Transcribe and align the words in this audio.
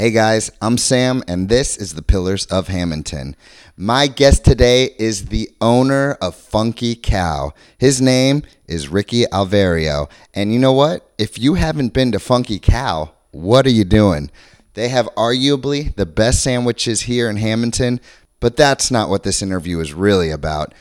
Hey 0.00 0.12
guys, 0.12 0.50
I'm 0.62 0.78
Sam, 0.78 1.22
and 1.28 1.50
this 1.50 1.76
is 1.76 1.92
the 1.92 2.00
Pillars 2.00 2.46
of 2.46 2.68
Hammonton. 2.68 3.36
My 3.76 4.06
guest 4.06 4.46
today 4.46 4.94
is 4.98 5.26
the 5.26 5.50
owner 5.60 6.12
of 6.22 6.34
Funky 6.34 6.94
Cow. 6.94 7.52
His 7.76 8.00
name 8.00 8.44
is 8.66 8.88
Ricky 8.88 9.24
Alverio. 9.26 10.08
And 10.32 10.54
you 10.54 10.58
know 10.58 10.72
what? 10.72 11.12
If 11.18 11.38
you 11.38 11.52
haven't 11.52 11.92
been 11.92 12.12
to 12.12 12.18
Funky 12.18 12.58
Cow, 12.58 13.12
what 13.32 13.66
are 13.66 13.70
you 13.70 13.84
doing? 13.84 14.30
They 14.72 14.88
have 14.88 15.04
arguably 15.18 15.94
the 15.94 16.06
best 16.06 16.42
sandwiches 16.42 17.02
here 17.02 17.28
in 17.28 17.36
Hammonton, 17.36 18.00
but 18.40 18.56
that's 18.56 18.90
not 18.90 19.10
what 19.10 19.22
this 19.22 19.42
interview 19.42 19.80
is 19.80 19.92
really 19.92 20.30
about. 20.30 20.72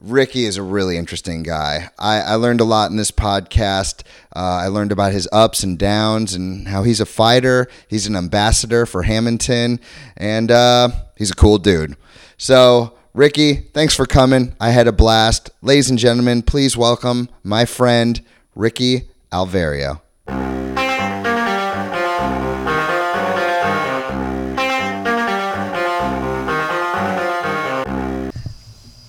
Ricky 0.00 0.44
is 0.44 0.56
a 0.56 0.62
really 0.62 0.96
interesting 0.96 1.42
guy. 1.42 1.90
I, 1.98 2.20
I 2.20 2.34
learned 2.36 2.60
a 2.60 2.64
lot 2.64 2.90
in 2.90 2.96
this 2.96 3.10
podcast. 3.10 4.02
Uh, 4.34 4.60
I 4.62 4.68
learned 4.68 4.92
about 4.92 5.12
his 5.12 5.28
ups 5.32 5.62
and 5.62 5.78
downs 5.78 6.34
and 6.34 6.68
how 6.68 6.84
he's 6.84 7.00
a 7.00 7.06
fighter. 7.06 7.66
He's 7.88 8.06
an 8.06 8.14
ambassador 8.14 8.86
for 8.86 9.02
Hammonton, 9.02 9.80
and 10.16 10.50
uh, 10.50 10.90
he's 11.16 11.30
a 11.30 11.34
cool 11.34 11.58
dude. 11.58 11.96
So, 12.36 12.96
Ricky, 13.12 13.54
thanks 13.54 13.96
for 13.96 14.06
coming. 14.06 14.54
I 14.60 14.70
had 14.70 14.86
a 14.86 14.92
blast. 14.92 15.50
Ladies 15.62 15.90
and 15.90 15.98
gentlemen, 15.98 16.42
please 16.42 16.76
welcome 16.76 17.28
my 17.42 17.64
friend, 17.64 18.24
Ricky 18.54 19.08
Alverio. 19.32 20.00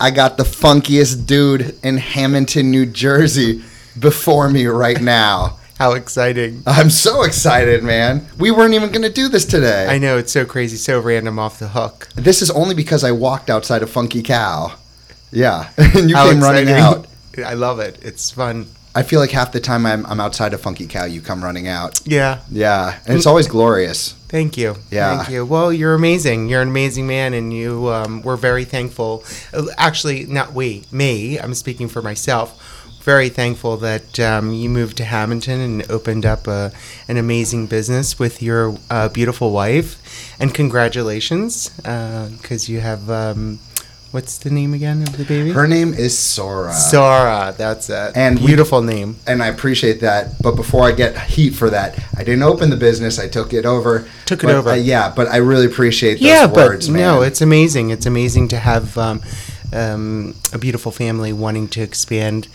I 0.01 0.11
got 0.11 0.37
the 0.37 0.43
funkiest 0.43 1.25
dude 1.25 1.77
in 1.83 1.97
Hammonton, 1.97 2.71
New 2.71 2.85
Jersey 2.85 3.61
before 3.99 4.49
me 4.49 4.65
right 4.65 5.01
now. 5.01 5.57
How 5.77 5.91
exciting. 5.91 6.63
I'm 6.65 6.89
so 6.89 7.23
excited, 7.23 7.83
man. 7.83 8.25
We 8.37 8.51
weren't 8.51 8.73
even 8.75 8.91
going 8.91 9.01
to 9.01 9.11
do 9.11 9.27
this 9.27 9.43
today. 9.43 9.87
I 9.87 9.97
know, 9.97 10.17
it's 10.17 10.31
so 10.31 10.45
crazy, 10.45 10.77
so 10.77 11.01
random 11.01 11.37
off 11.37 11.59
the 11.59 11.69
hook. 11.69 12.07
This 12.15 12.41
is 12.41 12.49
only 12.51 12.75
because 12.75 13.03
I 13.03 13.11
walked 13.11 13.49
outside 13.49 13.83
of 13.83 13.89
Funky 13.89 14.21
Cow. 14.23 14.73
Yeah. 15.31 15.69
and 15.77 16.09
you 16.09 16.15
How 16.15 16.29
came 16.29 16.39
running 16.39 16.69
out. 16.69 17.05
I 17.45 17.55
love 17.55 17.79
it. 17.79 17.99
It's 18.01 18.31
fun. 18.31 18.67
I 18.95 19.03
feel 19.03 19.19
like 19.19 19.31
half 19.31 19.51
the 19.51 19.59
time 19.59 19.85
I'm, 19.85 20.05
I'm 20.05 20.19
outside 20.21 20.53
of 20.53 20.61
Funky 20.61 20.87
Cow, 20.87 21.05
you 21.05 21.21
come 21.21 21.43
running 21.43 21.67
out. 21.67 21.99
Yeah. 22.05 22.39
Yeah. 22.49 22.99
And 23.05 23.17
it's 23.17 23.25
always 23.25 23.47
glorious. 23.47 24.15
Thank 24.29 24.57
you. 24.57 24.75
Yeah. 24.91 25.17
Thank 25.17 25.29
you. 25.31 25.43
Well, 25.43 25.73
you're 25.73 25.95
amazing. 25.95 26.49
You're 26.49 26.61
an 26.61 26.69
amazing 26.69 27.07
man, 27.07 27.33
and 27.33 27.51
you 27.51 27.89
um, 27.89 28.21
we're 28.21 28.37
very 28.37 28.63
thankful. 28.63 29.23
Uh, 29.51 29.65
Actually, 29.75 30.27
not 30.27 30.53
we, 30.53 30.83
me. 30.91 31.39
I'm 31.39 31.55
speaking 31.55 31.89
for 31.89 32.01
myself. 32.03 32.47
Very 33.01 33.29
thankful 33.29 33.77
that 33.77 34.19
um, 34.19 34.53
you 34.53 34.69
moved 34.69 34.97
to 34.97 35.03
Hammonton 35.03 35.59
and 35.59 35.89
opened 35.89 36.25
up 36.27 36.47
a, 36.47 36.71
an 37.07 37.17
amazing 37.17 37.65
business 37.65 38.19
with 38.19 38.41
your 38.43 38.77
uh, 38.91 39.09
beautiful 39.09 39.51
wife. 39.51 39.97
And 40.39 40.53
congratulations, 40.53 41.69
because 41.69 42.69
you 42.69 42.81
have 42.81 43.09
um, 43.09 43.59
what's 44.11 44.37
the 44.39 44.49
name 44.49 44.73
again 44.73 45.01
of 45.03 45.17
the 45.17 45.23
baby? 45.25 45.51
Her 45.51 45.67
name 45.67 45.93
is 45.93 46.17
Sora. 46.17 46.73
Sora. 46.73 47.53
That's 47.57 47.89
it. 47.89 48.13
And 48.15 48.39
we- 48.39 48.47
beautiful 48.47 48.81
name. 48.81 49.17
and 49.27 49.41
I 49.43 49.47
appreciate 49.47 50.01
that. 50.01 50.41
But 50.41 50.55
before 50.55 50.87
I 50.87 50.91
get 50.91 51.17
heat 51.19 51.51
for 51.51 51.69
that, 51.69 51.97
I 52.17 52.23
didn't 52.23 52.43
open 52.43 52.69
the 52.69 52.77
business. 52.77 53.19
I 53.19 53.27
took 53.27 53.53
it 53.53 53.65
over. 53.65 54.07
Took 54.25 54.43
it 54.43 54.47
But, 54.47 54.55
over. 54.55 54.69
uh, 54.71 54.75
yeah, 54.75 55.11
but 55.15 55.27
I 55.27 55.37
really 55.37 55.65
appreciate 55.65 56.15
those 56.15 56.21
yeah, 56.23 56.45
words, 56.45 56.87
but 56.87 56.93
man. 56.93 57.01
no, 57.01 57.21
it's 57.21 57.41
amazing. 57.41 57.89
It's 57.91 58.05
amazing 58.05 58.47
to 58.49 58.57
have 58.57 58.97
um, 58.97 59.21
um, 59.73 60.35
a 60.53 60.57
beautiful 60.57 60.91
family 60.91 61.31
wanting 61.33 61.67
to 61.69 61.81
expand 61.81 62.47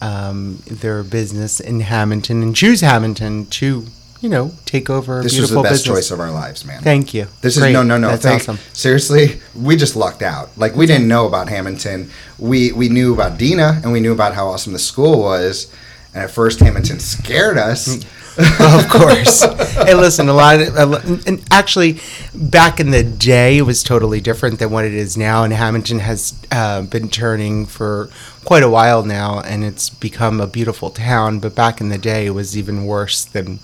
um, 0.00 0.62
their 0.66 1.02
business 1.02 1.60
in 1.60 1.80
Hammonton 1.80 2.42
and 2.42 2.56
choose 2.56 2.80
Hammonton 2.80 3.46
to, 3.46 3.86
you 4.22 4.28
know, 4.28 4.52
take 4.64 4.88
over 4.88 5.20
this 5.22 5.38
was 5.38 5.50
the 5.50 5.56
best 5.60 5.84
business. 5.84 5.96
choice 5.96 6.10
of 6.12 6.20
our 6.20 6.30
lives, 6.30 6.64
man. 6.64 6.80
Thank 6.80 7.12
you. 7.12 7.26
This 7.40 7.58
Great. 7.58 7.70
is 7.70 7.74
no, 7.74 7.82
no, 7.82 7.98
no. 7.98 8.08
That's 8.08 8.22
Thank- 8.22 8.42
awesome. 8.42 8.58
Seriously, 8.72 9.40
we 9.54 9.76
just 9.76 9.96
lucked 9.96 10.22
out. 10.22 10.56
Like 10.56 10.76
we 10.76 10.86
didn't 10.86 11.08
know 11.08 11.26
about 11.26 11.48
Hammonton. 11.48 12.08
We 12.38 12.72
we 12.72 12.88
knew 12.88 13.12
about 13.12 13.36
Dina, 13.36 13.80
and 13.82 13.92
we 13.92 14.00
knew 14.00 14.12
about 14.12 14.34
how 14.34 14.46
awesome 14.46 14.72
the 14.72 14.78
school 14.78 15.20
was. 15.20 15.70
And 16.14 16.24
at 16.24 16.30
first, 16.30 16.60
Hammonton 16.60 17.00
scared 17.00 17.58
us. 17.58 18.04
of 18.38 18.88
course. 18.88 19.42
hey, 19.42 19.94
listen, 19.94 20.28
a 20.28 20.32
lot 20.32 20.60
of, 20.60 20.76
a 20.76 21.18
and 21.26 21.42
actually, 21.50 21.98
back 22.34 22.80
in 22.80 22.90
the 22.90 23.02
day, 23.02 23.58
it 23.58 23.62
was 23.62 23.82
totally 23.82 24.20
different 24.20 24.58
than 24.58 24.70
what 24.70 24.84
it 24.84 24.94
is 24.94 25.16
now. 25.16 25.42
And 25.44 25.52
Hammonton 25.52 25.98
has 25.98 26.34
uh, 26.50 26.82
been 26.82 27.08
turning 27.08 27.66
for 27.66 28.08
quite 28.44 28.62
a 28.62 28.70
while 28.70 29.02
now, 29.04 29.40
and 29.40 29.64
it's 29.64 29.90
become 29.90 30.40
a 30.40 30.46
beautiful 30.46 30.90
town. 30.90 31.40
But 31.40 31.54
back 31.54 31.80
in 31.80 31.88
the 31.88 31.98
day, 31.98 32.26
it 32.26 32.30
was 32.30 32.56
even 32.56 32.86
worse 32.86 33.24
than 33.24 33.58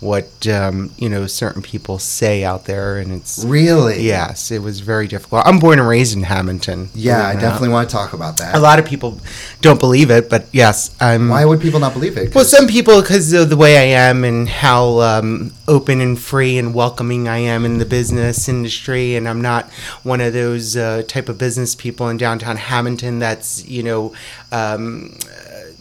what 0.00 0.46
um, 0.46 0.90
you 0.96 1.08
know 1.08 1.26
certain 1.26 1.62
people 1.62 1.98
say 1.98 2.44
out 2.44 2.66
there. 2.66 2.98
And 2.98 3.12
it's 3.12 3.44
really? 3.44 4.02
yes, 4.02 4.50
it 4.50 4.62
was 4.62 4.80
very 4.80 5.08
difficult. 5.08 5.46
I'm 5.46 5.58
born 5.58 5.78
and 5.78 5.88
raised 5.88 6.16
in 6.16 6.22
Hammonton. 6.22 6.90
Yeah, 6.94 7.26
I 7.26 7.34
definitely 7.34 7.70
want 7.70 7.88
to 7.88 7.94
talk 7.94 8.12
about 8.12 8.36
that. 8.38 8.54
A 8.54 8.60
lot 8.60 8.78
of 8.78 8.86
people 8.86 9.20
don't 9.60 9.80
believe 9.80 10.10
it, 10.10 10.30
but 10.30 10.46
yes, 10.52 10.94
I'm. 11.00 11.28
Why 11.28 11.44
would 11.44 11.60
people 11.60 11.80
not 11.80 11.92
believe 11.92 12.16
it? 12.16 12.34
Well, 12.34 12.44
some 12.44 12.68
people, 12.68 13.00
because 13.00 13.32
of 13.32 13.50
the 13.50 13.56
way 13.56 13.76
I 13.76 14.00
am 14.08 14.24
and 14.24 14.48
how 14.48 15.00
um, 15.00 15.52
open 15.66 16.00
and 16.00 16.18
free 16.18 16.58
and 16.58 16.74
welcoming 16.74 17.28
I 17.28 17.38
am 17.38 17.64
in 17.64 17.78
the 17.78 17.86
business 17.86 18.48
industry, 18.48 19.16
and 19.16 19.28
I'm 19.28 19.40
not 19.40 19.70
one 20.02 20.20
of 20.20 20.32
those 20.32 20.76
uh, 20.76 21.02
type 21.08 21.28
of 21.28 21.38
business 21.38 21.74
people 21.74 22.08
in 22.08 22.16
downtown 22.16 22.56
Hammonton 22.56 23.18
that's 23.18 23.66
you 23.66 23.82
know 23.82 24.14
um, 24.52 25.16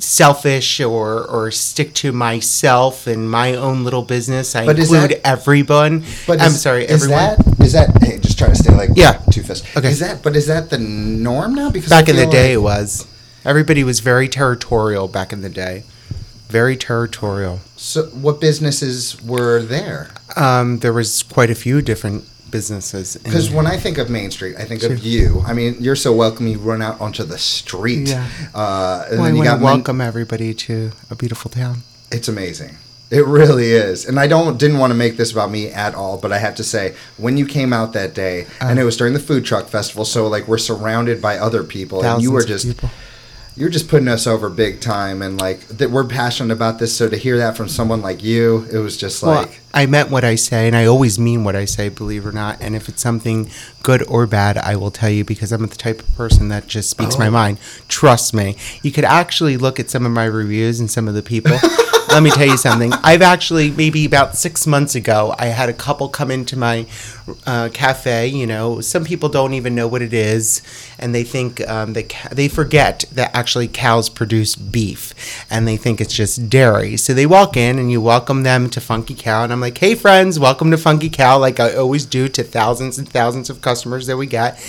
selfish 0.08 0.80
or 0.80 1.24
or 1.26 1.52
stick 1.52 1.94
to 1.94 2.12
myself 2.12 3.08
and 3.08 3.30
my 3.30 3.54
own 3.54 3.84
little 3.84 4.04
business. 4.04 4.56
I 4.56 4.66
But 4.66 4.80
include 4.80 5.12
that- 5.12 5.28
everyone. 5.28 6.04
But 6.26 6.42
I'm 6.42 6.52
is- 6.52 6.62
sorry, 6.62 6.86
is 6.86 7.04
everyone. 7.04 7.36
that 7.58 7.66
is 7.66 7.74
that? 7.74 7.90
Hey, 8.02 8.18
just 8.20 8.38
trying 8.38 8.52
to 8.52 8.56
stay 8.56 8.74
like 8.74 8.92
Yeah. 8.96 9.20
two 9.32 9.44
fists. 9.44 9.68
Okay. 9.76 9.92
Is 9.92 10.00
that? 10.00 10.24
But 10.24 10.36
is 10.36 10.48
that 10.48 10.70
the 10.70 10.78
norm 10.78 11.54
now? 11.56 11.70
Because 11.70 11.90
back 11.90 12.08
in 12.10 12.16
the 12.16 12.24
feel 12.24 12.32
day, 12.32 12.54
it 12.54 12.62
was 12.62 13.06
everybody 13.46 13.84
was 13.84 14.00
very 14.00 14.28
territorial. 14.30 15.08
Back 15.08 15.34
in 15.34 15.42
the 15.42 15.50
day, 15.50 15.84
very 16.50 16.78
territorial. 16.78 17.60
So, 17.76 18.04
what 18.14 18.40
businesses 18.40 19.18
were 19.22 19.62
there? 19.62 20.10
Um, 20.36 20.80
there 20.80 20.94
was 20.94 21.24
quite 21.24 21.50
a 21.50 21.56
few 21.56 21.82
different 21.82 22.24
businesses. 22.52 23.18
Because 23.18 23.50
when 23.50 23.68
I 23.68 23.78
think 23.78 23.98
of 23.98 24.10
Main 24.10 24.32
Street, 24.32 24.56
I 24.58 24.64
think 24.66 24.84
of 24.84 25.00
you. 25.00 25.44
I 25.46 25.54
mean, 25.54 25.76
you're 25.80 25.96
so 25.96 26.14
welcome. 26.14 26.48
You 26.48 26.58
run 26.60 26.82
out 26.82 27.00
onto 27.02 27.24
the 27.24 27.38
street. 27.38 28.10
Yeah. 28.10 28.28
Uh, 28.54 29.06
and 29.10 29.18
Well, 29.20 29.22
I 29.22 29.26
then 29.28 29.36
you 29.36 29.40
want 29.40 29.46
got 29.46 29.54
to 29.56 29.58
men- 29.58 29.64
welcome 29.64 30.02
everybody 30.02 30.54
to 30.54 30.92
a 31.10 31.16
beautiful 31.16 31.50
town. 31.52 31.84
It's 32.12 32.28
amazing. 32.28 32.78
It 33.10 33.26
really 33.26 33.72
is. 33.72 34.06
And 34.06 34.20
I 34.20 34.28
don't 34.28 34.58
didn't 34.58 34.80
want 34.80 34.92
to 34.92 34.96
make 34.96 35.16
this 35.16 35.32
about 35.32 35.50
me 35.50 35.70
at 35.70 35.96
all, 35.96 36.18
but 36.18 36.34
I 36.34 36.40
have 36.40 36.56
to 36.56 36.64
say, 36.64 36.94
when 37.18 37.38
you 37.38 37.46
came 37.46 37.72
out 37.72 37.94
that 37.94 38.14
day, 38.14 38.48
Uh. 38.62 38.66
and 38.68 38.80
it 38.80 38.84
was 38.84 38.98
during 38.98 39.14
the 39.14 39.20
food 39.20 39.46
truck 39.46 39.68
festival, 39.70 40.04
so 40.04 40.28
like 40.28 40.46
we're 40.48 40.58
surrounded 40.58 41.22
by 41.22 41.38
other 41.38 41.64
people, 41.64 42.04
and 42.04 42.22
you 42.22 42.32
were 42.34 42.44
just 42.44 42.66
people. 42.68 42.90
You're 43.58 43.70
just 43.70 43.88
putting 43.90 44.08
us 44.08 44.28
over 44.28 44.50
big 44.50 44.80
time, 44.80 45.22
and 45.22 45.40
like 45.42 45.60
that 45.68 45.90
we're 45.92 46.06
passionate 46.06 46.54
about 46.54 46.80
this. 46.80 46.96
So 46.96 47.10
to 47.10 47.18
hear 47.18 47.38
that 47.40 47.58
from 47.58 47.68
someone 47.68 48.02
like 48.02 48.24
you, 48.24 48.66
it 48.72 48.78
was 48.78 48.96
just 48.98 49.24
Well, 49.24 49.42
like. 49.42 49.62
I 49.74 49.86
meant 49.86 50.10
what 50.10 50.24
I 50.24 50.36
say, 50.36 50.68
and 50.68 50.76
I 50.76 50.86
always 50.86 51.20
mean 51.20 51.44
what 51.44 51.56
I 51.56 51.66
say, 51.66 51.90
believe 51.90 52.26
it 52.26 52.30
or 52.30 52.32
not. 52.32 52.62
And 52.62 52.76
if 52.76 52.88
it's 52.90 53.02
something 53.02 53.50
good 53.84 54.02
or 54.08 54.26
bad, 54.26 54.58
I 54.58 54.76
will 54.76 54.90
tell 54.92 55.10
you 55.10 55.24
because 55.26 55.52
I'm 55.52 55.66
the 55.68 55.76
type 55.76 56.00
of 56.00 56.16
person 56.16 56.50
that 56.50 56.68
just 56.68 56.90
speaks 56.90 57.18
my 57.20 57.28
Oh. 57.28 57.32
mind. 57.32 57.58
Trust 57.88 58.34
me. 58.34 58.56
You 58.82 58.92
could 58.92 59.06
actually 59.06 59.58
look 59.58 59.80
at 59.80 59.90
some 59.90 60.06
of 60.06 60.12
my 60.12 60.26
reviews 60.26 60.80
and 60.80 60.90
some 60.90 61.08
of 61.08 61.14
the 61.14 61.22
people. 61.24 61.58
Let 62.18 62.24
me 62.24 62.32
tell 62.32 62.48
you 62.48 62.58
something. 62.58 62.94
I've 63.04 63.22
actually, 63.22 63.70
maybe 63.70 64.04
about 64.04 64.36
six 64.36 64.66
months 64.66 64.96
ago, 64.96 65.36
I 65.38 65.50
had 65.50 65.70
a 65.70 65.74
couple 65.74 66.10
come 66.10 66.32
into 66.32 66.58
my 66.58 66.88
uh, 67.46 67.70
cafe. 67.72 68.26
You 68.26 68.48
know, 68.48 68.82
some 68.82 69.06
people 69.06 69.30
don't 69.30 69.54
even 69.54 69.76
know 69.76 69.88
what 69.88 70.02
it 70.02 70.14
is, 70.14 70.64
and 70.98 71.14
they 71.14 71.24
think 71.24 71.62
um, 71.70 71.94
ca- 71.94 72.30
they 72.32 72.48
forget 72.48 73.06
that 73.12 73.36
actually 73.36 73.68
cows 73.68 74.10
produce 74.10 74.56
beef, 74.56 75.14
and 75.52 75.68
they 75.68 75.78
think 75.78 76.02
it's 76.02 76.12
just 76.12 76.50
dairy. 76.50 76.98
So 76.98 77.14
they 77.14 77.28
walk 77.28 77.56
in, 77.56 77.78
and 77.78 77.92
you 77.92 78.02
welcome 78.02 78.42
them 78.42 78.68
to 78.72 78.82
Funky 78.82 79.14
Cow, 79.14 79.44
and 79.44 79.54
I'm 79.54 79.62
like, 79.62 79.78
"Hey, 79.78 79.94
friends, 79.94 80.40
welcome 80.40 80.72
to 80.72 80.78
Funky 80.80 81.12
Cow," 81.12 81.38
like 81.38 81.60
I 81.60 81.76
always 81.76 82.04
do 82.04 82.28
to 82.30 82.44
thousands 82.44 82.98
and 82.98 83.08
thousands 83.08 83.52
of 83.52 83.62
customers 83.62 84.08
that 84.08 84.18
we 84.18 84.26
get. 84.26 84.60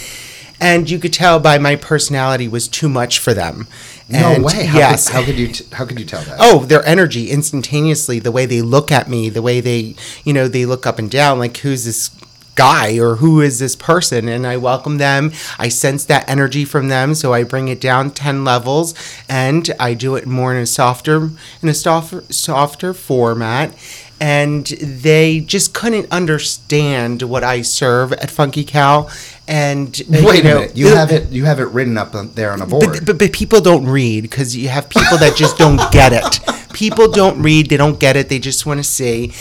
And 0.61 0.91
you 0.91 0.99
could 0.99 1.13
tell 1.13 1.39
by 1.39 1.59
my 1.59 1.77
personality 1.77 2.49
was 2.49 2.67
too 2.67 2.89
much 2.89 3.19
for 3.19 3.33
them. 3.33 3.69
No 4.09 4.41
way. 4.41 4.67
How 4.67 4.79
yes. 4.79 5.07
Could, 5.07 5.15
how 5.15 5.25
could 5.25 5.39
you? 5.39 5.49
T- 5.49 5.67
how 5.73 5.85
could 5.85 6.01
you 6.01 6.07
tell 6.07 6.23
that? 6.23 6.39
Oh, 6.41 6.65
their 6.65 6.85
energy 6.85 7.31
instantaneously, 7.31 8.19
the 8.19 8.33
way 8.33 8.47
they 8.47 8.63
look 8.63 8.91
at 8.91 9.09
me, 9.09 9.29
the 9.29 9.43
way 9.43 9.61
they, 9.61 9.95
you 10.25 10.33
know, 10.33 10.49
they 10.49 10.67
look 10.67 10.87
up 10.87 10.99
and 10.99 11.11
down, 11.11 11.39
like 11.39 11.59
who's 11.59 11.85
this 11.85 12.11
guy 12.55 12.99
or 12.99 13.17
who 13.17 13.41
is 13.41 13.61
this 13.61 13.77
person? 13.77 14.27
And 14.27 14.45
I 14.47 14.57
welcome 14.57 14.99
them. 14.99 15.31
I 15.59 15.69
sense 15.69 16.05
that 16.07 16.29
energy 16.29 16.65
from 16.65 16.89
them, 16.89 17.15
so 17.15 17.33
I 17.33 17.45
bring 17.45 17.69
it 17.69 17.81
down 17.81 18.11
ten 18.11 18.45
levels, 18.45 18.95
and 19.29 19.71
I 19.79 19.95
do 19.95 20.17
it 20.17 20.27
more 20.27 20.53
in 20.53 20.61
a 20.61 20.67
softer, 20.67 21.31
in 21.63 21.69
a 21.69 21.75
softer, 21.75 22.25
softer 22.31 22.93
format. 22.95 23.75
And 24.21 24.67
they 24.67 25.39
just 25.39 25.73
couldn't 25.75 26.11
understand 26.11 27.23
what 27.23 27.45
I 27.45 27.63
serve 27.63 28.13
at 28.15 28.33
Funky 28.33 28.65
Cow. 28.65 29.09
And 29.49 30.01
uh, 30.03 30.21
Wait 30.23 30.45
you 30.45 30.51
a 30.51 30.55
know, 30.55 30.61
minute. 30.61 30.77
You 30.77 30.95
have 30.95 31.11
it. 31.11 31.31
You 31.31 31.47
have 31.47 31.59
it 31.59 31.65
written 31.65 31.97
up 31.97 32.13
there 32.35 32.53
on 32.53 32.63
a 32.63 32.67
board. 32.67 32.85
but, 32.87 33.07
but, 33.07 33.19
but 33.19 33.33
people 33.33 33.61
don't 33.61 33.87
read 33.87 34.23
because 34.23 34.55
you 34.55 34.69
have 34.69 34.89
people 34.89 35.19
that 35.19 35.35
just 35.37 35.57
don't 35.59 35.81
get 35.91 36.13
it. 36.13 36.41
people 36.73 37.11
don't 37.11 37.43
read, 37.43 37.69
they 37.69 37.77
don't 37.77 37.99
get 37.99 38.17
it, 38.17 38.29
they 38.29 38.39
just 38.39 38.67
want 38.67 38.79
to 38.79 38.85
see. 38.85 39.33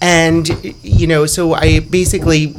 And, 0.00 0.74
you 0.82 1.06
know, 1.06 1.26
so 1.26 1.54
I 1.54 1.80
basically 1.80 2.54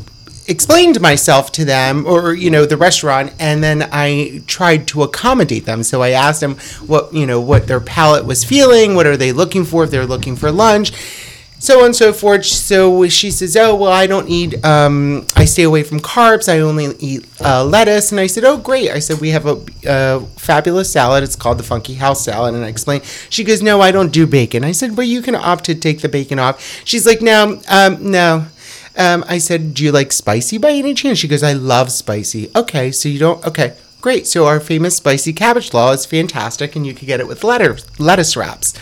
explained 0.47 0.99
myself 0.99 1.51
to 1.53 1.63
them 1.63 2.05
or 2.05 2.33
you 2.33 2.51
know 2.51 2.65
the 2.65 2.75
restaurant 2.75 3.31
and 3.39 3.63
then 3.63 3.87
i 3.93 4.41
tried 4.45 4.85
to 4.85 5.01
accommodate 5.01 5.63
them 5.63 5.81
so 5.81 6.01
i 6.01 6.09
asked 6.09 6.41
them 6.41 6.55
what 6.85 7.13
you 7.13 7.25
know 7.25 7.39
what 7.39 7.65
their 7.67 7.79
palate 7.79 8.25
was 8.25 8.43
feeling 8.43 8.93
what 8.93 9.07
are 9.07 9.15
they 9.15 9.31
looking 9.31 9.63
for 9.63 9.85
if 9.85 9.89
they're 9.89 10.05
looking 10.05 10.35
for 10.35 10.51
lunch 10.51 10.91
so 11.63 11.79
on 11.79 11.85
and 11.85 11.95
so 11.95 12.11
forth. 12.11 12.45
So 12.45 13.07
she 13.07 13.31
says, 13.31 13.55
"Oh 13.55 13.73
well, 13.73 13.91
I 13.91 14.05
don't 14.05 14.27
eat. 14.27 14.63
Um, 14.65 15.25
I 15.37 15.45
stay 15.45 15.63
away 15.63 15.83
from 15.83 16.01
carbs. 16.01 16.51
I 16.51 16.59
only 16.59 16.93
eat 16.99 17.25
uh, 17.39 17.63
lettuce." 17.63 18.11
And 18.11 18.19
I 18.19 18.27
said, 18.27 18.43
"Oh 18.43 18.57
great!" 18.57 18.91
I 18.91 18.99
said, 18.99 19.21
"We 19.21 19.29
have 19.29 19.45
a, 19.45 19.61
a 19.87 20.19
fabulous 20.35 20.91
salad. 20.91 21.23
It's 21.23 21.37
called 21.37 21.57
the 21.57 21.63
Funky 21.63 21.93
House 21.93 22.25
salad." 22.25 22.53
And 22.53 22.65
I 22.65 22.67
explained. 22.67 23.05
She 23.29 23.45
goes, 23.45 23.61
"No, 23.61 23.79
I 23.79 23.91
don't 23.91 24.11
do 24.11 24.27
bacon." 24.27 24.65
I 24.65 24.73
said, 24.73 24.97
"Well, 24.97 25.07
you 25.07 25.21
can 25.21 25.35
opt 25.35 25.63
to 25.65 25.75
take 25.75 26.01
the 26.01 26.09
bacon 26.09 26.37
off." 26.37 26.61
She's 26.83 27.05
like, 27.05 27.21
"No, 27.21 27.61
um, 27.69 28.11
no." 28.11 28.45
Um, 28.97 29.23
I 29.29 29.37
said, 29.37 29.73
"Do 29.73 29.85
you 29.85 29.93
like 29.93 30.11
spicy 30.11 30.57
by 30.57 30.71
any 30.71 30.93
chance?" 30.93 31.17
She 31.17 31.29
goes, 31.29 31.43
"I 31.43 31.53
love 31.53 31.93
spicy." 31.93 32.51
Okay, 32.53 32.91
so 32.91 33.07
you 33.07 33.19
don't. 33.19 33.41
Okay, 33.47 33.73
great. 34.01 34.27
So 34.27 34.47
our 34.47 34.59
famous 34.59 34.97
spicy 34.97 35.31
cabbage 35.31 35.73
law 35.73 35.93
is 35.93 36.05
fantastic, 36.05 36.75
and 36.75 36.85
you 36.85 36.93
can 36.93 37.07
get 37.07 37.21
it 37.21 37.27
with 37.27 37.45
lettuce 37.45 37.85
lettuce 37.99 38.35
wraps. 38.35 38.73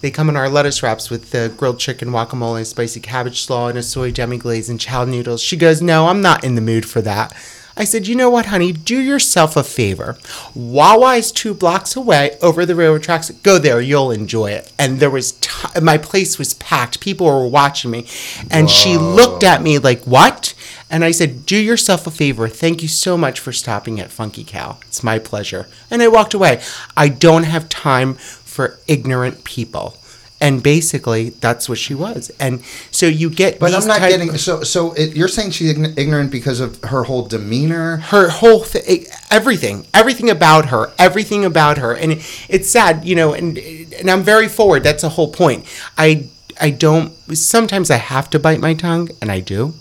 They 0.00 0.10
come 0.10 0.28
in 0.28 0.36
our 0.36 0.48
lettuce 0.48 0.82
wraps 0.82 1.10
with 1.10 1.32
the 1.32 1.52
grilled 1.56 1.80
chicken, 1.80 2.10
guacamole, 2.10 2.64
spicy 2.64 3.00
cabbage 3.00 3.42
slaw, 3.42 3.68
and 3.68 3.78
a 3.78 3.82
soy 3.82 4.12
demi 4.12 4.38
glaze 4.38 4.68
and 4.68 4.80
chow 4.80 5.04
noodles. 5.04 5.42
She 5.42 5.56
goes, 5.56 5.82
No, 5.82 6.06
I'm 6.06 6.20
not 6.20 6.44
in 6.44 6.54
the 6.54 6.60
mood 6.60 6.86
for 6.86 7.00
that. 7.02 7.32
I 7.76 7.84
said, 7.84 8.06
You 8.08 8.16
know 8.16 8.30
what, 8.30 8.46
honey? 8.46 8.72
Do 8.72 8.98
yourself 8.98 9.56
a 9.56 9.62
favor. 9.64 10.16
Wawa 10.54 11.14
is 11.14 11.32
two 11.32 11.54
blocks 11.54 11.96
away 11.96 12.36
over 12.42 12.66
the 12.66 12.74
railroad 12.74 13.02
tracks. 13.04 13.30
Go 13.30 13.58
there, 13.58 13.80
you'll 13.80 14.10
enjoy 14.10 14.50
it. 14.50 14.72
And 14.78 14.98
there 14.98 15.10
was, 15.10 15.32
t- 15.32 15.80
my 15.80 15.98
place 15.98 16.38
was 16.38 16.54
packed. 16.54 17.00
People 17.00 17.26
were 17.26 17.46
watching 17.48 17.90
me. 17.90 18.06
And 18.50 18.68
she 18.68 18.96
looked 18.96 19.44
at 19.44 19.62
me 19.62 19.78
like, 19.78 20.02
What? 20.04 20.54
And 20.90 21.04
I 21.04 21.10
said, 21.12 21.46
Do 21.46 21.56
yourself 21.56 22.06
a 22.06 22.10
favor. 22.10 22.48
Thank 22.48 22.82
you 22.82 22.88
so 22.88 23.16
much 23.16 23.38
for 23.38 23.52
stopping 23.52 24.00
at 24.00 24.10
Funky 24.10 24.42
Cow. 24.42 24.78
It's 24.86 25.02
my 25.04 25.18
pleasure. 25.18 25.68
And 25.90 26.02
I 26.02 26.08
walked 26.08 26.34
away. 26.34 26.60
I 26.96 27.08
don't 27.08 27.44
have 27.44 27.68
time 27.68 28.16
for 28.58 28.76
ignorant 28.88 29.44
people. 29.44 29.96
And 30.40 30.64
basically, 30.64 31.30
that's 31.30 31.68
what 31.68 31.78
she 31.78 31.94
was. 31.94 32.32
And 32.40 32.64
so 32.90 33.06
you 33.06 33.30
get. 33.30 33.60
But 33.60 33.72
I'm 33.72 33.86
not 33.86 33.98
type- 33.98 34.10
getting. 34.10 34.36
So, 34.36 34.64
so 34.64 34.92
it, 34.94 35.16
you're 35.16 35.28
saying 35.28 35.52
she's 35.52 35.70
ignorant 35.96 36.32
because 36.32 36.58
of 36.58 36.82
her 36.82 37.04
whole 37.04 37.24
demeanor. 37.26 37.98
her 37.98 38.28
whole 38.28 38.64
thing, 38.64 39.06
everything, 39.30 39.86
everything 39.94 40.28
about 40.28 40.66
her, 40.66 40.92
everything 40.98 41.44
about 41.44 41.78
her, 41.78 41.92
and 41.94 42.12
it, 42.12 42.18
it's 42.48 42.68
sad, 42.68 43.04
you 43.04 43.14
know. 43.14 43.32
And 43.32 43.58
and 43.58 44.10
I'm 44.10 44.22
very 44.22 44.48
forward. 44.48 44.82
That's 44.82 45.02
the 45.02 45.10
whole 45.10 45.32
point. 45.32 45.64
I 45.96 46.26
I 46.60 46.70
don't. 46.70 47.12
Sometimes 47.36 47.90
I 47.90 47.96
have 47.96 48.28
to 48.30 48.38
bite 48.40 48.60
my 48.60 48.74
tongue, 48.74 49.08
and 49.20 49.30
I 49.30 49.38
do. 49.38 49.74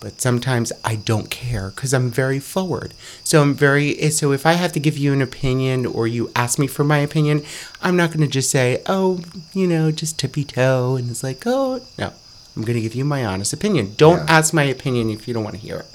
But 0.00 0.20
sometimes 0.20 0.72
I 0.84 0.94
don't 0.96 1.28
care 1.28 1.70
because 1.74 1.92
I'm 1.92 2.08
very 2.10 2.38
forward. 2.38 2.94
So 3.24 3.42
I'm 3.42 3.54
very 3.54 4.10
so 4.10 4.30
if 4.32 4.46
I 4.46 4.52
have 4.52 4.72
to 4.72 4.80
give 4.80 4.96
you 4.96 5.12
an 5.12 5.20
opinion 5.20 5.86
or 5.86 6.06
you 6.06 6.30
ask 6.36 6.58
me 6.58 6.68
for 6.68 6.84
my 6.84 6.98
opinion, 6.98 7.42
I'm 7.82 7.96
not 7.96 8.10
going 8.10 8.20
to 8.20 8.28
just 8.28 8.50
say, 8.50 8.80
"Oh, 8.86 9.20
you 9.52 9.66
know, 9.66 9.90
just 9.90 10.18
tippy 10.18 10.44
toe," 10.44 10.96
and 10.96 11.10
it's 11.10 11.24
like, 11.24 11.42
"Oh, 11.46 11.80
no." 11.98 12.12
I'm 12.56 12.62
going 12.64 12.74
to 12.76 12.80
give 12.80 12.94
you 12.96 13.04
my 13.04 13.24
honest 13.24 13.52
opinion. 13.52 13.94
Don't 13.96 14.18
Yeah. 14.18 14.36
ask 14.36 14.52
my 14.52 14.64
opinion 14.64 15.10
if 15.10 15.28
you 15.28 15.34
don't 15.34 15.44
want 15.44 15.54
to 15.54 15.60
hear 15.62 15.76
it. 15.76 15.86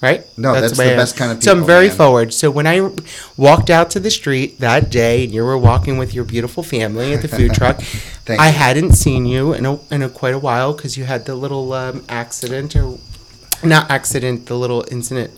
Right? 0.00 0.24
No, 0.36 0.52
that's 0.60 0.78
way 0.78 0.90
the 0.90 0.96
best 0.96 1.16
kind 1.16 1.30
of 1.32 1.42
So 1.42 1.50
I'm 1.52 1.64
very 1.64 1.88
man. 1.88 1.96
forward. 1.96 2.32
So 2.34 2.50
when 2.52 2.66
I 2.68 2.90
walked 3.36 3.68
out 3.70 3.90
to 3.90 4.00
the 4.00 4.10
street 4.12 4.60
that 4.60 4.90
day, 4.90 5.24
and 5.24 5.32
you 5.32 5.44
were 5.44 5.58
walking 5.58 5.98
with 5.98 6.14
your 6.14 6.24
beautiful 6.24 6.62
family 6.62 7.12
at 7.14 7.22
the 7.22 7.28
food 7.28 7.52
truck, 7.54 7.80
I 8.28 8.46
you. 8.48 8.52
hadn't 8.54 8.92
seen 8.94 9.26
you 9.26 9.52
in 9.52 9.66
a, 9.66 9.78
in 9.92 10.02
a 10.02 10.08
quite 10.08 10.34
a 10.34 10.38
while 10.38 10.72
because 10.72 10.96
you 10.96 11.04
had 11.04 11.26
the 11.26 11.34
little 11.34 11.72
um, 11.72 12.04
accident 12.08 12.74
or 12.76 12.98
not 13.64 13.90
accident, 13.90 14.46
the 14.46 14.56
little 14.56 14.84
incident 14.90 15.32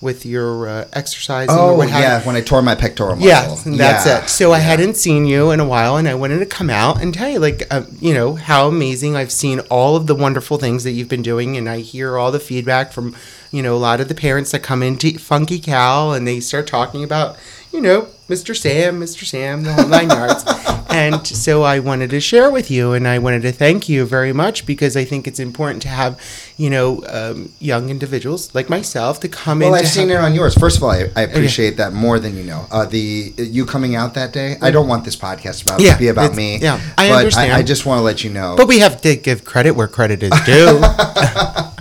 with 0.00 0.26
your 0.26 0.68
uh, 0.68 0.88
exercise. 0.92 1.48
Oh 1.50 1.76
what 1.76 1.88
yeah, 1.88 2.22
when 2.26 2.36
I 2.36 2.42
tore 2.42 2.60
my 2.60 2.74
pectoral 2.74 3.16
muscle. 3.16 3.26
Yeah, 3.72 3.76
that's 3.76 4.06
Yeah, 4.06 4.24
it. 4.24 4.28
So 4.28 4.52
I 4.52 4.58
hadn't 4.58 4.96
seen 4.98 5.24
you 5.24 5.50
in 5.50 5.60
a 5.60 5.64
while, 5.66 5.96
and 5.96 6.06
I 6.06 6.14
wanted 6.14 6.40
to 6.40 6.46
come 6.46 6.68
out 6.68 7.00
and 7.00 7.14
tell 7.14 7.28
you, 7.30 7.38
like, 7.38 7.66
uh, 7.70 7.84
you 8.00 8.12
know, 8.12 8.34
how 8.34 8.68
amazing 8.68 9.16
I've 9.16 9.32
seen 9.32 9.60
all 9.70 9.96
of 9.96 10.06
the 10.06 10.14
wonderful 10.14 10.58
things 10.58 10.84
that 10.84 10.90
you've 10.92 11.08
been 11.08 11.22
doing, 11.22 11.56
and 11.56 11.68
I 11.68 11.78
hear 11.78 12.18
all 12.18 12.30
the 12.30 12.38
feedback 12.40 12.92
from, 12.92 13.16
you 13.50 13.62
know, 13.62 13.74
a 13.74 13.78
lot 13.78 14.00
of 14.00 14.08
the 14.08 14.14
parents 14.14 14.50
that 14.50 14.62
come 14.62 14.82
into 14.82 15.18
Funky 15.18 15.58
Cow, 15.58 16.10
and 16.10 16.28
they 16.28 16.38
start 16.40 16.66
talking 16.66 17.02
about, 17.02 17.38
you 17.72 17.80
know, 17.80 18.08
Mr. 18.28 18.56
Sam, 18.56 19.00
Mr. 19.00 19.24
Sam, 19.24 19.62
the 19.64 19.72
whole 19.72 19.86
nine 19.86 20.08
yards. 20.08 20.44
And 20.88 21.26
so 21.26 21.62
I 21.62 21.80
wanted 21.80 22.10
to 22.10 22.20
share 22.20 22.50
with 22.50 22.70
you, 22.70 22.92
and 22.92 23.08
I 23.08 23.18
wanted 23.18 23.42
to 23.42 23.52
thank 23.52 23.88
you 23.88 24.06
very 24.06 24.32
much 24.32 24.64
because 24.64 24.96
I 24.96 25.04
think 25.04 25.26
it's 25.26 25.40
important 25.40 25.82
to 25.82 25.88
have, 25.88 26.20
you 26.56 26.70
know, 26.70 27.04
um, 27.08 27.52
young 27.58 27.90
individuals 27.90 28.54
like 28.54 28.68
myself 28.70 29.18
to 29.20 29.28
come 29.28 29.60
in. 29.60 29.70
Well, 29.70 29.80
I've 29.80 29.88
seen 29.88 30.10
it 30.10 30.16
on 30.16 30.34
yours. 30.34 30.54
First 30.54 30.76
of 30.76 30.84
all, 30.84 30.90
I, 30.90 31.08
I 31.16 31.22
appreciate 31.22 31.76
that 31.78 31.92
more 31.92 32.20
than 32.20 32.36
you 32.36 32.44
know. 32.44 32.66
Uh, 32.70 32.86
the 32.86 33.32
you 33.36 33.66
coming 33.66 33.96
out 33.96 34.14
that 34.14 34.32
day. 34.32 34.56
I 34.62 34.70
don't 34.70 34.86
want 34.86 35.04
this 35.04 35.16
podcast 35.16 35.64
about 35.64 35.80
Yeah, 35.80 35.94
to 35.94 35.98
be 35.98 36.08
about 36.08 36.36
me. 36.36 36.58
yeah, 36.58 36.80
I 36.96 37.08
but 37.08 37.18
understand. 37.18 37.52
I, 37.52 37.62
just 37.64 37.84
want 37.86 37.98
to 37.98 38.02
let 38.02 38.22
you 38.22 38.30
know. 38.30 38.54
But 38.56 38.68
we 38.68 38.78
have 38.78 39.00
to 39.02 39.16
give 39.16 39.44
credit 39.44 39.72
where 39.72 39.88
credit 39.88 40.22
is 40.22 40.30
due. 40.46 40.80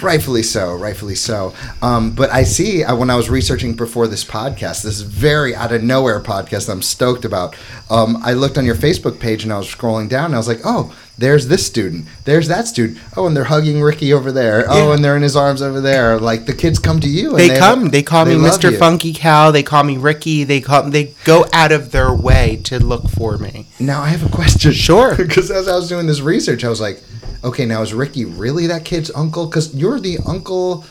rightfully 0.02 0.42
so, 0.42 0.74
rightfully 0.74 1.14
so. 1.14 1.54
Um, 1.82 2.12
but 2.12 2.30
I 2.30 2.42
see 2.44 2.84
uh, 2.84 2.94
when 2.96 3.10
I 3.10 3.16
was 3.16 3.28
researching 3.28 3.74
before 3.74 4.06
this 4.06 4.24
podcast, 4.24 4.82
this 4.82 5.00
very 5.00 5.54
out 5.54 5.72
of 5.72 5.82
nowhere 5.82 6.20
podcast 6.20 6.70
I'm 6.70 6.82
stoked 6.82 7.24
about. 7.24 7.56
Um, 7.90 8.18
I 8.22 8.32
looked 8.34 8.58
on 8.58 8.64
your 8.64 8.74
Facebook 8.74 9.20
page 9.20 9.44
and 9.44 9.52
I 9.52 9.58
was 9.58 9.66
scrolling 9.66 10.08
down 10.08 10.26
and 10.26 10.34
I 10.34 10.38
was 10.38 10.48
like, 10.48 10.60
oh, 10.64 10.94
there's 11.18 11.48
this 11.48 11.66
student, 11.66 12.06
there's 12.24 12.48
that 12.48 12.66
student. 12.66 12.98
Oh, 13.16 13.26
and 13.26 13.36
they're 13.36 13.44
hugging 13.44 13.82
Ricky 13.82 14.12
over 14.12 14.32
there. 14.32 14.64
Oh, 14.68 14.88
Yeah. 14.88 14.94
and 14.94 15.04
they're 15.04 15.16
in 15.16 15.22
his 15.22 15.36
arms 15.36 15.60
over 15.60 15.80
there. 15.80 16.18
Like 16.18 16.46
the 16.46 16.54
kids 16.54 16.78
come 16.78 16.98
to 17.00 17.08
you. 17.08 17.30
And 17.36 17.38
they 17.38 17.58
come. 17.58 17.88
They 17.90 18.02
call 18.02 18.24
me 18.24 18.34
Mr. 18.36 18.70
you. 18.72 18.78
Funky 18.78 19.12
Cow. 19.12 19.50
They 19.50 19.62
call 19.62 19.84
me 19.84 19.96
Ricky. 19.98 20.44
They 20.44 20.60
call. 20.60 20.84
They 20.90 21.14
go 21.24 21.44
out 21.52 21.72
of 21.72 21.92
their 21.92 22.14
way 22.14 22.60
to 22.64 22.78
look 22.78 23.08
for 23.10 23.36
me. 23.36 23.66
Now 23.78 24.00
I 24.02 24.08
have 24.08 24.24
a 24.24 24.28
question. 24.34 24.72
Sure. 24.72 25.14
Because 25.30 25.50
as 25.50 25.68
I 25.68 25.76
was 25.76 25.88
doing 25.88 26.06
this 26.06 26.20
research, 26.20 26.64
I 26.64 26.68
was 26.68 26.80
like, 26.80 27.02
okay, 27.44 27.64
now 27.66 27.82
is 27.82 27.92
Ricky 27.94 28.24
really 28.24 28.66
that 28.68 28.84
kid's 28.84 29.10
uncle? 29.14 29.46
Because 29.46 29.74
you're 29.74 30.00
the 30.00 30.18
uncle. 30.26 30.84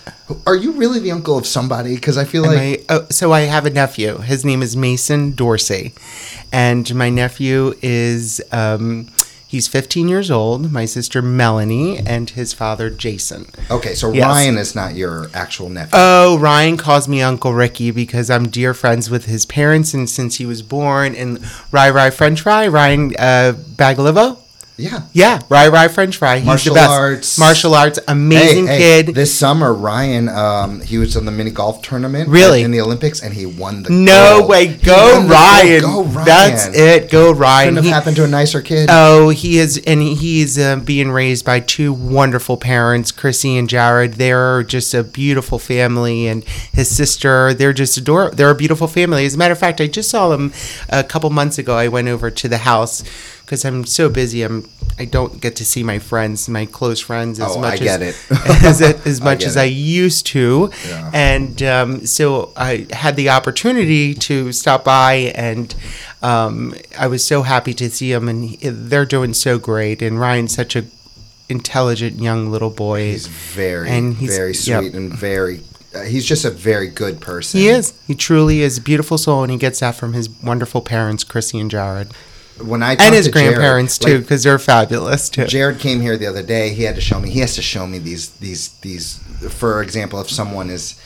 Are 0.45 0.56
you 0.56 0.74
really 0.74 1.00
the 1.00 1.12
uncle 1.12 1.38
of 1.38 1.48
somebody? 1.48 1.95
Because 1.95 2.18
I 2.18 2.24
feel 2.25 2.44
And 2.45 2.54
like 2.54 2.88
my, 2.89 2.95
oh, 2.95 3.07
so 3.10 3.31
I 3.33 3.42
have 3.42 3.65
a 3.65 3.69
nephew. 3.72 4.18
His 4.19 4.45
name 4.45 4.62
is 4.62 4.77
Mason 4.77 5.31
Dorsey, 5.31 5.94
and 6.51 6.94
my 6.94 7.10
nephew 7.10 7.74
is 7.81 8.39
um, 8.51 9.07
he's 9.50 9.68
15 9.68 10.07
years 10.07 10.30
old. 10.30 10.72
My 10.72 10.86
sister 10.86 11.22
Melanie 11.22 11.98
and 11.98 12.30
his 12.30 12.54
father 12.54 12.90
Jason. 12.90 13.48
okay, 13.69 13.96
so 13.96 14.13
Yes. 14.13 14.28
Ryan 14.28 14.57
is 14.57 14.75
not 14.75 14.96
your 14.96 15.29
actual 15.34 15.70
nephew. 15.70 15.91
Oh, 15.94 16.38
Ryan 16.39 16.77
calls 16.77 17.08
me 17.08 17.22
Uncle 17.22 17.53
Ricky 17.53 17.91
because 17.91 18.29
I'm 18.29 18.48
dear 18.48 18.74
friends 18.74 19.10
with 19.10 19.25
his 19.25 19.46
parents, 19.46 19.94
and 19.94 20.10
since 20.10 20.36
he 20.36 20.46
was 20.46 20.62
born 20.62 21.15
and 21.15 21.39
Rye 21.72 21.89
Rye 21.89 22.12
French 22.12 22.41
Fry, 22.41 22.68
Ryan 22.68 23.15
uh. 23.18 23.53
Yeah. 24.79 25.01
Yeah, 25.13 25.39
Rye 25.50 25.67
Rye 25.67 25.88
French 25.88 26.17
Fry. 26.17 26.38
He's 26.38 26.45
Martial 26.45 26.74
the 26.74 26.79
best. 26.79 26.89
arts. 26.89 27.38
Martial 27.39 27.75
arts. 27.75 28.00
Amazing 28.07 28.67
Hey, 28.67 28.77
hey, 28.77 29.03
kid. 29.03 29.15
This 29.15 29.33
summer, 29.38 29.74
Ryan, 29.74 30.29
um, 30.29 30.81
he 30.81 30.98
was 30.98 31.15
in 31.15 31.25
the 31.25 31.31
mini 31.31 31.51
golf 31.51 31.81
tournament. 31.81 32.29
Really? 32.29 32.63
In 32.63 32.71
the 32.71 32.81
Olympics, 32.81 33.21
and 33.21 33.33
he 33.33 33.45
won 33.45 33.83
the 33.83 33.89
no 33.91 34.38
gold. 34.39 34.50
way. 34.50 34.67
Go 34.67 35.21
the 35.21 35.27
Ryan. 35.27 35.81
Go 35.81 36.03
Ryan. 36.03 36.25
That's 36.25 36.67
it. 36.75 37.12
Go 37.12 37.31
Ryan. 37.33 37.67
Couldn't 37.69 37.75
have 37.77 37.83
He- 37.86 37.89
happened 37.91 38.15
to 38.17 38.24
a 38.24 38.27
nicer 38.27 38.62
kid. 38.62 38.89
Oh, 38.91 39.29
he 39.29 39.59
is, 39.59 39.81
and 39.86 40.01
he's 40.01 40.57
uh, 40.57 40.77
being 40.77 41.12
raised 41.12 41.45
by 41.45 41.59
two 41.59 41.91
wonderful 41.93 42.57
parents, 42.57 43.12
Chrissy 43.12 43.57
and 43.57 43.69
Jared. 43.69 44.13
They're 44.13 44.63
just 44.63 44.93
a 44.93 45.03
beautiful 45.03 45.59
family, 45.59 46.27
and 46.27 46.43
his 46.74 46.89
sister. 46.89 47.53
They're 47.53 47.74
just 47.74 47.98
adorable. 47.98 48.36
They're 48.36 48.50
a 48.50 48.55
beautiful 48.55 48.88
family. 48.88 49.25
As 49.25 49.36
a 49.36 49.38
matter 49.38 49.51
of 49.53 49.59
fact, 49.59 49.81
I 49.81 49.88
just 49.88 50.09
saw 50.09 50.29
them 50.29 50.53
a 50.89 51.03
couple 51.03 51.29
months 51.29 51.57
ago. 51.57 51.75
I 51.75 51.88
went 51.88 52.07
over 52.07 52.29
to 52.31 52.48
the 52.48 52.59
house 52.59 53.03
because 53.50 53.65
I'm 53.65 53.84
so 53.84 54.10
busy. 54.10 54.44
I'm 54.44 54.70
I 55.00 55.06
don't 55.06 55.41
get 55.41 55.56
to 55.56 55.65
see 55.65 55.82
my 55.82 55.98
friends, 55.98 56.48
my 56.48 56.65
close 56.68 57.00
friends, 57.00 57.39
as 57.39 57.56
Oh, 57.56 57.60
much 57.62 57.82
I 57.82 57.84
get 57.84 58.01
as 58.03 58.15
it. 58.29 58.32
as, 58.63 58.82
as 58.82 59.22
I 59.22 59.24
much 59.24 59.39
get 59.39 59.48
as 59.48 59.56
it. 59.56 59.62
I 59.62 59.63
used 59.63 60.27
to. 60.27 60.70
Yeah. 60.88 61.10
And 61.13 61.63
um, 61.63 62.06
so 62.06 62.51
I 62.56 62.86
had 62.91 63.15
the 63.15 63.29
opportunity 63.29 64.13
to 64.13 64.51
stop 64.51 64.84
by, 64.84 65.32
and 65.34 65.74
um, 66.22 66.75
I 66.98 67.08
was 67.08 67.24
so 67.25 67.41
happy 67.41 67.74
to 67.75 67.89
see 67.89 68.12
them. 68.13 68.27
And 68.29 68.44
he- 68.46 68.70
they're 68.70 69.06
doing 69.06 69.34
so 69.34 69.58
great. 69.58 70.01
And 70.03 70.20
Ryan's 70.20 70.53
such 70.53 70.75
a 70.75 70.84
intelligent 71.48 72.20
young 72.20 72.51
little 72.51 72.70
boy. 72.70 73.12
He's 73.12 73.27
very, 73.27 73.89
And 73.89 74.15
he's- 74.15 74.36
very 74.36 74.51
yep. 74.53 74.82
sweet 74.82 74.94
and 74.94 75.12
very. 75.13 75.62
Uh, 75.96 76.01
he's 76.03 76.24
just 76.25 76.46
a 76.46 76.51
very 76.51 76.88
good 76.88 77.20
person. 77.20 77.60
he 77.60 77.68
is. 77.70 77.94
He 78.06 78.13
truly 78.13 78.62
is 78.62 78.77
a 78.77 78.82
beautiful 78.82 79.18
soul, 79.18 79.41
and 79.44 79.51
he 79.51 79.58
gets 79.58 79.79
that 79.79 79.96
from 79.96 80.13
his 80.13 80.29
wonderful 80.29 80.82
parents, 80.82 81.24
Chrissy 81.24 81.60
and 81.60 81.72
Jared, 81.72 82.12
When 82.63 82.84
I 82.84 82.94
and 82.96 83.13
his 83.16 83.25
to 83.25 83.32
grandparents 83.32 84.01
like, 84.04 84.12
too, 84.13 84.20
because 84.22 84.44
they're 84.44 84.60
fabulous 84.60 85.30
too. 85.30 85.46
Jared 85.46 85.80
came 85.80 86.01
here 86.01 86.18
the 86.18 86.28
other 86.28 86.44
day. 86.44 86.74
He 86.74 86.84
had 86.84 86.96
to 86.96 87.01
show 87.01 87.20
me. 87.20 87.30
He 87.30 87.39
has 87.39 87.56
to 87.56 87.62
show 87.62 87.88
me 87.88 87.98
these 88.00 88.30
these 88.32 88.70
these. 88.80 89.18
For 89.50 89.82
example, 89.82 90.20
if 90.20 90.30
someone 90.30 90.70
is, 90.70 91.00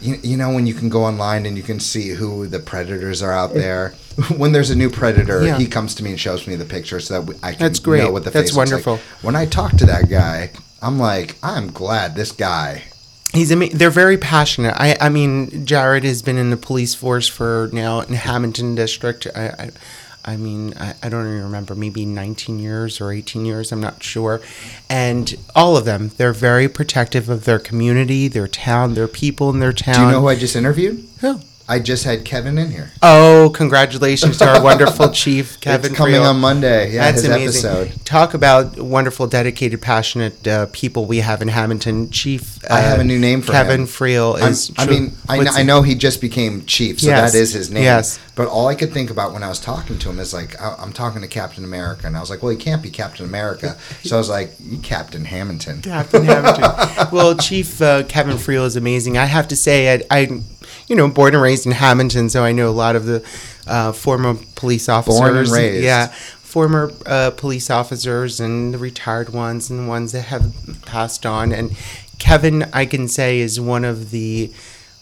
you, 0.00 0.16
you 0.22 0.36
know, 0.36 0.50
when 0.52 0.66
you 0.66 0.74
can 0.74 0.88
go 0.90 1.04
online 1.04 1.46
and 1.46 1.56
you 1.56 1.62
can 1.62 1.80
see 1.80 2.10
who 2.10 2.46
the 2.46 2.58
predators 2.60 3.22
are 3.22 3.32
out 3.32 3.54
there. 3.54 3.94
when 4.36 4.52
there's 4.52 4.68
a 4.68 4.76
new 4.76 4.90
predator, 4.90 5.42
Yeah. 5.42 5.56
he 5.56 5.66
comes 5.66 5.94
to 5.94 6.04
me 6.04 6.10
and 6.10 6.20
shows 6.20 6.46
me 6.46 6.54
the 6.56 6.66
picture 6.66 7.00
so 7.00 7.22
that 7.22 7.38
I 7.42 7.52
can 7.52 7.60
That's 7.60 7.78
great. 7.78 8.02
know 8.04 8.10
what 8.12 8.24
the 8.24 8.30
That's 8.30 8.50
face 8.50 8.56
like. 8.56 8.66
wonderful. 8.68 8.98
When 9.22 9.34
I 9.34 9.46
talk 9.46 9.72
to 9.78 9.86
that 9.86 10.10
guy, 10.10 10.50
I'm 10.82 10.98
like, 10.98 11.36
I'm 11.42 11.70
glad 11.72 12.14
this 12.14 12.30
guy. 12.32 12.82
He's 13.32 13.50
ama- 13.50 13.70
they're 13.70 13.88
very 13.88 14.18
passionate. 14.18 14.74
I 14.76 14.94
I 15.00 15.08
mean, 15.08 15.64
Jared 15.64 16.04
has 16.04 16.20
been 16.20 16.36
in 16.36 16.50
the 16.50 16.58
police 16.58 16.94
force 16.94 17.26
for 17.26 17.70
now 17.72 18.00
in 18.00 18.12
Hammonton 18.12 18.74
district. 18.74 19.26
I 19.34 19.46
I, 19.58 19.70
I 20.24 20.36
mean, 20.36 20.74
I, 20.78 20.94
I 21.02 21.08
don't 21.08 21.26
even 21.26 21.42
remember, 21.42 21.74
maybe 21.74 22.06
19 22.06 22.58
years 22.58 23.00
or 23.00 23.10
18 23.12 23.44
years. 23.44 23.72
I'm 23.72 23.80
not 23.80 24.02
sure. 24.02 24.40
And 24.88 25.34
all 25.54 25.76
of 25.76 25.84
them, 25.84 26.12
they're 26.16 26.32
very 26.32 26.68
protective 26.68 27.28
of 27.28 27.44
their 27.44 27.58
community, 27.58 28.28
their 28.28 28.48
town, 28.48 28.94
their 28.94 29.08
people 29.08 29.50
in 29.50 29.58
their 29.58 29.72
town. 29.72 29.94
Do 29.94 30.00
you 30.02 30.10
know 30.12 30.20
who 30.20 30.28
I 30.28 30.36
just 30.36 30.54
interviewed? 30.54 31.08
Who? 31.20 31.40
I 31.72 31.78
just 31.78 32.04
had 32.04 32.26
Kevin 32.26 32.58
in 32.58 32.70
here. 32.70 32.90
Oh, 33.00 33.50
congratulations 33.54 34.36
to 34.38 34.46
our 34.46 34.62
wonderful 34.70 35.08
chief, 35.10 35.58
Kevin. 35.60 35.92
it's 35.92 35.96
coming 35.96 36.16
Friel. 36.16 36.28
on 36.28 36.38
Monday. 36.38 36.92
Yeah, 36.92 37.10
That's 37.10 37.22
his 37.22 37.30
amazing. 37.30 37.70
episode. 37.70 38.04
Talk 38.04 38.34
about 38.34 38.78
wonderful, 38.78 39.26
dedicated, 39.26 39.80
passionate 39.80 40.46
uh, 40.46 40.66
people 40.72 41.06
we 41.06 41.18
have 41.20 41.40
in 41.40 41.48
Hammonton. 41.48 42.10
Chief, 42.10 42.62
uh, 42.64 42.74
I 42.74 42.80
have 42.80 43.00
a 43.00 43.04
new 43.04 43.18
name 43.18 43.40
for 43.40 43.52
Kevin 43.52 43.80
him. 43.82 43.86
Friel 43.86 44.38
is. 44.50 44.70
I 44.76 44.84
mean, 44.86 45.12
I, 45.30 45.36
kn- 45.38 45.48
I 45.54 45.62
know 45.62 45.80
he 45.80 45.94
just 45.94 46.20
became 46.20 46.66
chief, 46.66 47.00
so 47.00 47.06
Yes. 47.08 47.32
that 47.32 47.38
is 47.38 47.52
his 47.54 47.70
name. 47.70 47.84
Yes. 47.84 48.18
But 48.34 48.48
all 48.48 48.66
I 48.68 48.74
could 48.74 48.92
think 48.92 49.10
about 49.10 49.32
when 49.32 49.42
I 49.42 49.48
was 49.48 49.60
talking 49.60 49.98
to 49.98 50.10
him 50.10 50.18
is 50.18 50.34
like, 50.34 50.60
I- 50.60 50.76
I'm 50.78 50.92
talking 50.92 51.22
to 51.22 51.28
Captain 51.28 51.64
America, 51.64 52.06
and 52.06 52.18
I 52.18 52.20
was 52.20 52.28
like, 52.28 52.42
well, 52.42 52.50
he 52.50 52.58
can't 52.58 52.82
be 52.82 52.90
Captain 52.90 53.24
America. 53.24 53.78
So 54.02 54.16
I 54.16 54.18
was 54.18 54.28
like, 54.28 54.50
Captain 54.82 55.24
Hammonton. 55.24 55.80
Captain 55.80 56.24
Hammonton. 56.24 57.08
well, 57.12 57.36
Chief 57.36 57.80
uh, 57.80 58.02
Kevin 58.04 58.36
Friel 58.36 58.66
is 58.66 58.74
amazing. 58.76 59.16
I 59.16 59.26
have 59.26 59.46
to 59.48 59.56
say, 59.56 59.94
I, 59.94 60.02
I, 60.10 60.40
you 60.86 60.96
know, 60.96 61.08
born 61.08 61.34
and 61.34 61.42
raised 61.42 61.66
in 61.66 61.72
Hammonton, 61.72 62.28
so 62.28 62.44
I 62.44 62.52
know 62.52 62.68
a 62.68 62.70
lot 62.70 62.96
of 62.96 63.06
the 63.06 63.24
uh, 63.66 63.92
former 63.92 64.36
police 64.54 64.88
officers. 64.88 65.20
Born 65.20 65.36
and 65.36 65.48
raised. 65.48 65.84
Yeah, 65.84 66.08
former 66.08 66.92
uh, 67.06 67.30
police 67.30 67.70
officers 67.70 68.38
and 68.40 68.74
the 68.74 68.78
retired 68.78 69.30
ones 69.30 69.70
and 69.70 69.80
the 69.80 69.88
ones 69.88 70.12
that 70.12 70.22
have 70.22 70.52
passed 70.84 71.24
on. 71.24 71.52
And 71.52 71.76
Kevin, 72.18 72.64
I 72.72 72.86
can 72.86 73.08
say, 73.08 73.40
is 73.40 73.58
one 73.58 73.84
of 73.84 74.10
the 74.10 74.52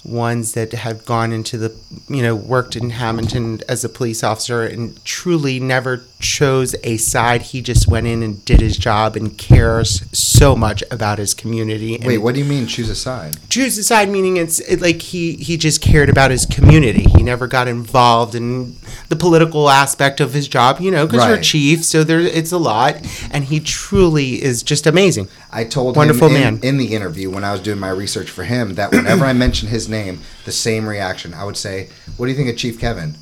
ones 0.05 0.55
that 0.55 0.73
have 0.73 1.05
gone 1.05 1.33
into 1.33 1.59
the, 1.59 1.75
you 2.09 2.23
know, 2.23 2.35
worked 2.35 2.75
in 2.77 2.91
Hammonton 2.91 3.61
as 3.69 3.85
a 3.85 3.89
police 3.89 4.25
officer 4.25 4.63
and 4.65 5.03
truly 5.05 5.61
never 5.61 6.03
chose 6.21 6.75
a 6.85 6.97
side. 6.97 7.43
He 7.43 7.61
just 7.63 7.87
went 7.89 8.07
in 8.07 8.23
and 8.23 8.45
did 8.45 8.61
his 8.61 8.77
job 8.77 9.17
and 9.17 9.37
cares 9.37 10.03
so 10.19 10.57
much 10.57 10.83
about 10.91 11.19
his 11.19 11.35
community. 11.35 11.97
And 11.97 12.05
Wait, 12.07 12.19
what 12.19 12.35
do 12.35 12.41
you 12.41 12.47
mean 12.47 12.67
choose 12.67 12.89
a 12.89 12.95
side? 12.95 13.37
choose 13.49 13.77
a 13.79 13.83
side 13.83 14.09
meaning 14.09 14.37
it's 14.37 14.61
it, 14.61 14.81
like 14.81 15.03
he 15.03 15.35
he 15.35 15.57
just 15.57 15.81
cared 15.81 16.09
about 16.09 16.31
his 16.31 16.47
community 16.47 17.03
he 17.17 17.23
never 17.23 17.49
got 17.49 17.67
involved 17.67 18.35
in 18.37 18.77
the 19.09 19.17
political 19.17 19.69
aspect 19.69 20.21
of 20.21 20.33
his 20.33 20.47
job 20.47 20.81
you 20.81 20.89
know 20.91 21.05
because 21.07 21.25
you're 21.27 21.35
Right. 21.37 21.43
chief 21.45 21.85
so 21.85 22.05
there 22.05 22.21
it's 22.21 22.53
a 22.53 22.59
lot 22.59 22.95
and 23.33 23.45
he 23.45 23.59
truly 23.59 24.41
is 24.43 24.63
just 24.63 24.87
amazing 24.87 25.27
I 25.51 25.65
told 25.65 25.97
Wonderful 25.97 26.29
him 26.29 26.37
in, 26.37 26.43
man. 26.43 26.61
in 26.63 26.77
the 26.79 26.95
interview 26.95 27.29
when 27.29 27.43
I 27.43 27.51
was 27.53 27.61
doing 27.61 27.81
my 27.81 27.91
research 27.91 28.31
for 28.31 28.45
him 28.45 28.75
that 28.77 28.93
whenever 28.93 29.25
I 29.25 29.33
mention 29.33 29.69
his 29.69 29.89
name, 29.91 30.21
the 30.45 30.53
same 30.53 30.89
reaction. 30.89 31.35
I 31.35 31.45
would 31.45 31.57
say, 31.57 31.89
"What 32.17 32.27
do 32.27 32.33
you 32.33 32.37
think 32.37 32.49
of 32.49 32.57
Chief 32.57 32.79
Kevin?" 32.79 33.17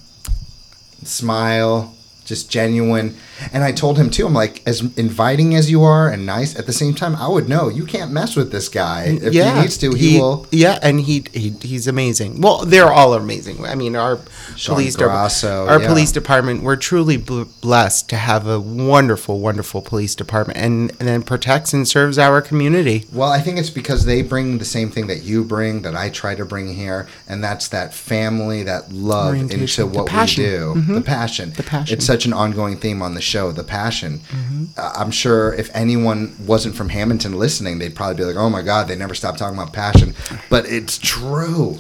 Smile, 1.05 1.95
just 2.25 2.51
genuine. 2.51 3.17
And 3.53 3.65
I 3.65 3.73
told 3.73 3.99
him 3.99 4.11
too. 4.11 4.27
I'm 4.27 4.35
like, 4.35 4.63
as 4.67 4.81
inviting 4.97 5.55
as 5.55 5.71
you 5.71 5.83
are 5.83 6.09
and 6.09 6.27
nice, 6.27 6.59
at 6.59 6.67
the 6.67 6.73
same 6.73 6.95
time, 6.95 7.17
I 7.17 7.29
would 7.29 7.49
know 7.49 7.69
you 7.69 7.85
can't 7.85 8.11
mess 8.11 8.37
with 8.37 8.53
this 8.53 8.69
guy. 8.69 9.19
If 9.21 9.33
he 9.33 9.61
needs 9.61 9.79
to, 9.79 9.93
he, 9.93 10.19
will. 10.19 10.47
yeah 10.51 10.79
and 10.83 11.01
he, 11.01 11.25
he 11.33 11.51
he's 11.61 11.87
amazing 11.87 12.41
well 12.41 12.65
they're 12.65 12.93
all 12.93 13.15
amazing 13.15 13.65
i 13.65 13.75
mean 13.75 13.97
our 13.97 14.19
Sean 14.57 14.77
police 14.77 14.97
Grasso, 14.97 15.67
our 15.67 15.81
yeah. 15.81 15.89
police 15.89 16.13
department 16.13 16.63
we're 16.63 16.77
truly 16.77 17.17
blessed 17.17 18.09
to 18.11 18.17
have 18.17 18.47
a 18.47 18.61
wonderful 18.61 19.41
wonderful 19.41 19.83
police 19.83 20.15
department 20.15 20.59
and, 20.59 20.91
and 20.99 21.09
then 21.09 21.23
protects 21.23 21.73
and 21.73 21.87
serves 21.87 22.19
our 22.19 22.41
community 22.41 23.05
Well, 23.13 23.31
I 23.31 23.41
think 23.41 23.59
it's 23.59 23.71
because 23.71 24.05
they 24.05 24.23
bring 24.23 24.59
the 24.59 24.65
same 24.65 24.91
thing 24.91 25.07
that 25.09 25.23
you 25.23 25.45
bring, 25.45 25.83
that 25.83 25.95
I 25.97 26.11
try 26.11 26.35
to 26.35 26.45
bring 26.45 26.75
here, 26.75 27.09
and 27.29 27.43
that's 27.43 27.69
that 27.69 27.95
family, 27.95 28.63
that 28.65 28.93
love 28.93 29.35
into 29.35 29.87
what 29.87 30.11
we 30.13 30.27
do. 30.35 30.75
Mhm. 30.77 30.95
The 30.95 31.01
passion. 31.01 31.53
The 31.57 31.63
passion. 31.63 31.97
It's 31.97 32.07
such 32.07 32.27
an 32.27 32.33
ongoing 32.33 32.77
theme 32.77 33.03
on 33.03 33.15
the 33.15 33.21
show, 33.29 33.53
the 33.53 33.65
passion. 33.65 34.19
Mm-hmm. 34.19 34.65
Uh, 34.77 34.93
I'm 34.97 35.11
sure 35.11 35.53
if 35.55 35.71
anyone 35.75 36.35
wasn't 36.47 36.75
from 36.75 36.89
Hammonton 36.89 37.39
listening, 37.39 37.79
they'd 37.79 37.95
probably 37.95 38.17
be 38.17 38.25
like, 38.25 38.37
oh 38.37 38.51
my 38.51 38.63
God, 38.63 38.89
they 38.89 38.97
never 38.97 39.15
stop 39.15 39.37
talking 39.37 39.59
about 39.59 39.73
passion. 39.73 40.15
But 40.49 40.67
it's 40.67 40.99
true. 40.99 41.79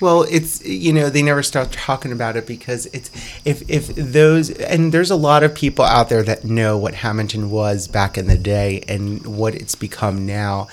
Well, 0.00 0.26
it's 0.30 0.64
you 0.64 0.92
know 0.92 1.08
they 1.08 1.22
never 1.22 1.42
stop 1.42 1.68
talking 1.70 2.12
about 2.12 2.36
it 2.36 2.46
because 2.46 2.84
it's 2.86 3.10
if 3.46 3.68
if 3.70 3.94
those 3.94 4.50
and 4.50 4.92
there's 4.92 5.10
a 5.10 5.16
lot 5.16 5.42
of 5.42 5.54
people 5.54 5.86
out 5.86 6.10
there 6.10 6.22
that 6.22 6.44
know 6.44 6.76
what 6.76 6.94
Hammonton 6.94 7.50
was 7.50 7.88
back 7.88 8.18
in 8.18 8.26
the 8.26 8.36
day 8.36 8.84
and 8.88 9.24
what 9.26 9.54
it's 9.54 9.74
become 9.74 10.26
now, 10.26 10.68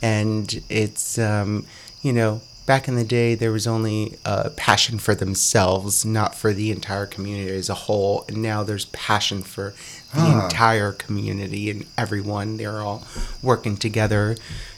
and 0.00 0.62
it's 0.68 1.18
um, 1.18 1.66
you 2.02 2.12
know 2.12 2.40
back 2.68 2.86
in 2.86 2.96
the 2.96 3.04
day 3.04 3.34
there 3.34 3.50
was 3.50 3.66
only 3.66 4.18
uh, 4.26 4.50
passion 4.54 4.98
for 4.98 5.14
themselves, 5.14 6.04
not 6.04 6.34
for 6.34 6.52
the 6.52 6.70
entire 6.70 7.06
community 7.06 7.50
as 7.56 7.70
a 7.70 7.74
whole, 7.74 8.26
and 8.28 8.42
now 8.42 8.62
there's 8.62 8.84
passion 8.86 9.42
for 9.42 9.72
the 10.14 10.20
Ah. 10.20 10.44
entire 10.44 10.92
community 10.92 11.70
and 11.70 11.86
everyone. 11.96 12.58
They're 12.58 12.80
all 12.82 13.06
working 13.42 13.78
together 13.78 14.36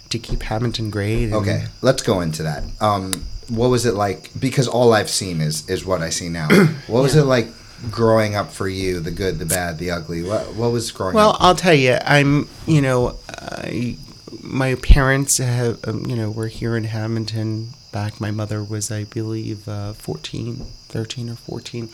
to 0.08 0.18
keep 0.20 0.42
Hammonton 0.44 0.88
great. 0.90 1.32
Okay, 1.32 1.64
let's 1.82 2.02
go 2.02 2.20
into 2.20 2.44
that. 2.44 2.62
Um, 2.80 3.24
what 3.48 3.70
was 3.70 3.84
it 3.86 3.94
like? 3.94 4.30
Because 4.38 4.68
all 4.68 4.92
I've 4.92 5.10
seen 5.10 5.40
is 5.40 5.68
is 5.68 5.84
what 5.84 6.00
I 6.00 6.10
see 6.10 6.28
now. 6.28 6.48
What 6.86 7.02
was 7.02 7.16
it 7.16 7.24
like 7.24 7.48
growing 7.90 8.36
up 8.36 8.52
for 8.52 8.68
you? 8.68 9.00
The 9.00 9.10
good, 9.10 9.40
the 9.40 9.46
bad, 9.46 9.78
the 9.78 9.90
ugly. 9.90 10.22
What 10.22 10.54
what 10.54 10.70
was 10.70 10.92
growing 10.92 11.14
up? 11.14 11.16
Well, 11.16 11.30
up? 11.30 11.36
I'll 11.40 11.56
tell 11.56 11.74
you, 11.74 11.98
I'm, 12.04 12.48
you 12.66 12.80
know, 12.82 13.16
I, 13.28 13.96
my 14.42 14.76
parents 14.76 15.38
have, 15.38 15.78
um, 15.88 16.06
you 16.06 16.14
know, 16.14 16.30
were 16.30 16.46
here 16.48 16.76
in 16.76 16.84
Hammonton 16.84 17.70
back. 17.92 18.20
My 18.20 18.30
mother 18.30 18.62
was, 18.62 18.90
I 18.90 19.04
believe, 19.04 19.68
uh, 19.68 19.92
14, 19.92 20.56
13 20.88 21.30
or 21.30 21.36
14. 21.36 21.88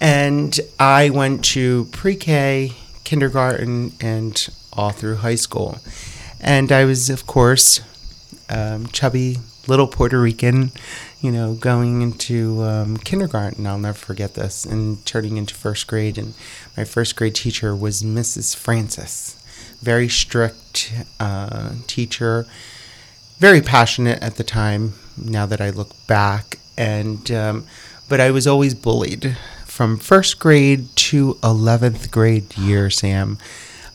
And 0.00 0.58
I 0.78 1.10
went 1.10 1.44
to 1.46 1.86
pre 1.86 2.16
K, 2.16 2.72
kindergarten, 3.04 3.92
and 4.00 4.48
all 4.72 4.90
through 4.90 5.16
high 5.16 5.36
school. 5.36 5.78
And 6.40 6.70
I 6.70 6.84
was, 6.84 7.08
of 7.08 7.26
course, 7.26 7.80
um, 8.50 8.86
chubby 8.88 9.38
little 9.66 9.86
Puerto 9.86 10.20
Rican, 10.20 10.70
you 11.20 11.32
know, 11.32 11.54
going 11.54 12.02
into 12.02 12.62
um, 12.62 12.96
kindergarten. 12.98 13.66
I'll 13.66 13.78
never 13.78 13.98
forget 13.98 14.34
this, 14.34 14.64
and 14.64 15.04
turning 15.04 15.36
into 15.36 15.54
first 15.54 15.86
grade. 15.86 16.18
And 16.18 16.34
my 16.76 16.84
first 16.84 17.16
grade 17.16 17.34
teacher 17.34 17.74
was 17.74 18.02
Mrs. 18.02 18.54
Francis, 18.54 19.36
very 19.80 20.08
strict 20.08 20.92
uh, 21.18 21.72
teacher, 21.86 22.46
very 23.38 23.60
passionate 23.60 24.22
at 24.22 24.36
the 24.36 24.44
time. 24.44 24.94
Now 25.16 25.46
that 25.46 25.60
I 25.60 25.70
look 25.70 25.90
back, 26.06 26.58
and 26.76 27.30
um, 27.30 27.66
but 28.08 28.20
I 28.20 28.30
was 28.30 28.46
always 28.46 28.74
bullied 28.74 29.36
from 29.64 29.98
first 29.98 30.38
grade 30.38 30.88
to 30.96 31.38
eleventh 31.42 32.10
grade 32.10 32.56
year. 32.56 32.90
Sam, 32.90 33.38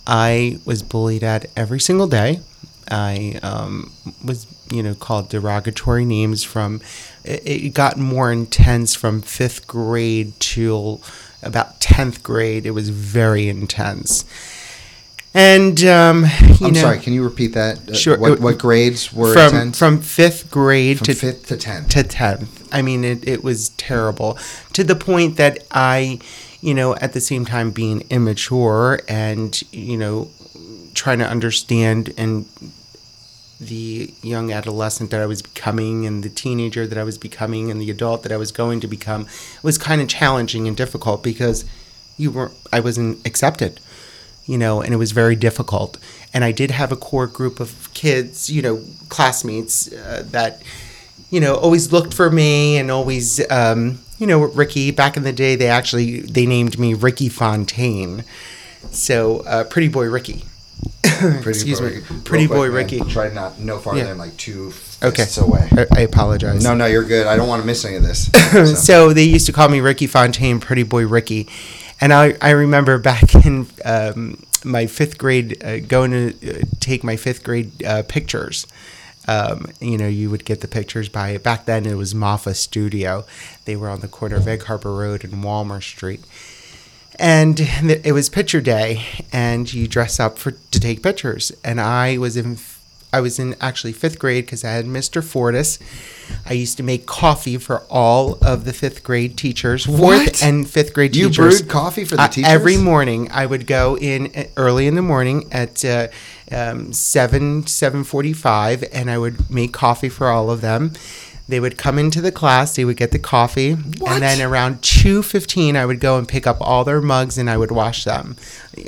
I 0.07 0.59
was 0.65 0.81
bullied 0.83 1.23
at 1.23 1.45
every 1.55 1.79
single 1.79 2.07
day. 2.07 2.41
I 2.89 3.39
um, 3.41 3.91
was, 4.23 4.47
you 4.69 4.83
know, 4.83 4.95
called 4.95 5.29
derogatory 5.29 6.05
names 6.05 6.43
from. 6.43 6.81
It, 7.23 7.73
got 7.73 7.97
more 7.97 8.31
intense 8.31 8.95
from 8.95 9.21
fifth 9.21 9.67
grade 9.67 10.33
till 10.39 11.01
about 11.43 11.79
tenth 11.79 12.23
grade. 12.23 12.65
It 12.65 12.71
was 12.71 12.89
very 12.89 13.47
intense, 13.47 14.25
and 15.33 15.81
um, 15.85 16.25
you 16.59 16.67
I'm 16.67 16.73
know, 16.73 16.81
sorry. 16.81 16.99
Can 16.99 17.13
you 17.13 17.23
repeat 17.23 17.53
that? 17.53 17.89
Uh, 17.89 17.93
Sure. 17.93 18.17
What, 18.17 18.39
what 18.39 18.57
grades 18.57 19.13
were 19.13 19.33
from 19.33 19.55
intense? 19.55 19.79
from 19.79 20.01
fifth 20.01 20.51
grade 20.51 20.97
From 20.99 21.05
to 21.05 21.13
fifth 21.13 21.47
to 21.47 21.57
tenth. 21.57 21.89
to 21.89 22.03
10th. 22.03 22.67
I 22.71 22.81
mean, 22.81 23.03
it, 23.03 23.27
it 23.27 23.43
was 23.43 23.69
terrible 23.69 24.37
to 24.73 24.83
the 24.83 24.95
point 24.95 25.37
that 25.37 25.65
I, 25.71 26.19
you 26.61 26.73
know, 26.73 26.95
at 26.95 27.13
the 27.13 27.21
same 27.21 27.45
time 27.45 27.71
being 27.71 28.01
immature 28.09 29.01
and, 29.07 29.61
you 29.71 29.97
know, 29.97 30.29
trying 30.93 31.19
to 31.19 31.27
understand 31.27 32.13
and 32.17 32.45
the 33.59 34.13
young 34.23 34.51
adolescent 34.51 35.11
that 35.11 35.21
I 35.21 35.25
was 35.27 35.41
becoming 35.41 36.05
and 36.05 36.23
the 36.23 36.29
teenager 36.29 36.87
that 36.87 36.97
I 36.97 37.03
was 37.03 37.17
becoming 37.17 37.69
and 37.69 37.79
the 37.79 37.91
adult 37.91 38.23
that 38.23 38.31
I 38.31 38.37
was 38.37 38.51
going 38.51 38.79
to 38.81 38.87
become 38.87 39.27
was 39.61 39.77
kind 39.77 40.01
of 40.01 40.07
challenging 40.07 40.67
and 40.67 40.75
difficult 40.75 41.21
because 41.23 41.63
you 42.17 42.31
were 42.31 42.51
I 42.73 42.79
wasn't 42.79 43.25
accepted 43.25 43.79
you 44.45 44.57
know, 44.57 44.81
and 44.81 44.93
it 44.93 44.97
was 44.97 45.11
very 45.11 45.35
difficult. 45.35 45.97
And 46.33 46.43
I 46.43 46.51
did 46.51 46.71
have 46.71 46.91
a 46.91 46.95
core 46.95 47.27
group 47.27 47.59
of 47.59 47.89
kids, 47.93 48.49
you 48.49 48.61
know, 48.61 48.83
classmates 49.09 49.91
uh, 49.91 50.23
that, 50.31 50.61
you 51.29 51.39
know, 51.39 51.55
always 51.55 51.91
looked 51.91 52.13
for 52.13 52.29
me 52.29 52.77
and 52.77 52.89
always, 52.89 53.39
um, 53.51 53.99
you 54.17 54.27
know, 54.27 54.41
Ricky. 54.43 54.91
Back 54.91 55.17
in 55.17 55.23
the 55.23 55.33
day, 55.33 55.55
they 55.55 55.67
actually 55.67 56.21
they 56.21 56.45
named 56.45 56.77
me 56.79 56.93
Ricky 56.93 57.27
Fontaine, 57.29 58.23
so 58.91 59.39
uh, 59.41 59.63
Pretty 59.63 59.87
Boy 59.87 60.05
Ricky. 60.09 60.45
Pretty 61.03 61.49
Excuse 61.49 61.79
boy 61.79 61.87
me. 61.89 61.95
Ricky. 61.95 62.15
Pretty 62.23 62.47
boy 62.47 62.67
man. 62.67 62.73
Ricky. 62.75 62.99
Try 63.01 63.29
not 63.29 63.59
no 63.59 63.77
farther 63.77 63.99
Yeah. 63.99 64.05
than 64.05 64.17
like 64.17 64.35
two 64.37 64.73
Okay. 65.03 65.25
away. 65.39 65.67
I, 65.71 65.87
I 65.97 66.01
apologize. 66.01 66.63
No, 66.63 66.75
no, 66.75 66.85
you're 66.85 67.03
good. 67.03 67.25
I 67.27 67.35
don't 67.35 67.47
want 67.47 67.61
to 67.61 67.65
miss 67.65 67.83
any 67.85 67.95
of 67.95 68.03
this. 68.03 68.29
so. 68.51 68.65
So. 68.65 69.13
they 69.13 69.23
used 69.23 69.45
to 69.47 69.51
call 69.53 69.69
me 69.69 69.79
Ricky 69.79 70.07
Fontaine, 70.07 70.59
Pretty 70.59 70.83
Boy 70.83 71.05
Ricky, 71.07 71.47
and 72.01 72.11
I 72.11 72.35
I 72.41 72.51
remember 72.51 72.97
back 72.97 73.33
in 73.45 73.67
um, 73.85 74.43
my 74.65 74.87
fifth 74.87 75.17
grade 75.17 75.63
uh, 75.63 75.79
going 75.79 76.11
to 76.11 76.61
uh, 76.61 76.63
take 76.79 77.03
my 77.03 77.15
fifth 77.15 77.43
grade 77.43 77.83
uh, 77.85 78.03
pictures. 78.03 78.67
Um, 79.27 79.67
you 79.79 79.97
know, 79.99 80.07
you 80.07 80.31
would 80.31 80.45
get 80.45 80.61
the 80.61 80.67
pictures 80.67 81.07
by 81.07 81.37
back 81.37 81.65
then. 81.65 81.85
It 81.85 81.95
was 81.95 82.13
Maffa 82.13 82.55
Studio. 82.55 83.23
They 83.65 83.75
were 83.75 83.89
on 83.89 83.99
the 83.99 84.07
corner 84.07 84.37
of 84.37 84.47
Egg 84.47 84.63
Harbor 84.63 84.93
Road 84.93 85.23
and 85.23 85.43
Walmer 85.43 85.79
Street, 85.81 86.21
and 87.19 87.59
it 87.59 88.13
was 88.13 88.29
picture 88.29 88.61
day, 88.61 89.05
and 89.31 89.71
you 89.71 89.87
dress 89.87 90.19
up 90.19 90.39
for 90.39 90.51
to 90.51 90.79
take 90.79 91.03
pictures. 91.03 91.51
And 91.63 91.79
I 91.79 92.17
was 92.17 92.35
in, 92.35 92.57
I 93.13 93.19
was 93.19 93.39
in 93.39 93.55
actually 93.59 93.91
fifth 93.93 94.19
grade 94.19 94.45
because 94.45 94.63
I 94.63 94.71
had 94.71 94.85
Mr. 94.85 95.23
Fortis. 95.23 95.79
I 96.45 96.53
used 96.53 96.77
to 96.77 96.83
make 96.83 97.05
coffee 97.05 97.57
for 97.57 97.81
all 97.89 98.37
of 98.41 98.63
the 98.63 98.71
fifth 98.71 99.03
grade 99.03 99.37
teachers, 99.37 99.85
fourth 99.85 99.99
What? 99.99 100.43
and 100.43 100.69
fifth 100.69 100.93
grade 100.93 101.13
You 101.15 101.27
teachers. 101.27 101.59
brewed 101.61 101.69
coffee 101.69 102.05
for 102.05 102.15
the 102.15 102.21
Uh, 102.23 102.27
teachers? 102.29 102.49
every 102.51 102.77
morning. 102.77 103.29
I 103.31 103.45
would 103.45 103.67
go 103.67 103.97
in 103.97 104.31
uh, 104.35 104.43
early 104.55 104.87
in 104.87 104.95
the 104.95 105.01
morning 105.01 105.47
at 105.51 105.83
uh, 105.83 106.07
um, 106.51 106.93
seven 106.93 107.67
seven 107.67 108.05
forty 108.05 108.31
five, 108.33 108.83
and 108.93 109.11
I 109.11 109.17
would 109.17 109.49
make 109.51 109.73
coffee 109.73 110.09
for 110.09 110.27
all 110.29 110.49
of 110.49 110.61
them. 110.61 110.93
They 111.49 111.59
would 111.59 111.77
come 111.77 111.99
into 111.99 112.21
the 112.21 112.31
class. 112.31 112.75
They 112.77 112.85
would 112.85 112.95
get 112.95 113.11
the 113.11 113.19
coffee, 113.19 113.73
What? 113.73 114.13
and 114.13 114.21
then 114.21 114.41
around 114.41 114.81
two 114.81 115.21
fifteen, 115.21 115.75
I 115.75 115.85
would 115.85 115.99
go 115.99 116.17
and 116.17 116.25
pick 116.25 116.47
up 116.47 116.57
all 116.61 116.85
their 116.85 117.01
mugs 117.01 117.37
and 117.37 117.49
I 117.49 117.57
would 117.57 117.71
wash 117.71 118.05
them, 118.05 118.37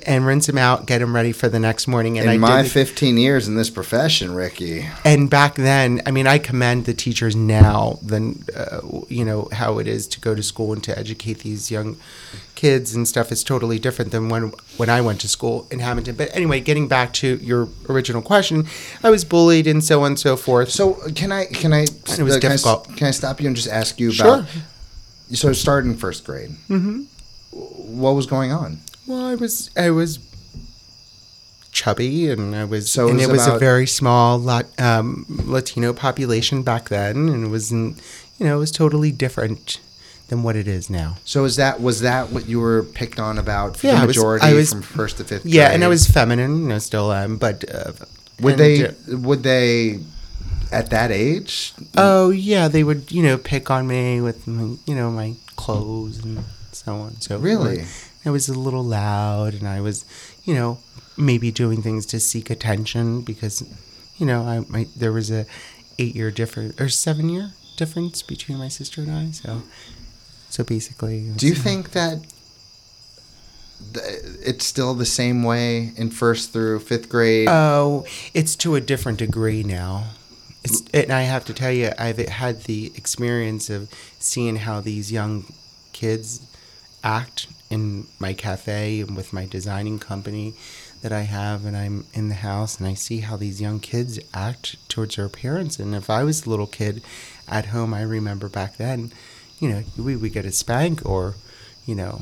and 0.06 0.26
rinse 0.26 0.48
them 0.48 0.58
out, 0.58 0.86
get 0.86 1.00
them 1.00 1.14
ready 1.14 1.32
for 1.32 1.50
the 1.50 1.60
next 1.60 1.88
morning. 1.88 2.18
And 2.18 2.30
I 2.30 2.34
In 2.34 2.42
my 2.42 2.62
did, 2.62 2.72
15 2.72 3.18
years 3.18 3.48
in 3.48 3.56
this 3.56 3.70
profession, 3.70 4.34
Ricky, 4.34 4.88
and 5.04 5.30
back 5.30 5.56
then, 5.56 6.02
I 6.06 6.12
mean, 6.12 6.26
I 6.28 6.38
commend 6.38 6.86
the 6.86 6.94
teachers 6.94 7.36
now 7.36 8.00
than 8.02 8.44
uh, 8.56 8.80
you 9.10 9.26
know 9.26 9.50
how 9.52 9.80
it 9.80 9.88
is 9.88 10.08
to 10.10 10.20
go 10.22 10.36
to 10.36 10.44
school 10.44 10.74
and 10.74 10.84
to 10.86 10.98
educate 10.98 11.40
these 11.40 11.70
young 11.70 11.98
kids 12.56 12.96
and 12.96 13.08
stuff. 13.08 13.32
It's 13.32 13.44
totally 13.44 13.78
different 13.80 14.12
than 14.12 14.30
when 14.30 14.54
when 14.78 14.90
I 14.90 15.02
went 15.02 15.20
to 15.22 15.28
school 15.28 15.68
in 15.70 15.80
Hammonton. 15.80 16.16
But 16.16 16.30
anyway, 16.34 16.62
getting 16.62 16.88
back 16.88 17.12
to 17.14 17.36
your 17.38 17.68
original 17.90 18.22
question, 18.22 18.68
I 19.04 19.10
was 19.10 19.26
bullied 19.26 19.68
and 19.68 19.84
so 19.84 20.02
on 20.02 20.08
and 20.08 20.20
so 20.20 20.38
forth. 20.38 20.70
So 20.72 20.94
can 21.16 21.32
I 21.32 21.46
can 21.46 21.74
I 21.74 21.82
it 21.84 22.20
was 22.24 22.38
uh, 22.38 22.40
can 22.40 22.52
I 22.52 22.56
difficult. 22.56 22.96
Can 22.96 23.08
I, 23.08 23.12
stop 23.12 23.42
you 23.42 23.48
and 23.48 23.56
just 23.56 23.68
ask 23.70 24.00
you 24.00 24.12
Sure. 24.12 24.40
about? 24.40 24.50
So 25.34 25.50
it 25.50 25.56
started 25.56 25.90
in 25.90 25.98
first 25.98 26.24
grade. 26.24 26.52
Mm-hmm. 26.70 27.04
What 28.00 28.12
was 28.12 28.28
going 28.28 28.52
on? 28.52 28.80
Well, 29.08 29.26
I 29.26 29.36
was 29.36 29.70
I 29.76 29.90
was 29.90 30.20
chubby, 31.72 32.30
and 32.30 32.56
I 32.56 32.66
was 32.66 32.92
So 32.92 33.08
it 33.08 33.12
and 33.12 33.20
was 33.20 33.28
it 33.30 33.32
was 33.32 33.48
a 33.48 33.58
very 33.58 33.88
small 33.88 34.38
lot, 34.38 34.66
um, 34.80 35.26
Latino 35.30 35.94
population 35.94 36.64
back 36.64 36.90
then, 36.90 37.30
and 37.30 37.46
it 37.46 37.50
wasn't 37.50 38.00
you 38.40 38.46
know 38.46 38.56
it 38.58 38.60
was 38.60 38.72
totally 38.72 39.12
different 39.12 39.80
than 40.30 40.44
what 40.44 40.56
it 40.56 40.68
is 40.68 40.90
now. 40.90 41.18
So 41.26 41.44
is 41.46 41.56
that 41.58 41.82
was 41.82 42.02
that 42.02 42.32
what 42.32 42.48
you 42.48 42.60
were 42.60 42.84
picked 42.84 43.20
on 43.20 43.38
about 43.38 43.78
for 43.78 43.88
Yeah, 43.88 43.98
I 43.98 44.02
the 44.02 44.08
was- 44.08 44.16
majority 44.18 44.46
I 44.46 44.54
was- 44.54 44.72
from 44.72 44.82
first 44.82 45.18
to 45.18 45.24
fifth? 45.24 45.46
Yeah, 45.46 45.66
grade? 45.66 45.76
and 45.76 45.84
I 45.84 45.88
was 45.88 46.08
feminine, 46.08 46.52
and 46.52 46.74
I 46.74 46.78
still 46.78 47.12
am, 47.12 47.38
but 47.38 47.66
uh, 47.74 47.92
Would 48.42 48.58
they? 48.58 48.88
uh, 48.88 48.92
Would 49.10 49.44
they? 49.44 50.00
At 50.72 50.90
that 50.90 51.12
age? 51.12 51.72
Oh 51.96 52.32
yeah, 52.32 52.68
they 52.68 52.84
would 52.84 53.12
you 53.12 53.22
know 53.22 53.38
pick 53.38 53.70
on 53.70 53.86
me 53.86 54.22
with 54.22 54.48
my, 54.48 54.76
you 54.88 54.96
know 54.96 55.12
my 55.12 55.36
clothes 55.56 56.18
and 56.24 56.44
so 56.72 56.96
on. 56.96 57.22
So 57.22 57.40
forth. 57.40 58.13
I 58.26 58.30
was 58.30 58.48
a 58.50 58.54
little 58.54 58.84
loud, 58.84 59.54
and 59.54 59.68
I 59.68 59.82
was 59.82 60.06
you 60.46 60.54
know 60.54 60.80
maybe 61.18 61.52
doing 61.52 61.82
things 61.82 62.06
to 62.08 62.20
seek 62.20 62.50
attention 62.50 63.22
because 63.22 63.64
you 64.18 64.26
know 64.26 64.44
I 64.44 64.66
my, 64.70 64.88
there 64.96 65.12
was 65.12 65.30
a 65.32 65.46
eight 66.00 66.16
year 66.16 66.32
difference 66.32 66.80
or 66.82 66.90
seven 66.90 67.30
year 67.30 67.52
difference 67.78 68.22
between 68.24 68.58
my 68.58 68.68
sister 68.68 69.02
and 69.02 69.12
I. 69.12 69.32
So 69.32 69.64
so 70.50 70.64
basically, 70.64 71.32
Do 71.36 71.46
you 71.48 71.54
was- 71.54 71.60
uh, 71.60 71.64
think 71.64 71.92
that 71.92 72.20
th- 73.94 74.06
it's 74.46 74.66
still 74.66 74.94
the 74.94 75.06
same 75.06 75.44
way 75.44 75.94
in 75.96 76.10
first 76.10 76.54
through 76.54 76.80
fifth 76.80 77.10
grade? 77.10 77.48
Oh, 77.50 78.06
it's 78.34 78.56
to 78.58 78.76
a 78.76 78.82
different 78.82 79.20
degree 79.20 79.64
now. 79.64 80.06
It's, 80.64 80.82
and 80.94 81.12
I 81.12 81.24
have 81.24 81.44
to 81.46 81.54
tell 81.54 81.72
you, 81.72 81.92
I've 82.00 82.18
had 82.18 82.64
the 82.64 82.92
experience 82.96 83.70
of 83.70 83.90
seeing 84.20 84.56
how 84.58 84.80
these 84.80 85.12
young 85.12 85.46
kids 85.92 86.40
act 87.04 87.48
in 87.70 88.08
my 88.20 88.34
cafe 88.34 89.02
and 89.02 89.16
with 89.16 89.34
my 89.34 89.46
designing 89.46 90.00
company 90.00 90.54
that 91.02 91.12
I 91.12 91.22
have, 91.22 91.66
and 91.66 91.76
I'm 91.76 92.06
in 92.14 92.30
the 92.30 92.36
house, 92.36 92.80
and 92.80 92.88
I 92.88 92.94
see 92.94 93.20
how 93.20 93.36
these 93.36 93.60
young 93.60 93.80
kids 93.80 94.20
act 94.34 94.78
towards 94.88 95.18
their 95.18 95.28
parents. 95.28 95.78
And 95.80 95.94
if 95.94 96.10
I 96.10 96.24
was 96.24 96.46
a 96.46 96.50
little 96.50 96.68
kid 96.68 97.02
at 97.48 97.68
home, 97.68 97.94
I 97.94 98.02
remember 98.04 98.48
back 98.48 98.78
then, 98.78 99.12
you 99.60 99.70
know, 99.70 99.84
we 99.98 100.16
would 100.16 100.32
get 100.34 100.46
a 100.46 100.52
spank 100.52 101.06
or, 101.06 101.36
you 101.86 101.96
know, 101.96 102.22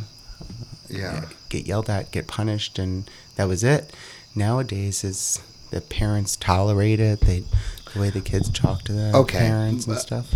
yeah. 0.90 1.26
get 1.50 1.68
yelled 1.68 1.90
at, 1.90 2.12
get 2.12 2.28
punished, 2.28 2.80
and 2.80 3.10
that 3.36 3.48
was 3.48 3.64
it. 3.64 3.94
Nowadays, 4.36 5.04
is 5.04 5.42
the 5.70 5.82
parents 5.82 6.36
tolerate 6.36 7.00
it. 7.00 7.22
They 7.22 7.44
the 7.94 8.00
way 8.00 8.10
the 8.10 8.22
kids 8.22 8.50
talk 8.50 8.84
to 8.84 8.94
their 8.94 9.14
Okay, 9.14 9.40
parents 9.40 9.86
and 9.86 9.98
stuff. 9.98 10.34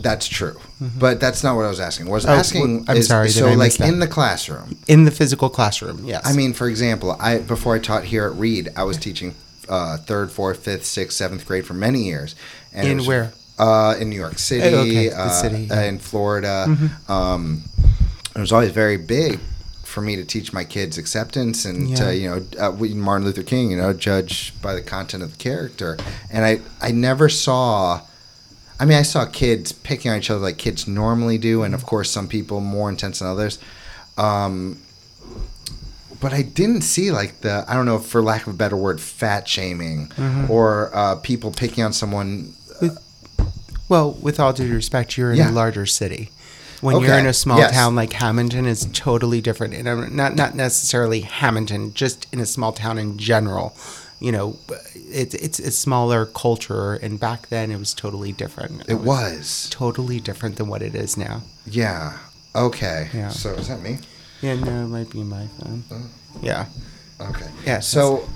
That's 0.00 0.26
true, 0.28 0.56
but 0.98 1.18
that's 1.20 1.42
not 1.42 1.56
what 1.56 1.64
I 1.64 1.68
was 1.68 1.80
asking. 1.80 2.06
What 2.06 2.12
I 2.12 2.14
was 2.14 2.24
Mm-hmm. 2.24 2.32
Oh, 2.32 2.38
asking, 2.38 2.84
I'm 2.88 2.96
is, 2.98 3.08
sorry, 3.08 3.28
So, 3.30 3.52
like 3.52 3.72
that? 3.74 3.88
in 3.88 3.98
the 3.98 4.06
classroom, 4.06 4.76
In 4.86 5.04
the 5.04 5.10
physical 5.10 5.48
classroom, 5.50 6.04
yes. 6.04 6.22
I 6.24 6.32
mean, 6.34 6.52
for 6.52 6.68
example, 6.68 7.16
I 7.18 7.38
before 7.38 7.74
I 7.74 7.78
taught 7.80 8.04
here 8.04 8.26
at 8.26 8.34
Reed, 8.34 8.68
I 8.76 8.84
was 8.84 8.96
teaching 8.96 9.34
uh, 9.68 9.96
third, 9.98 10.30
fourth, 10.30 10.60
fifth, 10.64 10.84
sixth, 10.86 11.16
seventh 11.18 11.46
grade 11.46 11.66
for 11.66 11.74
many 11.74 12.04
years. 12.04 12.34
And 12.72 12.88
in 12.88 12.96
was- 12.98 13.06
where? 13.08 13.32
Uh, 13.58 13.96
in 13.98 14.08
New 14.08 14.14
York 14.16 14.38
City, 14.38 14.72
Oh, 14.72 14.80
okay, 14.82 15.08
the 15.08 15.18
uh, 15.20 15.28
city, 15.30 15.62
yeah. 15.64 15.74
Mm-hmm. 15.74 15.88
in 15.88 15.98
Florida. 15.98 16.78
Um, 17.08 17.64
it 18.36 18.38
was 18.40 18.52
always 18.52 18.70
very 18.70 18.96
big 18.96 19.40
for 19.82 20.00
me 20.00 20.14
to 20.14 20.24
teach 20.24 20.52
my 20.52 20.62
kids 20.62 20.96
acceptance 20.96 21.64
and 21.64 21.90
Yeah. 21.90 21.96
to 21.96 22.16
you 22.16 22.28
know 22.30 22.46
uh, 22.60 22.70
Martin 22.94 23.26
Luther 23.26 23.42
King, 23.42 23.72
you 23.72 23.76
know, 23.76 23.92
judge 23.92 24.54
by 24.62 24.74
the 24.74 24.80
content 24.82 25.24
of 25.24 25.32
the 25.32 25.38
character. 25.38 25.96
And 26.30 26.44
I 26.44 26.60
I 26.80 26.92
never 26.92 27.28
saw. 27.28 28.02
I 28.80 28.84
mean, 28.84 28.96
I 28.98 29.02
saw 29.02 29.26
kids 29.26 29.72
picking 29.72 30.10
on 30.10 30.18
each 30.18 30.30
other 30.30 30.40
like 30.40 30.56
kids 30.58 30.86
normally 30.86 31.36
do, 31.38 31.62
and 31.64 31.74
of 31.74 31.84
course, 31.84 32.10
some 32.10 32.28
people 32.28 32.60
more 32.60 32.88
intense 32.88 33.18
than 33.18 33.28
others. 33.28 33.58
Um, 34.16 34.80
but 36.20 36.32
I 36.32 36.42
didn't 36.42 36.82
see 36.82 37.10
like 37.10 37.40
the 37.40 37.64
I 37.68 37.74
don't 37.74 37.86
know, 37.86 37.98
for 37.98 38.22
lack 38.22 38.46
of 38.46 38.54
a 38.54 38.56
better 38.56 38.76
word, 38.76 39.00
fat 39.00 39.48
shaming 39.48 40.08
Mm-hmm. 40.08 40.50
or 40.50 40.90
uh, 40.94 41.16
people 41.16 41.50
picking 41.50 41.84
on 41.84 41.92
someone. 41.92 42.54
Well, 43.88 44.12
with 44.12 44.38
all 44.38 44.52
due 44.52 44.72
respect, 44.74 45.16
you're 45.16 45.30
in 45.32 45.38
Yeah. 45.38 45.50
a 45.50 45.52
larger 45.52 45.86
city. 45.86 46.30
When 46.80 47.00
you're 47.00 47.18
in 47.18 47.26
a 47.26 47.32
small 47.32 47.58
yes. 47.58 47.72
town 47.72 47.96
like 47.96 48.12
Hammonton, 48.12 48.64
it's 48.66 48.84
totally 48.92 49.40
different. 49.40 49.74
And 49.74 50.14
not 50.14 50.36
not 50.36 50.54
necessarily 50.54 51.20
Hammonton, 51.22 51.92
just 51.94 52.26
in 52.32 52.38
a 52.38 52.46
small 52.46 52.72
town 52.72 52.98
in 52.98 53.18
general. 53.18 53.74
You 54.20 54.32
know, 54.32 54.56
it's 54.94 55.34
it's 55.34 55.58
a 55.60 55.70
smaller 55.70 56.26
culture, 56.26 56.94
and 56.94 57.20
back 57.20 57.48
then 57.48 57.70
it 57.70 57.78
was 57.78 57.94
totally 57.94 58.32
different. 58.32 58.88
It 58.88 59.00
was, 59.00 59.68
totally 59.70 60.18
different 60.20 60.56
than 60.56 60.66
what 60.68 60.82
it 60.82 60.94
is 60.94 61.16
now. 61.16 61.42
yeah, 61.66 62.18
okay. 62.54 63.08
Yeah. 63.14 63.28
So 63.28 63.50
is 63.54 63.68
that 63.68 63.80
me? 63.80 63.98
Yeah, 64.42 64.54
no, 64.56 64.84
it 64.84 64.88
might 64.88 65.10
be 65.10 65.22
my 65.22 65.46
phone. 65.58 65.84
Yeah. 66.42 66.66
Okay. 67.20 67.48
Yeah, 67.66 67.80
So, 67.80 68.28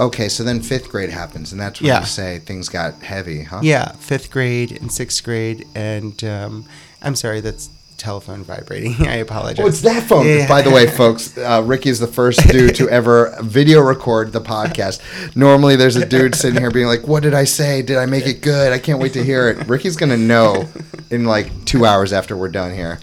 okay, 0.00 0.28
so 0.30 0.42
then 0.44 0.62
fifth 0.62 0.88
grade 0.90 1.10
happens, 1.10 1.52
and 1.52 1.60
that's 1.60 1.80
when 1.80 1.88
Yeah. 1.88 2.00
you 2.00 2.06
say 2.06 2.38
things 2.38 2.68
got 2.70 3.02
heavy, 3.02 3.42
huh? 3.44 3.60
Yeah, 3.62 3.92
fifth 3.92 4.30
grade 4.30 4.72
and 4.80 4.90
sixth 4.90 5.22
grade, 5.22 5.66
and 5.74 6.22
um, 6.24 6.64
I'm 7.02 7.14
sorry, 7.16 7.40
that's 7.42 7.68
telephone 8.02 8.42
vibrating. 8.44 8.94
I 9.06 9.16
apologize. 9.16 9.64
Oh, 9.64 9.68
it's 9.68 9.80
that 9.82 10.02
phone. 10.02 10.26
Yeah. 10.26 10.48
By 10.48 10.60
the 10.62 10.70
way, 10.70 10.86
folks, 11.02 11.38
uh, 11.38 11.62
Ricky 11.64 11.88
is 11.88 11.98
the 11.98 12.06
first 12.06 12.46
dude 12.48 12.74
to 12.74 12.88
ever 12.90 13.34
video 13.40 13.80
record 13.80 14.32
the 14.32 14.40
podcast. 14.40 15.00
Normally, 15.36 15.76
there's 15.76 15.96
a 15.96 16.04
dude 16.04 16.34
sitting 16.34 16.60
here 16.60 16.70
being 16.70 16.86
like, 16.86 17.06
"What 17.06 17.22
did 17.22 17.34
I 17.34 17.44
say? 17.44 17.82
Did 17.82 17.96
I 17.96 18.06
make 18.06 18.26
it 18.26 18.42
good? 18.42 18.72
I 18.72 18.78
can't 18.78 18.98
wait 18.98 19.12
to 19.14 19.24
hear 19.24 19.48
it." 19.48 19.66
Ricky's 19.68 19.96
gonna 19.96 20.16
know 20.16 20.68
in 21.10 21.24
like 21.24 21.64
two 21.64 21.86
hours 21.86 22.12
after 22.12 22.36
we're 22.36 22.48
done 22.48 22.74
here. 22.74 22.98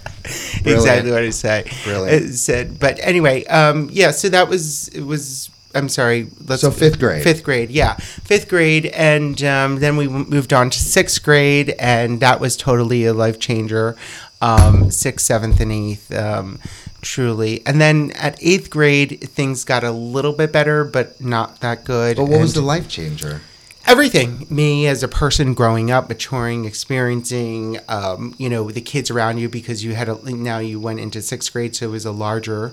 Brilliant. 0.64 0.86
exactly 0.86 1.12
what 1.12 1.24
I 1.24 1.30
say. 1.30 1.72
Brilliant. 1.84 2.26
It 2.26 2.34
said, 2.34 2.80
but 2.80 3.00
anyway, 3.02 3.46
um, 3.46 3.90
yeah. 3.92 4.12
So 4.12 4.30
that 4.30 4.48
was 4.48 4.90
it 4.90 5.02
was. 5.02 5.50
I'm 5.76 5.88
sorry. 5.88 6.28
Let's, 6.48 6.64
So 6.64 6.72
fifth 6.72 6.98
grade. 7.00 7.24
Fifth 7.24 7.44
grade, 7.44 7.70
yeah, 7.70 7.94
fifth 7.96 8.50
grade, 8.50 8.88
and 8.88 9.42
um, 9.44 9.76
then 9.80 9.98
we 9.98 10.08
moved 10.08 10.52
on 10.52 10.72
to 10.72 10.80
sixth 10.80 11.22
grade, 11.22 11.76
and 11.78 12.20
that 12.22 12.40
was 12.40 12.58
totally 12.58 13.06
a 13.06 13.14
life 13.14 13.40
changer. 13.40 13.96
Um, 14.42 14.90
sixth, 14.90 15.26
seventh, 15.26 15.60
and 15.60 15.72
eighth, 15.72 16.14
um, 16.16 16.60
truly. 17.02 17.62
And 17.66 17.82
then 17.82 18.12
at 18.12 18.38
eighth 18.42 18.70
grade, 18.70 19.20
things 19.22 19.66
got 19.66 19.84
a 19.84 19.92
little 19.92 20.32
bit 20.32 20.54
better, 20.54 20.86
but 20.86 21.20
not 21.20 21.60
that 21.60 21.84
good. 21.84 22.16
But 22.18 22.26
what 22.26 22.40
was 22.40 22.54
the 22.54 22.62
life 22.62 22.88
changer? 22.88 23.42
everything 23.86 24.46
me 24.52 24.86
as 24.86 25.02
a 25.02 25.08
person 25.08 25.54
growing 25.56 25.90
up 25.90 26.10
maturing 26.10 26.66
experiencing 26.66 27.80
um, 27.88 28.36
you 28.38 28.48
know 28.50 28.70
the 28.70 28.82
kids 28.82 29.10
around 29.10 29.38
you 29.40 29.50
because 29.50 29.84
you 29.84 29.96
had 29.96 30.08
a 30.10 30.36
now 30.36 30.60
you 30.60 30.80
went 30.80 31.00
into 31.00 31.22
sixth 31.22 31.52
grade 31.54 31.76
so 31.76 31.88
it 31.88 31.92
was 31.92 32.06
a 32.06 32.12
larger 32.12 32.72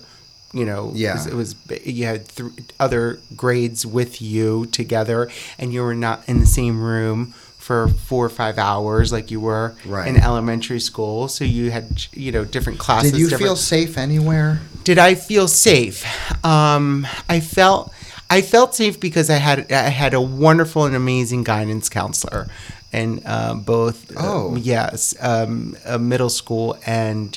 you 0.53 0.65
know, 0.65 0.91
Yeah. 0.95 1.13
it 1.27 1.35
was, 1.35 1.53
it 1.53 1.69
was 1.69 1.87
you 1.87 2.05
had 2.07 2.29
th- 2.29 2.51
other 2.81 3.19
grades 3.37 3.85
with 3.85 4.23
you 4.23 4.67
together, 4.67 5.29
and 5.59 5.73
you 5.73 5.83
were 5.83 5.95
not 5.95 6.23
in 6.29 6.39
the 6.41 6.47
same 6.47 6.81
room 6.83 7.35
for 7.67 7.89
four 7.89 8.25
or 8.25 8.29
five 8.43 8.59
hours 8.59 9.11
like 9.11 9.29
you 9.33 9.41
were 9.41 9.75
Right. 9.85 10.07
in 10.09 10.17
elementary 10.17 10.79
school. 10.81 11.27
So 11.29 11.43
you 11.45 11.73
had 11.73 11.87
you 12.13 12.31
know 12.31 12.45
different 12.45 12.79
classes. 12.79 13.11
Did 13.13 13.19
you 13.21 13.29
different- 13.29 13.43
feel 13.49 13.57
safe 13.57 13.99
anywhere? 13.99 14.61
did 14.85 14.99
I 15.11 15.17
feel 15.17 15.49
safe? 15.49 15.99
Um, 16.45 17.07
I 17.29 17.41
felt 17.41 17.93
I 18.31 18.41
felt 18.43 18.75
safe 18.77 19.01
because 19.01 19.29
I 19.31 19.39
had 19.49 19.59
I 19.73 19.91
had 20.03 20.15
a 20.15 20.21
wonderful 20.21 20.85
and 20.85 20.95
amazing 20.95 21.43
guidance 21.45 21.89
counselor, 21.89 22.47
and 22.93 23.21
uh, 23.27 23.55
both 23.55 23.99
uh, 24.17 24.21
Oh. 24.33 24.57
yes, 24.57 25.15
um, 25.21 25.77
uh, 25.85 25.99
middle 25.99 26.31
school 26.31 26.79
and 26.87 27.37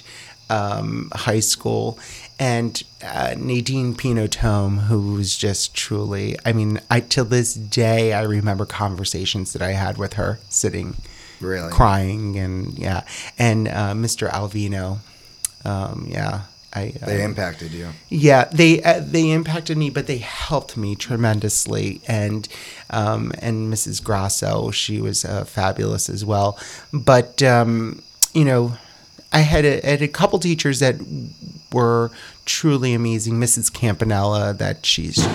um, 0.51 1.09
high 1.15 1.41
school, 1.41 1.97
and 2.39 2.81
uh, 3.03 3.35
Nadine 3.37 3.93
Pinotome, 3.95 4.85
who 4.87 5.13
was 5.13 5.35
just 5.37 5.73
truly 5.75 6.37
I 6.45 6.53
mean 6.53 6.79
I 6.89 7.01
till 7.01 7.25
this 7.25 7.53
day 7.53 8.13
I 8.13 8.23
remember 8.23 8.65
conversations 8.65 9.53
that 9.53 9.61
I 9.61 9.71
had 9.71 9.97
with 9.97 10.13
her 10.13 10.39
sitting 10.49 10.95
Really? 11.41 11.71
crying 11.71 12.37
and 12.37 12.77
yeah 12.77 13.03
and 13.37 13.67
uh, 13.67 13.93
Mr. 13.93 14.29
Alvino 14.29 14.99
um, 15.65 16.07
yeah 16.09 16.41
I 16.73 16.93
They 17.03 17.23
um, 17.23 17.31
impacted 17.31 17.71
you. 17.71 17.89
yeah, 18.09 18.45
they 18.53 18.79
uh, 18.83 18.99
they 19.03 19.31
impacted 19.31 19.75
me, 19.75 19.89
but 19.89 20.05
they 20.05 20.19
helped 20.19 20.77
me 20.77 20.95
tremendously. 20.95 21.99
And 22.07 22.47
um, 22.91 23.31
and 23.41 23.73
Mrs. 23.73 24.03
Grasso, 24.03 24.69
she 24.69 25.01
was 25.01 25.25
uh, 25.25 25.45
fabulous 25.45 26.09
as 26.09 26.23
well. 26.23 26.59
But 26.93 27.41
um, 27.41 28.03
you 28.35 28.45
know, 28.45 28.77
I 29.31 29.39
had 29.39 29.65
a, 29.65 29.81
had 29.85 30.01
a 30.01 30.07
couple 30.07 30.39
teachers 30.39 30.79
that 30.79 30.95
were 31.71 32.11
truly 32.45 32.93
amazing. 32.93 33.35
Mrs. 33.35 33.71
Campanella, 33.71 34.53
that 34.53 34.85
she's 34.85 35.25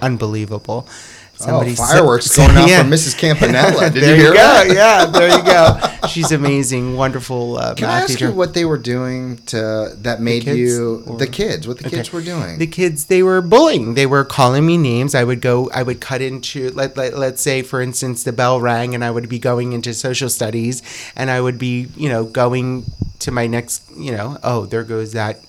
unbelievable. 0.00 0.86
Oh, 1.48 1.64
said- 1.64 1.76
fireworks 1.76 2.36
going 2.36 2.56
off 2.56 2.68
Yeah. 2.68 2.82
from 2.82 2.90
Mrs. 2.90 3.16
Campanella. 3.18 3.90
Did 3.90 4.02
there 4.02 4.16
you 4.16 4.22
hear 4.22 4.30
go. 4.32 4.36
that? 4.36 4.66
Yeah, 4.72 5.06
there 5.06 5.28
you 5.38 5.44
go. 5.44 5.78
She's 6.08 6.32
amazing, 6.32 6.96
wonderful 6.96 7.58
uh, 7.58 7.74
Can 7.74 7.88
I 7.88 8.00
ask 8.00 8.08
teacher. 8.08 8.28
you 8.28 8.32
what 8.32 8.54
they 8.54 8.64
were 8.64 8.78
doing 8.78 9.36
to 9.46 9.94
that 9.98 10.20
made 10.20 10.44
kids, 10.44 10.58
you 10.58 11.04
or- 11.06 11.18
the 11.18 11.26
kids? 11.26 11.68
What 11.68 11.78
the 11.78 11.86
Okay. 11.86 11.96
kids 11.98 12.12
were 12.12 12.22
doing? 12.22 12.58
The 12.58 12.66
kids, 12.66 13.04
they 13.06 13.22
were 13.22 13.40
bullying. 13.42 13.94
They 13.94 14.06
were 14.06 14.24
calling 14.24 14.66
me 14.66 14.76
names. 14.76 15.14
I 15.14 15.24
would 15.24 15.40
go, 15.40 15.70
I 15.72 15.82
would 15.82 16.00
cut 16.00 16.20
into, 16.22 16.70
let, 16.70 16.96
let, 16.96 17.16
let's 17.16 17.42
say, 17.42 17.62
for 17.62 17.80
instance, 17.80 18.24
the 18.24 18.32
bell 18.32 18.60
rang 18.60 18.94
and 18.94 19.04
I 19.04 19.10
would 19.10 19.28
be 19.28 19.38
going 19.38 19.72
into 19.72 19.94
social 19.94 20.28
studies 20.28 20.82
and 21.16 21.30
I 21.30 21.40
would 21.40 21.58
be, 21.58 21.88
you 21.96 22.08
know, 22.08 22.24
going 22.24 22.84
to 23.20 23.30
my 23.30 23.46
next, 23.46 23.82
you 23.96 24.12
know, 24.12 24.38
oh, 24.42 24.66
there 24.66 24.82
goes 24.84 25.12
that 25.12 25.40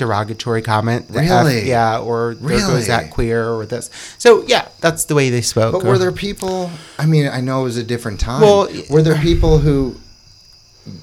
derogatory 0.00 0.62
comment. 0.62 1.06
the 1.08 1.20
F- 1.20 1.30
Really? 1.30 1.68
yeah. 1.68 1.98
Or 2.00 2.34
there 2.34 2.48
Really? 2.48 2.62
goes 2.74 2.86
that 2.88 3.10
queer 3.10 3.48
or 3.50 3.64
this. 3.66 3.90
So, 4.18 4.42
yeah, 4.46 4.66
that's 4.80 5.04
the 5.04 5.14
way 5.14 5.30
they 5.30 5.42
spoke. 5.42 5.72
But 5.72 5.84
were 5.84 5.98
there 5.98 6.10
people? 6.12 6.70
I 6.98 7.06
mean, 7.06 7.28
I 7.28 7.40
know 7.40 7.60
it 7.60 7.64
was 7.64 7.76
a 7.76 7.84
different 7.84 8.18
time. 8.18 8.40
Well, 8.40 8.68
were 8.88 9.02
there 9.02 9.16
people 9.18 9.58
who 9.58 9.96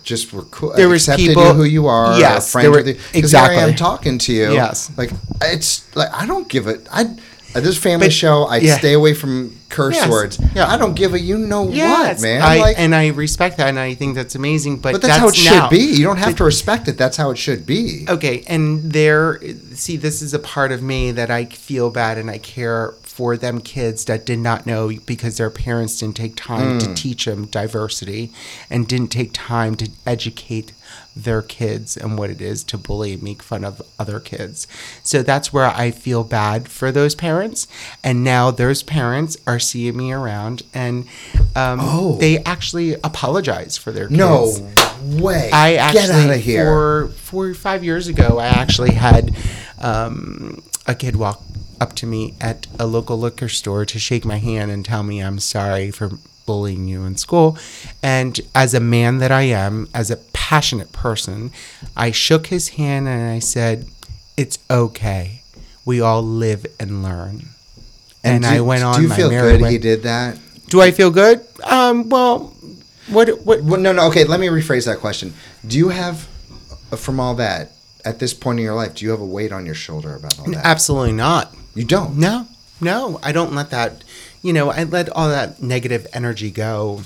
just 0.04 0.34
were 0.34 0.44
cool? 0.46 0.74
There 0.74 0.90
was 0.90 1.06
people- 1.08 1.44
you 1.48 1.54
who 1.54 1.64
you 1.64 1.88
are. 1.88 2.20
Yes, 2.20 2.52
friends 2.52 2.64
there 2.64 2.72
were- 2.72 2.78
with 2.78 2.88
you. 2.88 2.98
here 3.14 3.40
I 3.40 3.54
am 3.54 3.76
talking 3.76 4.18
to 4.18 4.34
you. 4.34 4.52
Yes. 4.52 4.90
like 4.98 5.12
it's 5.44 5.84
like 5.96 6.10
I 6.14 6.26
don't 6.26 6.50
give 6.50 6.68
it. 6.68 6.88
I 6.92 7.06
at 7.56 7.64
this 7.64 7.78
family 7.78 8.08
But- 8.08 8.14
show, 8.14 8.44
I 8.44 8.58
yeah. 8.58 8.78
stay 8.78 8.94
away 8.94 9.14
from 9.14 9.56
curse 9.70 9.96
Yes, 9.96 10.10
words. 10.10 10.40
yeah. 10.56 10.68
I 10.68 10.78
don't 10.78 10.96
give 10.96 11.14
a 11.14 11.20
you 11.20 11.38
know 11.38 11.70
Yes, 11.70 12.18
what, 12.18 12.22
man. 12.24 12.42
I, 12.42 12.58
like, 12.60 12.80
and 12.80 12.96
I 12.96 13.08
respect 13.08 13.58
that, 13.58 13.70
and 13.70 13.80
I 13.80 13.94
think 13.94 14.16
that's 14.16 14.36
amazing. 14.36 14.78
But, 14.78 14.94
but 14.94 15.02
that's, 15.02 15.18
how 15.18 15.28
it 15.28 15.36
should 15.36 15.70
be. 15.70 15.80
You 15.80 16.04
don't 16.04 16.18
have 16.18 16.36
to 16.38 16.44
respect 16.44 16.88
it. 16.88 16.98
That's 16.98 17.18
how 17.18 17.32
it 17.32 17.38
should 17.38 17.66
be. 17.66 18.06
Okay, 18.08 18.44
and 18.48 18.92
there, 18.92 19.40
see, 19.74 19.98
this 19.98 20.22
is 20.22 20.34
a 20.34 20.40
part 20.40 20.72
of 20.72 20.82
me 20.82 21.12
that 21.12 21.30
I 21.30 21.46
feel 21.46 21.90
bad 21.90 22.18
and 22.18 22.30
I 22.30 22.38
care 22.38 22.94
for 23.02 23.36
them 23.36 23.60
kids 23.60 24.06
that 24.06 24.28
did 24.28 24.38
not 24.38 24.68
know 24.68 24.92
because 25.08 25.38
their 25.38 25.50
parents 25.50 26.00
didn't 26.00 26.16
take 26.16 26.36
time 26.36 26.78
to 26.78 26.86
hmm. 26.86 26.94
teach 26.94 27.26
them 27.26 27.48
diversity 27.48 28.32
and 28.70 28.88
didn't 28.88 29.08
take 29.08 29.32
time 29.34 29.74
to 29.76 29.90
educate 30.06 30.72
their 31.24 31.42
kids 31.42 31.98
and 31.98 32.18
what 32.18 32.30
it 32.30 32.42
is 32.42 32.64
to 32.66 32.78
bully 32.78 33.14
and 33.14 33.24
make 33.24 33.42
fun 33.44 33.64
of 33.64 33.82
other 34.00 34.20
kids. 34.20 34.68
So 35.04 35.24
that's 35.24 35.52
where 35.52 35.66
I 35.66 35.92
feel 35.92 36.24
bad 36.24 36.68
for 36.70 36.92
those 36.92 37.16
parents. 37.16 37.68
And 38.04 38.24
now 38.24 38.52
those 38.52 38.84
parents 38.84 39.38
are 39.48 39.60
seeing 39.60 39.98
me 39.98 40.12
around 40.12 40.64
and 40.74 41.06
um, 41.56 41.80
Oh. 41.82 42.18
they 42.20 42.38
actually 42.44 42.94
apologize 43.04 43.78
for 43.78 43.92
their 43.92 44.08
kids. 44.08 44.18
No 44.18 44.52
way. 45.04 45.50
I 45.52 45.76
actually 45.76 46.02
get 46.02 46.10
out 46.12 46.30
of 46.32 46.42
here. 46.42 47.08
four 47.08 47.46
or 47.48 47.54
five 47.54 47.84
years 47.84 48.08
ago, 48.08 48.40
I 48.40 48.48
actually 48.48 48.92
had 48.94 49.36
um, 49.80 50.62
a 50.86 50.96
kid 50.96 51.16
walk 51.16 51.42
up 51.80 51.94
to 51.94 52.06
me 52.08 52.34
at 52.42 52.66
a 52.80 52.88
local 52.88 53.18
liquor 53.20 53.50
store 53.50 53.86
to 53.86 54.00
shake 54.00 54.26
my 54.26 54.38
hand 54.38 54.72
and 54.72 54.84
tell 54.84 55.04
me 55.04 55.20
I'm 55.22 55.40
sorry 55.40 55.92
for 55.92 56.12
bullying 56.48 56.88
you 56.88 57.04
in 57.06 57.16
school. 57.18 57.56
And 58.02 58.40
as 58.56 58.74
a 58.74 58.80
man 58.80 59.20
that 59.20 59.32
I 59.32 59.44
am, 59.44 59.88
as 59.94 60.10
a 60.10 60.18
passionate 60.34 60.92
person, 60.92 61.52
I 61.96 62.10
shook 62.10 62.48
his 62.48 62.70
hand 62.70 63.08
and 63.08 63.30
I 63.30 63.38
said, 63.38 63.86
"It's 64.36 64.58
okay. 64.72 65.42
We 65.86 66.02
all 66.02 66.24
live 66.24 66.66
and 66.80 67.04
learn." 67.04 67.50
And, 68.24 68.44
do- 68.44 68.50
I 68.50 68.62
went 68.62 68.84
on 68.84 68.96
Do 68.96 69.04
you 69.04 69.10
feel 69.14 69.30
good 69.30 69.62
way. 69.62 69.72
he 69.74 69.78
did 69.78 70.02
that? 70.04 70.40
Do 70.70 70.82
I 70.82 70.90
feel 70.92 71.12
good? 71.12 71.46
Um. 71.64 72.10
Well, 72.10 72.54
what? 73.10 73.30
What? 73.46 73.62
Well, 73.62 73.80
no, 73.80 73.94
no. 73.94 74.08
Okay, 74.08 74.24
let 74.24 74.40
me 74.40 74.48
rephrase 74.48 74.86
that 74.86 74.98
question. 75.00 75.34
Do 75.66 75.78
you 75.78 75.90
have, 75.90 76.28
uh, 76.92 76.96
from 76.98 77.20
all 77.20 77.36
that, 77.36 77.72
at 78.04 78.20
this 78.20 78.34
point 78.34 78.60
in 78.60 78.66
your 78.66 78.76
life, 78.76 78.96
do 78.96 79.06
you 79.06 79.12
have 79.12 79.22
a 79.22 79.26
weight 79.26 79.52
on 79.54 79.66
your 79.66 79.76
shoulder 79.76 80.16
about 80.16 80.38
all 80.40 80.46
that? 80.52 80.66
Absolutely 80.66 81.14
not. 81.14 81.54
You 81.74 81.84
don't. 81.86 82.18
No, 82.18 82.48
no, 82.82 83.20
I 83.24 83.32
don't 83.32 83.54
let 83.54 83.70
that. 83.72 84.04
You 84.42 84.54
know, 84.54 84.70
I 84.72 84.84
let 84.84 85.10
all 85.10 85.30
that 85.30 85.62
negative 85.62 86.08
energy 86.14 86.52
go, 86.52 87.02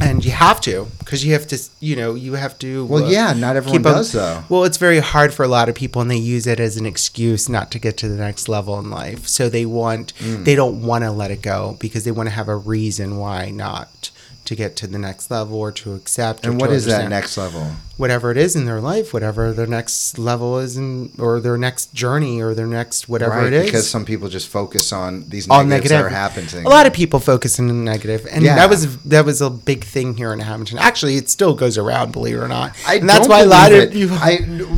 and 0.00 0.24
you 0.24 0.30
have 0.30 0.60
to 0.62 0.86
because 1.00 1.24
you 1.24 1.32
have 1.32 1.46
to. 1.48 1.58
You 1.80 1.96
know, 1.96 2.14
you 2.14 2.34
have 2.34 2.58
to. 2.60 2.86
Well, 2.86 3.04
uh, 3.04 3.08
yeah, 3.10 3.32
not 3.32 3.56
everyone 3.56 3.82
does 3.82 4.12
though. 4.12 4.44
Well, 4.48 4.64
it's 4.64 4.76
very 4.78 5.00
hard 5.00 5.34
for 5.34 5.42
a 5.44 5.48
lot 5.48 5.68
of 5.68 5.74
people, 5.74 6.00
and 6.02 6.10
they 6.10 6.16
use 6.16 6.46
it 6.46 6.60
as 6.60 6.76
an 6.76 6.86
excuse 6.86 7.48
not 7.48 7.70
to 7.72 7.78
get 7.78 7.96
to 7.98 8.08
the 8.08 8.16
next 8.16 8.48
level 8.48 8.78
in 8.78 8.90
life. 8.90 9.26
So 9.28 9.48
they 9.48 9.66
want, 9.66 10.12
Mm. 10.18 10.44
they 10.44 10.54
don't 10.54 10.82
want 10.82 11.04
to 11.04 11.10
let 11.10 11.30
it 11.30 11.42
go 11.42 11.76
because 11.80 12.04
they 12.04 12.12
want 12.12 12.28
to 12.28 12.34
have 12.34 12.48
a 12.48 12.56
reason 12.56 13.16
why 13.18 13.50
not 13.50 14.10
to 14.44 14.56
get 14.56 14.74
to 14.76 14.86
the 14.88 14.98
next 14.98 15.30
level 15.30 15.58
or 15.58 15.70
to 15.70 15.94
accept. 15.94 16.44
or 16.46 16.50
And 16.50 16.60
what 16.60 16.70
is 16.72 16.84
that 16.86 17.08
next 17.08 17.36
level? 17.36 17.72
Whatever 17.98 18.30
it 18.30 18.38
is 18.38 18.56
in 18.56 18.64
their 18.64 18.80
life, 18.80 19.12
whatever 19.12 19.52
their 19.52 19.66
next 19.66 20.18
level 20.18 20.58
is, 20.58 20.76
in, 20.78 21.12
or 21.18 21.40
their 21.40 21.58
next 21.58 21.92
journey, 21.92 22.40
or 22.40 22.54
their 22.54 22.66
next 22.66 23.06
whatever 23.08 23.32
right, 23.36 23.46
it 23.48 23.52
is. 23.52 23.64
because 23.66 23.88
some 23.88 24.04
people 24.06 24.28
just 24.28 24.48
focus 24.48 24.92
on 24.92 25.28
these 25.28 25.46
negatives 25.46 25.68
negative. 25.68 25.90
that 25.98 26.04
are 26.04 26.08
happening. 26.08 26.66
A 26.66 26.68
lot 26.70 26.86
of 26.86 26.94
people 26.94 27.20
focus 27.20 27.60
on 27.60 27.68
the 27.68 27.74
negative, 27.74 28.26
and 28.30 28.42
Yeah. 28.44 28.56
that 28.56 28.70
was 28.70 28.96
that 29.04 29.24
was 29.26 29.40
a 29.42 29.50
big 29.50 29.84
thing 29.84 30.16
here 30.16 30.32
in 30.32 30.40
Hammonton. 30.40 30.78
Actually, 30.78 31.16
it 31.16 31.28
still 31.28 31.54
goes 31.54 31.76
around, 31.76 32.12
believe 32.12 32.36
it 32.36 32.40
or 32.40 32.48
not. 32.48 32.74
I 32.86 32.94
and 32.96 33.08
that's 33.08 33.28
why 33.28 33.42
a 33.42 33.46
lot 33.46 33.72
of 33.72 33.94
you. 33.94 34.08
I 34.10 34.36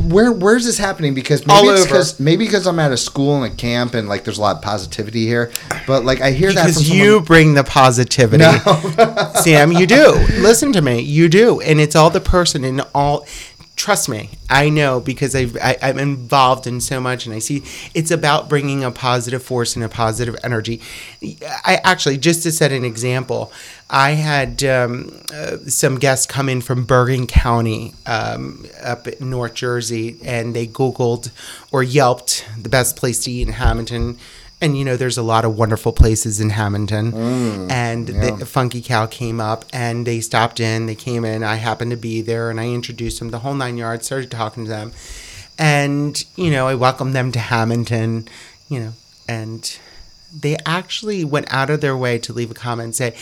where 0.09 0.31
where's 0.33 0.65
this 0.65 0.77
happening? 0.77 1.13
Because 1.13 1.47
maybe 1.47 1.57
All 1.57 1.69
it's 1.69 1.85
because 1.85 2.19
maybe 2.19 2.45
because 2.45 2.67
I'm 2.67 2.79
at 2.79 2.91
a 2.91 2.97
school 2.97 3.41
and 3.43 3.51
a 3.51 3.55
camp 3.55 3.93
and 3.93 4.09
like 4.09 4.25
there's 4.25 4.37
a 4.37 4.41
lot 4.41 4.57
of 4.57 4.61
positivity 4.61 5.25
here. 5.25 5.51
But 5.87 6.03
like 6.03 6.19
I 6.19 6.31
hear 6.31 6.51
that 6.51 6.63
from 6.63 6.71
because 6.71 6.87
someone. 6.87 7.05
you 7.05 7.21
bring 7.21 7.53
the 7.53 7.63
positivity, 7.63 8.43
Sam. 9.41 9.71
You 9.71 9.87
do. 9.87 10.11
Listen 10.39 10.73
to 10.73 10.81
me. 10.81 10.99
You 10.99 11.29
do, 11.29 11.61
and 11.61 11.79
it's 11.79 11.95
all 11.95 12.09
the 12.09 12.19
person 12.21 12.65
and 12.65 12.81
all. 12.93 13.04
Trust 13.75 14.07
me, 14.07 14.29
I 14.49 14.69
know 14.69 15.01
because 15.01 15.35
I've, 15.35 15.57
I, 15.57 15.77
I'm 15.81 15.99
involved 15.99 16.65
in 16.65 16.79
so 16.79 17.01
much, 17.01 17.25
and 17.25 17.35
I 17.35 17.39
see 17.39 17.61
it's 17.93 18.09
about 18.09 18.47
bringing 18.47 18.85
a 18.85 18.89
positive 18.89 19.43
force 19.43 19.75
and 19.75 19.83
a 19.83 19.89
positive 19.89 20.35
energy. 20.45 20.81
I 21.21 21.81
actually, 21.83 22.17
just 22.17 22.43
to 22.43 22.53
set 22.53 22.71
an 22.71 22.85
example, 22.85 23.51
I 23.89 24.11
had 24.11 24.63
um, 24.63 25.21
uh, 25.33 25.57
some 25.67 25.99
guests 25.99 26.25
come 26.25 26.47
in 26.47 26.61
from 26.61 26.85
Bergen 26.85 27.27
County 27.27 27.93
um, 28.05 28.65
up 28.81 29.09
in 29.09 29.29
North 29.29 29.55
Jersey, 29.55 30.17
and 30.23 30.55
they 30.55 30.67
Googled 30.67 31.31
or 31.69 31.83
Yelped 31.83 32.45
the 32.57 32.69
best 32.69 32.95
place 32.95 33.19
to 33.25 33.31
eat 33.31 33.47
in 33.47 33.53
Hammonton. 33.55 34.17
And 34.61 34.77
you 34.77 34.85
know, 34.85 34.95
there's 34.95 35.17
a 35.17 35.23
lot 35.23 35.45
of 35.45 35.57
wonderful 35.57 35.91
places 35.91 36.39
in 36.39 36.49
Hammonton. 36.51 37.11
Mm, 37.11 37.71
and 37.71 38.07
the 38.07 38.45
Funky 38.45 38.81
Cow 38.81 39.05
came 39.05 39.39
up 39.39 39.65
and 39.73 40.07
they 40.07 40.21
stopped 40.21 40.59
in. 40.59 40.85
They 40.85 40.95
came 40.95 41.25
in. 41.25 41.43
I 41.43 41.55
happened 41.55 41.91
to 41.91 41.97
be 41.97 42.21
there 42.21 42.49
and 42.49 42.59
I 42.59 42.69
introduced 42.69 43.19
them 43.19 43.29
the 43.31 43.39
whole 43.39 43.53
nine 43.53 43.77
yards, 43.77 44.05
started 44.05 44.31
talking 44.31 44.63
to 44.63 44.69
them. 44.69 44.93
And, 45.57 46.23
you 46.35 46.51
know, 46.51 46.67
I 46.67 46.75
welcomed 46.75 47.13
them 47.13 47.31
to 47.33 47.39
Hammonton, 47.39 48.27
you 48.69 48.79
know, 48.79 48.93
and 49.27 49.77
they 50.37 50.57
actually 50.65 51.23
went 51.23 51.51
out 51.53 51.69
of 51.69 51.81
their 51.81 51.95
way 51.95 52.19
to 52.19 52.33
leave 52.33 52.51
a 52.51 52.55
comment 52.55 52.85
and 52.85 52.95
say, 52.95 53.15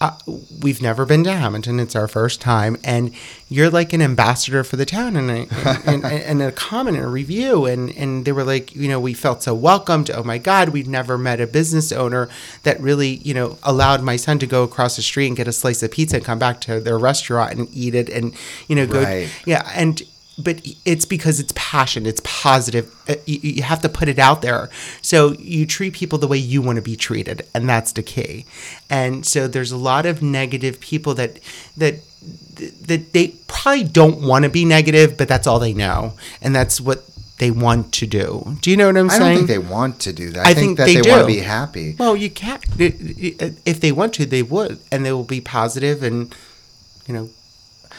uh, 0.00 0.12
"We've 0.60 0.82
never 0.82 1.06
been 1.06 1.24
to 1.24 1.32
Hammonton; 1.32 1.80
it's 1.80 1.96
our 1.96 2.08
first 2.08 2.40
time, 2.40 2.76
and 2.84 3.12
you're 3.48 3.70
like 3.70 3.92
an 3.92 4.02
ambassador 4.02 4.62
for 4.64 4.76
the 4.76 4.84
town." 4.84 5.16
And 5.16 5.30
a, 5.30 5.46
and, 5.86 6.04
and, 6.04 6.22
and 6.22 6.42
a 6.42 6.52
comment 6.52 6.96
and 6.96 7.06
a 7.06 7.08
review, 7.08 7.64
and 7.64 7.90
and 7.96 8.24
they 8.24 8.32
were 8.32 8.44
like, 8.44 8.74
you 8.74 8.88
know, 8.88 9.00
we 9.00 9.14
felt 9.14 9.42
so 9.42 9.54
welcomed. 9.54 10.10
Oh 10.10 10.22
my 10.22 10.38
God, 10.38 10.70
we've 10.70 10.88
never 10.88 11.16
met 11.16 11.40
a 11.40 11.46
business 11.46 11.92
owner 11.92 12.28
that 12.64 12.80
really, 12.80 13.16
you 13.24 13.32
know, 13.34 13.58
allowed 13.62 14.02
my 14.02 14.16
son 14.16 14.38
to 14.40 14.46
go 14.46 14.62
across 14.62 14.96
the 14.96 15.02
street 15.02 15.28
and 15.28 15.36
get 15.36 15.48
a 15.48 15.52
slice 15.52 15.82
of 15.82 15.90
pizza 15.90 16.16
and 16.16 16.24
come 16.24 16.38
back 16.38 16.60
to 16.62 16.80
their 16.80 16.98
restaurant 16.98 17.52
and 17.58 17.68
eat 17.72 17.94
it, 17.94 18.08
and 18.10 18.34
you 18.68 18.76
know, 18.76 18.86
go, 18.86 19.02
Right. 19.02 19.30
yeah, 19.46 19.70
and 19.74 20.02
but 20.38 20.60
it's 20.84 21.04
because 21.04 21.40
it's 21.40 21.52
passion 21.56 22.06
it's 22.06 22.20
positive 22.24 22.94
Uh, 23.08 23.14
you, 23.26 23.38
you 23.42 23.62
have 23.62 23.80
to 23.80 23.88
put 23.88 24.08
it 24.08 24.18
out 24.18 24.42
there 24.42 24.68
so 25.00 25.32
you 25.38 25.66
treat 25.66 25.94
people 25.94 26.18
the 26.18 26.28
way 26.28 26.36
you 26.38 26.60
want 26.60 26.76
to 26.76 26.82
be 26.82 26.96
treated 26.96 27.46
and 27.54 27.68
that's 27.68 27.92
the 27.92 28.02
key 28.02 28.44
and 28.90 29.24
so 29.24 29.48
there's 29.48 29.72
a 29.72 29.76
lot 29.76 30.06
of 30.06 30.22
negative 30.22 30.80
people 30.80 31.14
that 31.14 31.38
that 31.76 31.94
that 32.86 33.12
they 33.12 33.28
probably 33.46 33.84
don't 33.84 34.20
want 34.20 34.44
to 34.44 34.50
be 34.50 34.64
negative 34.64 35.16
but 35.16 35.28
that's 35.28 35.46
all 35.46 35.58
they 35.58 35.72
know 35.72 36.14
and 36.42 36.54
that's 36.54 36.80
what 36.80 37.04
they 37.38 37.50
want 37.50 37.92
to 37.92 38.06
do 38.06 38.56
do 38.62 38.70
you 38.70 38.76
know 38.76 38.86
what 38.86 38.96
i'm 38.96 39.08
saying? 39.10 39.22
I 39.22 39.28
don't 39.28 39.36
think 39.36 39.48
they 39.48 39.58
want 39.58 40.00
to 40.00 40.12
do 40.12 40.30
that. 40.30 40.46
I, 40.46 40.50
I 40.50 40.54
think, 40.54 40.76
think 40.76 40.78
that 40.78 40.86
they 40.86 41.00
they, 41.00 41.10
want 41.10 41.20
to 41.22 41.26
be 41.26 41.40
happy. 41.40 41.94
well, 41.98 42.16
you 42.16 42.30
can't. 42.30 42.64
If 42.78 43.80
they 43.80 43.92
want 43.92 44.14
to, 44.14 44.26
they 44.26 44.42
would, 44.42 44.78
and 44.90 45.04
they 45.04 45.12
will 45.12 45.24
be 45.24 45.40
positive, 45.42 46.02
and 46.02 46.34
you 47.06 47.14
know, 47.14 47.28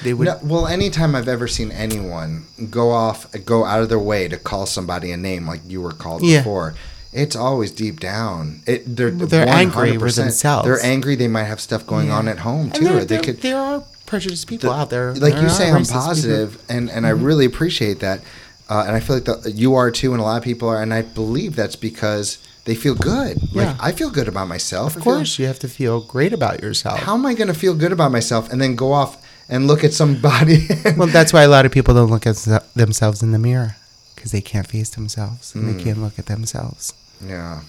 they 0.03 0.13
would. 0.13 0.25
No, 0.25 0.39
well, 0.43 0.67
anytime 0.67 1.15
I've 1.15 1.27
ever 1.27 1.47
seen 1.47 1.71
anyone 1.71 2.45
go 2.69 2.91
off, 2.91 3.27
go 3.45 3.65
out 3.65 3.81
of 3.81 3.89
their 3.89 3.99
way 3.99 4.27
to 4.27 4.37
call 4.37 4.65
somebody 4.65 5.11
a 5.11 5.17
name 5.17 5.47
like 5.47 5.61
you 5.67 5.81
were 5.81 5.91
called 5.91 6.23
Yeah. 6.23 6.39
before, 6.39 6.75
it's 7.13 7.35
always 7.35 7.71
deep 7.71 7.99
down. 7.99 8.61
It, 8.67 8.95
they're 8.95 9.11
They're 9.11 9.47
angry 9.47 9.97
with 9.97 10.15
themselves. 10.15 10.65
They're 10.67 10.83
angry. 10.85 11.15
They 11.15 11.27
might 11.27 11.45
have 11.45 11.59
stuff 11.59 11.85
going 11.87 12.11
on 12.11 12.27
at 12.27 12.39
home 12.39 12.69
too. 12.71 12.83
there, 12.83 13.05
they 13.05 13.19
could, 13.19 13.41
there 13.41 13.57
are 13.57 13.83
prejudiced 14.05 14.47
people 14.47 14.71
out 14.71 14.89
there. 14.89 15.13
like 15.15 15.33
There 15.33 15.43
you 15.43 15.49
say, 15.49 15.69
I'm 15.69 15.81
racist 15.81 15.87
people. 15.87 16.01
positive, 16.01 16.61
and 16.69 16.89
and 16.91 17.05
I 17.07 17.11
Mm-hmm. 17.11 17.23
really 17.23 17.45
appreciate 17.45 17.99
that. 18.01 18.21
Uh, 18.69 18.83
and 18.85 18.95
I 18.95 18.99
feel 18.99 19.15
like 19.15 19.25
the, 19.25 19.51
you 19.51 19.75
are 19.75 19.89
too, 19.91 20.11
and 20.11 20.19
a 20.21 20.23
lot 20.23 20.37
of 20.37 20.43
people 20.43 20.67
are, 20.69 20.81
and 20.81 20.93
I 20.93 21.01
believe 21.01 21.55
that's 21.55 21.77
because 21.77 22.37
they 22.65 22.75
feel 22.75 22.95
good. 22.95 23.41
Like 23.55 23.65
Yeah. 23.67 23.77
I 23.79 23.93
feel 23.93 24.09
good 24.09 24.27
about 24.27 24.49
myself. 24.49 24.97
Of 24.97 25.01
course, 25.03 25.39
you 25.39 25.45
have 25.47 25.59
to 25.59 25.69
feel 25.69 26.01
great 26.01 26.33
about 26.33 26.61
yourself. 26.61 26.99
How 26.99 27.13
am 27.13 27.25
I 27.25 27.33
going 27.33 27.47
to 27.47 27.53
feel 27.53 27.73
good 27.73 27.93
about 27.93 28.11
myself 28.11 28.51
and 28.51 28.61
then 28.61 28.75
go 28.75 28.91
off 28.91 29.17
and 29.49 29.67
look 29.67 29.83
at 29.83 29.93
somebody? 29.93 30.67
well, 30.97 31.07
that's 31.07 31.31
why 31.33 31.43
a 31.43 31.49
lot 31.49 31.65
of 31.65 31.71
people 31.71 31.93
don't 31.93 32.09
look 32.09 32.25
at 32.27 32.35
themselves 32.75 33.21
in 33.23 33.31
the 33.31 33.39
mirror 33.39 33.75
because 34.15 34.31
they 34.31 34.41
can't 34.41 34.67
face 34.67 34.89
themselves 34.89 35.53
and 35.55 35.63
Mm. 35.65 35.77
they 35.77 35.83
can't 35.83 36.01
look 36.01 36.17
at 36.19 36.25
themselves. 36.25 36.93
Yeah. 37.25 37.61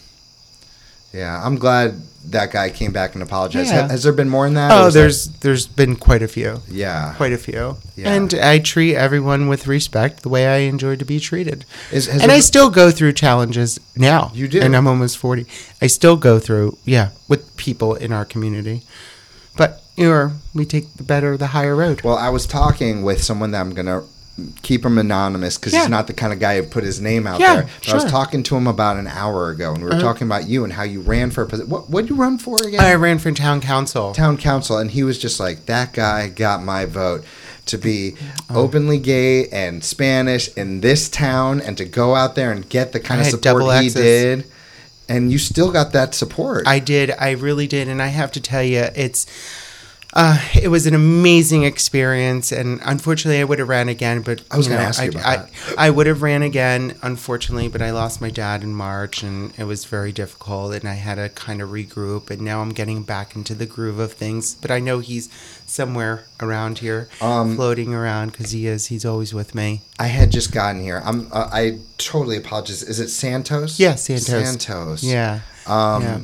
Yeah, 1.12 1.40
I'm 1.42 1.56
glad 1.56 2.02
that 2.26 2.52
guy 2.52 2.68
came 2.68 2.92
back 2.92 3.14
and 3.14 3.22
apologized. 3.22 3.70
Yeah. 3.70 3.82
Ha- 3.82 3.88
Has 3.88 4.02
there 4.02 4.12
been 4.12 4.28
more 4.28 4.44
than 4.44 4.54
that? 4.54 4.70
Oh, 4.70 4.84
was 4.84 4.94
that- 4.94 5.00
there's 5.00 5.28
there's 5.40 5.66
been 5.66 5.96
quite 5.96 6.20
a 6.22 6.28
few. 6.28 6.60
yeah. 6.68 7.14
quite 7.16 7.32
a 7.32 7.38
few. 7.38 7.78
Yeah. 7.96 8.12
And 8.12 8.34
I 8.34 8.58
treat 8.58 8.94
everyone 8.94 9.48
with 9.48 9.66
respect 9.66 10.22
the 10.22 10.28
way 10.28 10.46
I 10.46 10.58
enjoy 10.68 10.96
to 10.96 11.06
be 11.06 11.18
treated. 11.18 11.64
Is- 11.90 12.06
has 12.08 12.20
and 12.20 12.30
there- 12.30 12.36
I 12.36 12.40
still 12.40 12.68
go 12.68 12.90
through 12.90 13.14
challenges 13.14 13.80
now. 13.96 14.30
You 14.34 14.48
do? 14.48 14.60
And 14.60 14.76
I'm 14.76 14.86
almost 14.86 15.16
40. 15.16 15.46
I 15.80 15.86
still 15.86 16.16
go 16.16 16.38
through, 16.38 16.76
yeah, 16.84 17.10
with 17.26 17.56
people 17.56 17.94
in 17.94 18.12
our 18.12 18.26
community. 18.26 18.82
But, 19.56 19.82
know, 20.06 20.32
we 20.54 20.64
take 20.64 20.94
the 20.94 21.02
better, 21.02 21.36
the 21.36 21.48
higher 21.48 21.74
road. 21.74 22.02
Well, 22.02 22.16
I 22.16 22.28
was 22.28 22.46
talking 22.46 23.02
with 23.02 23.22
someone 23.22 23.50
that 23.52 23.60
I'm 23.60 23.74
gonna 23.74 24.02
keep 24.62 24.84
him 24.84 24.98
anonymous 24.98 25.56
because 25.58 25.72
Yeah. 25.72 25.80
he's 25.80 25.88
not 25.88 26.06
the 26.06 26.12
kind 26.12 26.32
of 26.32 26.38
guy 26.38 26.56
who 26.56 26.62
put 26.62 26.84
his 26.84 27.00
name 27.00 27.26
out 27.26 27.40
Yeah, 27.40 27.54
there. 27.56 27.66
But 27.84 27.90
I 27.90 27.94
was 27.96 28.04
talking 28.04 28.44
to 28.44 28.56
him 28.56 28.68
about 28.68 28.96
an 28.96 29.08
hour 29.08 29.50
ago, 29.50 29.72
and 29.72 29.78
we 29.82 29.86
were 29.88 29.94
Uh-huh. 29.94 30.00
talking 30.02 30.28
about 30.28 30.46
you 30.46 30.62
and 30.62 30.72
how 30.74 30.84
you 30.84 31.00
ran 31.00 31.32
for 31.32 31.42
a 31.42 31.46
position. 31.46 31.68
What 31.68 31.90
what 31.90 32.08
you 32.08 32.14
run 32.14 32.38
for 32.38 32.56
again? 32.64 32.78
I 32.78 32.94
ran 32.94 33.18
for 33.18 33.32
town 33.32 33.60
council. 33.60 34.12
town 34.14 34.36
council, 34.36 34.78
and 34.78 34.92
he 34.92 35.02
was 35.02 35.18
just 35.18 35.40
like, 35.40 35.66
"That 35.66 35.92
guy 35.92 36.28
got 36.28 36.62
my 36.62 36.84
vote." 36.84 37.24
To 37.66 37.76
be 37.76 38.14
Oh. 38.48 38.62
openly 38.62 38.96
gay 38.98 39.46
and 39.48 39.84
Spanish 39.84 40.48
in 40.56 40.80
this 40.80 41.10
town, 41.10 41.60
and 41.60 41.76
to 41.76 41.84
go 41.84 42.14
out 42.14 42.34
there 42.34 42.50
and 42.50 42.66
get 42.66 42.92
the 42.92 43.00
kind 43.00 43.20
I 43.20 43.24
of 43.24 43.30
support 43.30 43.82
he 43.82 43.90
did, 43.90 44.44
and 45.06 45.30
you 45.30 45.36
still 45.36 45.70
got 45.70 45.92
that 45.92 46.14
support. 46.14 46.62
I 46.66 46.78
did. 46.78 47.12
I 47.18 47.32
really 47.32 47.66
did. 47.66 47.86
And 47.88 48.00
I 48.00 48.06
have 48.06 48.32
to 48.32 48.40
tell 48.40 48.62
you, 48.62 48.86
it's. 48.94 49.26
Uh, 50.20 50.36
it 50.60 50.66
was 50.66 50.84
an 50.84 50.94
amazing 50.94 51.62
experience, 51.62 52.50
and 52.50 52.80
unfortunately, 52.84 53.40
I 53.40 53.44
would 53.44 53.60
have 53.60 53.68
ran 53.68 53.88
again. 53.88 54.22
But 54.22 54.42
I 54.50 54.56
was 54.56 54.66
gonna 54.66 54.80
know, 54.80 54.88
ask 54.88 55.00
you 55.00 55.10
about 55.10 55.24
I, 55.24 55.36
that. 55.36 55.50
I 55.78 55.90
would 55.90 56.08
have 56.08 56.22
ran 56.22 56.42
again, 56.42 56.96
unfortunately, 57.02 57.68
but 57.68 57.80
I 57.80 57.92
lost 57.92 58.20
my 58.20 58.28
dad 58.28 58.64
in 58.64 58.74
March, 58.74 59.22
and 59.22 59.56
it 59.56 59.62
was 59.62 59.84
very 59.84 60.10
difficult, 60.10 60.74
and 60.74 60.88
I 60.88 60.94
had 60.94 61.14
to 61.14 61.28
kind 61.28 61.62
of 61.62 61.68
regroup. 61.68 62.30
And 62.30 62.42
now 62.42 62.62
I'm 62.62 62.70
getting 62.70 63.04
back 63.04 63.36
into 63.36 63.54
the 63.54 63.64
groove 63.64 64.00
of 64.00 64.12
things. 64.14 64.56
But 64.56 64.72
I 64.72 64.80
know 64.80 64.98
he's 64.98 65.28
somewhere 65.66 66.24
around 66.40 66.78
here, 66.78 67.08
Um, 67.20 67.54
floating 67.54 67.94
around, 67.94 68.32
because 68.32 68.50
he 68.50 68.66
is. 68.66 68.86
He's 68.86 69.04
always 69.04 69.32
with 69.32 69.54
me. 69.54 69.82
I 70.00 70.08
had 70.08 70.32
just 70.32 70.50
gotten 70.50 70.82
here. 70.82 71.00
I'm. 71.04 71.28
Uh, 71.30 71.48
I 71.52 71.78
totally 71.96 72.38
apologize. 72.38 72.82
Is 72.82 72.98
it 72.98 73.10
Santos? 73.10 73.78
Yeah, 73.78 73.94
Santos. 73.94 74.26
Santos. 74.26 75.04
Yeah. 75.04 75.42
Um, 75.64 76.02
yeah. 76.02 76.18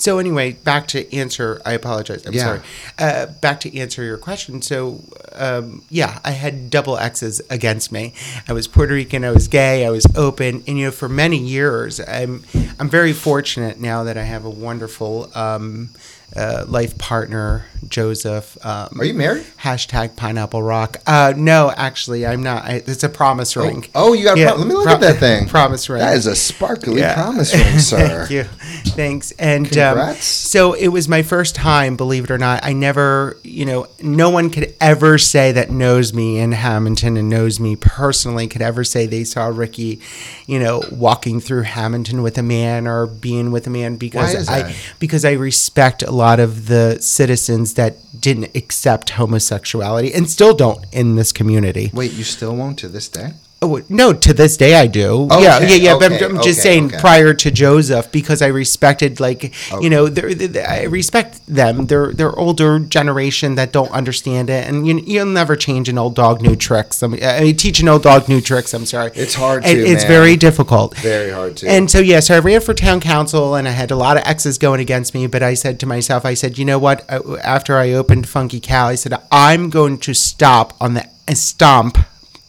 So 0.00 0.18
anyway, 0.18 0.52
back 0.52 0.86
to 0.88 1.14
answer. 1.14 1.60
I 1.64 1.72
apologize. 1.74 2.24
I'm 2.26 2.32
Yeah. 2.32 2.42
sorry. 2.44 2.60
Uh, 2.98 3.26
back 3.26 3.60
to 3.60 3.78
answer 3.78 4.02
your 4.02 4.16
question. 4.16 4.62
So 4.62 5.02
um, 5.32 5.82
yeah, 5.90 6.18
I 6.24 6.30
had 6.32 6.70
double 6.70 6.96
X's 6.98 7.40
against 7.50 7.92
me. 7.92 8.14
I 8.48 8.52
was 8.52 8.66
Puerto 8.66 8.94
Rican. 8.94 9.24
I 9.24 9.30
was 9.30 9.46
gay. 9.46 9.84
I 9.86 9.90
was 9.90 10.06
open. 10.16 10.64
And 10.66 10.78
you 10.78 10.86
know, 10.86 10.90
for 10.90 11.08
many 11.08 11.36
years, 11.38 12.00
I'm 12.00 12.44
I'm 12.78 12.88
very 12.88 13.12
fortunate 13.12 13.78
now 13.80 14.02
that 14.04 14.16
I 14.16 14.22
have 14.24 14.44
a 14.44 14.50
wonderful 14.50 15.30
um, 15.34 15.90
uh, 16.36 16.64
life 16.68 16.96
partner, 16.98 17.66
Joseph. 17.88 18.56
Um, 18.64 19.00
Are 19.00 19.04
you 19.04 19.14
married? 19.14 19.44
Hashtag 19.60 20.14
pineapple 20.16 20.62
rock. 20.62 20.98
Uh, 21.06 21.32
no, 21.36 21.72
actually, 21.76 22.26
I'm 22.26 22.42
not. 22.42 22.64
I, 22.64 22.74
it's 22.86 23.02
a 23.02 23.08
promise 23.08 23.56
ring. 23.56 23.86
Oh, 23.94 24.12
you 24.12 24.24
got. 24.24 24.36
A 24.36 24.40
Yeah, 24.40 24.50
pro- 24.50 24.58
Let 24.58 24.66
me 24.68 24.74
look 24.74 24.84
pro- 24.84 24.94
at 24.94 25.00
that 25.00 25.16
thing. 25.16 25.48
promise 25.48 25.88
ring. 25.88 26.00
That 26.00 26.16
is 26.16 26.26
a 26.26 26.36
sparkly 26.36 27.00
Yeah. 27.00 27.14
promise 27.14 27.54
ring, 27.54 27.78
sir. 27.78 28.26
Thank 28.26 28.30
you. 28.30 28.44
Thanks. 28.92 29.32
And 29.32 29.66
um, 29.66 29.96
Congrats. 29.96 30.24
so 30.24 30.72
it 30.74 30.88
was 30.88 31.08
my 31.08 31.22
first 31.22 31.54
time, 31.54 31.96
believe 31.96 32.24
it 32.24 32.30
or 32.30 32.38
not. 32.38 32.64
I 32.64 32.72
never, 32.74 33.36
you 33.42 33.64
know, 33.64 33.88
no 34.00 34.30
one 34.30 34.50
could 34.50 34.74
ever 34.80 35.18
say 35.18 35.52
that 35.52 35.70
knows 35.70 36.12
me 36.14 36.38
in 36.38 36.52
Hammonton 36.52 37.16
and 37.16 37.28
knows 37.28 37.58
me 37.58 37.76
personally 37.76 38.46
could 38.46 38.62
ever 38.62 38.84
say 38.84 39.06
they 39.06 39.24
saw 39.24 39.46
Ricky, 39.46 40.00
you 40.46 40.58
know, 40.58 40.82
walking 40.92 41.40
through 41.40 41.62
Hammonton 41.62 42.22
with 42.22 42.38
a 42.38 42.42
man 42.42 42.86
or 42.86 43.06
being 43.06 43.50
with 43.50 43.66
a 43.66 43.70
man 43.70 43.96
because 43.96 44.48
I 44.48 44.74
because 44.98 45.24
I 45.24 45.32
respect 45.32 46.02
a 46.02 46.10
lot 46.20 46.38
of 46.38 46.66
the 46.66 46.98
citizens 47.00 47.74
that 47.74 47.96
didn't 48.18 48.54
accept 48.54 49.10
homosexuality 49.10 50.12
and 50.12 50.28
still 50.28 50.54
don't 50.54 50.84
in 50.92 51.16
this 51.16 51.32
community. 51.32 51.90
Wait, 51.94 52.12
you 52.12 52.24
still 52.24 52.54
won't 52.54 52.78
to 52.78 52.88
this 52.88 53.08
day? 53.08 53.30
Oh, 53.62 53.82
no, 53.90 54.14
to 54.14 54.32
this 54.32 54.56
day 54.56 54.74
I 54.74 54.86
do. 54.86 55.24
Okay, 55.30 55.42
yeah, 55.42 55.60
yeah, 55.60 55.74
yeah. 55.74 55.98
but 55.98 56.12
I'm, 56.12 56.36
I'm 56.36 56.42
just 56.42 56.60
okay, 56.60 56.68
saying 56.68 56.86
okay. 56.86 56.98
prior 56.98 57.34
to 57.34 57.50
Joseph 57.50 58.10
because 58.10 58.40
I 58.40 58.46
respected, 58.46 59.20
like, 59.20 59.52
Okay. 59.70 59.84
you 59.84 59.90
know, 59.90 60.08
they're, 60.08 60.32
they 60.32 60.64
I 60.64 60.84
respect 60.84 61.46
them. 61.46 61.86
They're 61.86 62.12
they're 62.12 62.34
older 62.38 62.78
generation 62.78 63.56
that 63.56 63.70
don't 63.70 63.90
understand 63.90 64.48
it, 64.48 64.66
and 64.66 64.86
you, 64.86 64.98
you'll 65.00 65.26
never 65.26 65.56
change 65.56 65.90
an 65.90 65.98
old 65.98 66.14
dog 66.14 66.40
new 66.40 66.56
tricks. 66.56 67.02
I 67.02 67.08
mean, 67.08 67.22
I 67.22 67.40
mean, 67.42 67.56
teach 67.56 67.80
an 67.80 67.88
old 67.88 68.02
dog 68.02 68.30
new 68.30 68.40
tricks. 68.40 68.72
I'm 68.72 68.86
sorry. 68.86 69.10
It's 69.14 69.34
hard 69.34 69.64
to, 69.64 69.68
It's 69.68 70.04
very 70.04 70.36
difficult. 70.36 70.96
Very 70.96 71.30
hard 71.30 71.58
to. 71.58 71.68
And 71.68 71.90
so 71.90 71.98
yeah, 71.98 72.20
so 72.20 72.36
I 72.36 72.38
ran 72.38 72.62
for 72.62 72.72
town 72.72 73.00
council, 73.00 73.54
and 73.56 73.68
I 73.68 73.72
had 73.72 73.90
a 73.90 73.96
lot 73.96 74.16
of 74.16 74.22
exes 74.24 74.56
going 74.56 74.80
against 74.80 75.12
me. 75.12 75.26
But 75.26 75.42
I 75.42 75.52
said 75.52 75.78
to 75.80 75.86
myself, 75.86 76.24
I 76.24 76.32
said, 76.32 76.56
you 76.56 76.64
know 76.64 76.78
what? 76.78 77.04
After 77.44 77.76
I 77.76 77.92
opened 77.92 78.26
Funky 78.26 78.58
Cow, 78.60 78.86
I 78.88 78.94
said 78.94 79.12
I'm 79.30 79.68
going 79.68 79.98
to 79.98 80.14
stop 80.14 80.74
on 80.80 80.94
the 80.94 81.06
stomp. 81.34 81.98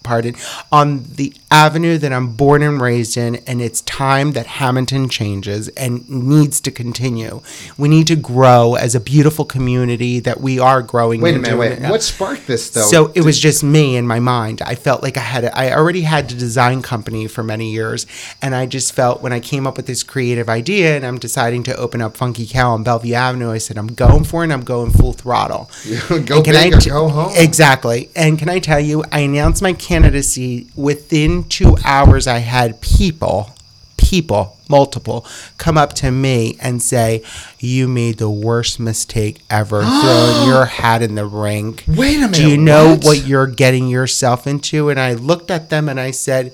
Pardon, 0.04 0.36
on 0.72 1.04
the 1.04 1.34
avenue 1.52 1.98
that 1.98 2.12
I'm 2.12 2.34
born 2.34 2.64
and 2.64 2.82
raised 2.82 3.18
in, 3.18 3.36
and 3.48 3.62
it's 3.62 3.82
time 3.82 4.32
that 4.32 4.48
Hammonton 4.48 5.10
changes 5.10 5.68
and 5.70 6.10
needs 6.10 6.60
to 6.62 6.72
continue. 6.72 7.42
We 7.78 7.88
need 7.88 8.08
to 8.08 8.16
grow 8.16 8.76
as 8.76 8.96
a 8.96 9.00
beautiful 9.00 9.46
community 9.46 10.20
that 10.22 10.42
we 10.42 10.58
are 10.60 10.82
growing. 10.82 11.22
Wait 11.22 11.36
a 11.36 11.40
minute. 11.40 11.58
Wait. 11.58 11.80
What 11.82 12.02
sparked 12.02 12.48
this 12.48 12.70
though? 12.72 12.82
So 12.82 13.12
it 13.14 13.22
was 13.22 13.40
just 13.40 13.64
me 13.64 13.96
in 13.96 14.08
my 14.08 14.20
mind. 14.20 14.62
I 14.64 14.76
felt 14.76 15.04
like 15.04 15.18
I 15.18 15.22
had, 15.22 15.44
a, 15.44 15.58
I 15.58 15.72
already 15.72 16.02
had 16.02 16.32
a 16.32 16.36
design 16.36 16.82
company 16.82 17.28
for 17.28 17.44
many 17.44 17.72
years, 17.72 18.08
and 18.42 18.56
I 18.56 18.66
just 18.66 18.94
felt 18.94 19.22
when 19.22 19.34
I 19.34 19.40
came 19.40 19.68
up 19.68 19.78
with 19.78 19.86
this 19.86 20.04
creative 20.04 20.50
idea, 20.50 20.96
and 20.96 21.06
I'm 21.06 21.20
deciding 21.20 21.64
to 21.64 21.76
open 21.76 22.02
up 22.02 22.18
Funky 22.18 22.48
Cow 22.48 22.74
on 22.74 22.84
Bellevue 22.84 23.14
Avenue, 23.14 23.52
I 23.52 23.58
said 23.60 23.78
I'm 23.78 23.88
going 23.94 24.24
for 24.24 24.42
it. 24.42 24.46
and 24.46 24.54
I'm 24.54 24.64
going 24.64 24.92
full 24.92 25.14
throttle. 25.14 25.70
go 26.10 26.16
And 26.16 26.28
can 26.28 26.44
big 26.44 26.74
I 26.74 26.78
or 26.78 26.82
go 26.82 27.08
home. 27.10 27.34
Exactly. 27.36 28.10
And 28.16 28.40
can 28.40 28.50
I 28.50 28.60
tell 28.60 28.80
you, 28.80 29.04
I 29.12 29.20
announced 29.20 29.62
my 29.62 29.74
candidacy 29.92 30.68
within 30.74 31.44
two 31.44 31.76
hours. 31.84 32.26
I 32.26 32.38
had 32.38 32.80
people, 32.80 33.54
people, 33.98 34.58
multiple, 34.70 35.26
come 35.58 35.78
up 35.78 35.92
to 35.96 36.12
me 36.12 36.56
and 36.62 36.82
say, 36.82 37.24
"You 37.60 37.90
made 37.90 38.18
the 38.18 38.30
worst 38.30 38.80
mistake 38.80 39.42
ever, 39.50 39.82
throwing 40.02 40.48
your 40.48 40.66
hat 40.66 41.02
in 41.02 41.16
the 41.16 41.26
ring." 41.26 41.78
Wait 41.88 42.18
a 42.18 42.20
minute. 42.22 42.36
Do 42.36 42.50
you 42.50 42.58
know 42.58 42.92
what? 42.92 43.04
what 43.04 43.26
you're 43.28 43.48
getting 43.48 43.90
yourself 43.90 44.48
into? 44.48 44.90
And 44.90 45.00
I 45.00 45.14
looked 45.14 45.52
at 45.52 45.70
them 45.70 45.90
and 45.90 46.00
I 46.00 46.12
said, 46.12 46.54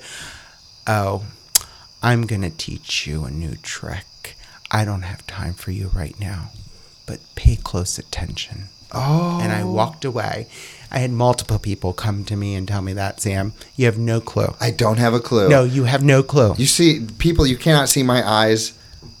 "Oh, 0.88 1.22
I'm 2.02 2.26
gonna 2.26 2.50
teach 2.50 3.06
you 3.06 3.24
a 3.24 3.30
new 3.30 3.54
trick. 3.62 4.36
I 4.70 4.84
don't 4.84 5.02
have 5.02 5.24
time 5.28 5.54
for 5.54 5.70
you 5.70 5.92
right 5.94 6.18
now, 6.18 6.50
but 7.06 7.20
pay 7.36 7.54
close 7.54 7.98
attention." 7.98 8.70
Oh. 8.90 9.38
and 9.42 9.52
I 9.52 9.62
oh. 9.62 9.70
walked 9.70 10.04
away. 10.04 10.48
I 10.90 10.98
had 11.00 11.10
multiple 11.10 11.58
people 11.58 11.92
come 11.92 12.24
to 12.24 12.36
me 12.36 12.54
and 12.54 12.66
tell 12.66 12.82
me 12.82 12.92
that, 12.94 13.20
Sam. 13.20 13.52
You 13.76 13.86
have 13.86 13.98
no 13.98 14.20
clue. 14.20 14.54
I 14.60 14.70
don't 14.70 14.98
have 14.98 15.14
a 15.14 15.20
clue. 15.20 15.48
No, 15.48 15.64
you 15.64 15.84
have 15.84 16.02
no 16.02 16.22
clue. 16.22 16.54
You 16.56 16.66
see, 16.66 17.06
people, 17.18 17.46
you 17.46 17.56
cannot 17.56 17.88
see 17.88 18.02
my 18.02 18.26
eyes. 18.26 18.72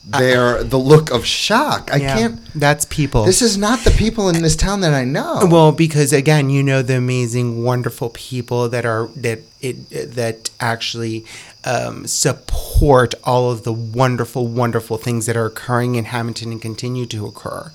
they're 0.06 0.64
the 0.64 0.78
look 0.78 1.10
of 1.10 1.26
shock. 1.26 1.90
I 1.92 1.96
Yeah, 1.96 2.16
can't. 2.16 2.40
That's 2.54 2.86
people. 2.86 3.24
This 3.24 3.42
is 3.42 3.58
not 3.58 3.80
the 3.84 3.90
people 3.90 4.30
in 4.30 4.40
this 4.42 4.56
town 4.56 4.80
that 4.80 4.94
I 4.94 5.04
know. 5.04 5.46
Well, 5.50 5.70
because 5.70 6.14
again, 6.14 6.48
you 6.48 6.62
know 6.62 6.80
the 6.80 6.96
amazing, 6.96 7.62
wonderful 7.62 8.08
people 8.10 8.70
that 8.70 8.86
are 8.86 9.08
that 9.16 9.40
it 9.60 9.90
that 10.14 10.48
actually 10.60 11.26
um, 11.64 12.06
support 12.06 13.14
all 13.24 13.50
of 13.50 13.64
the 13.64 13.72
wonderful, 13.72 14.46
wonderful 14.46 14.96
things 14.96 15.26
that 15.26 15.36
are 15.36 15.44
occurring 15.44 15.96
in 15.96 16.06
Hammonton 16.06 16.52
and 16.52 16.62
continue 16.62 17.04
to 17.04 17.26
occur. 17.26 17.70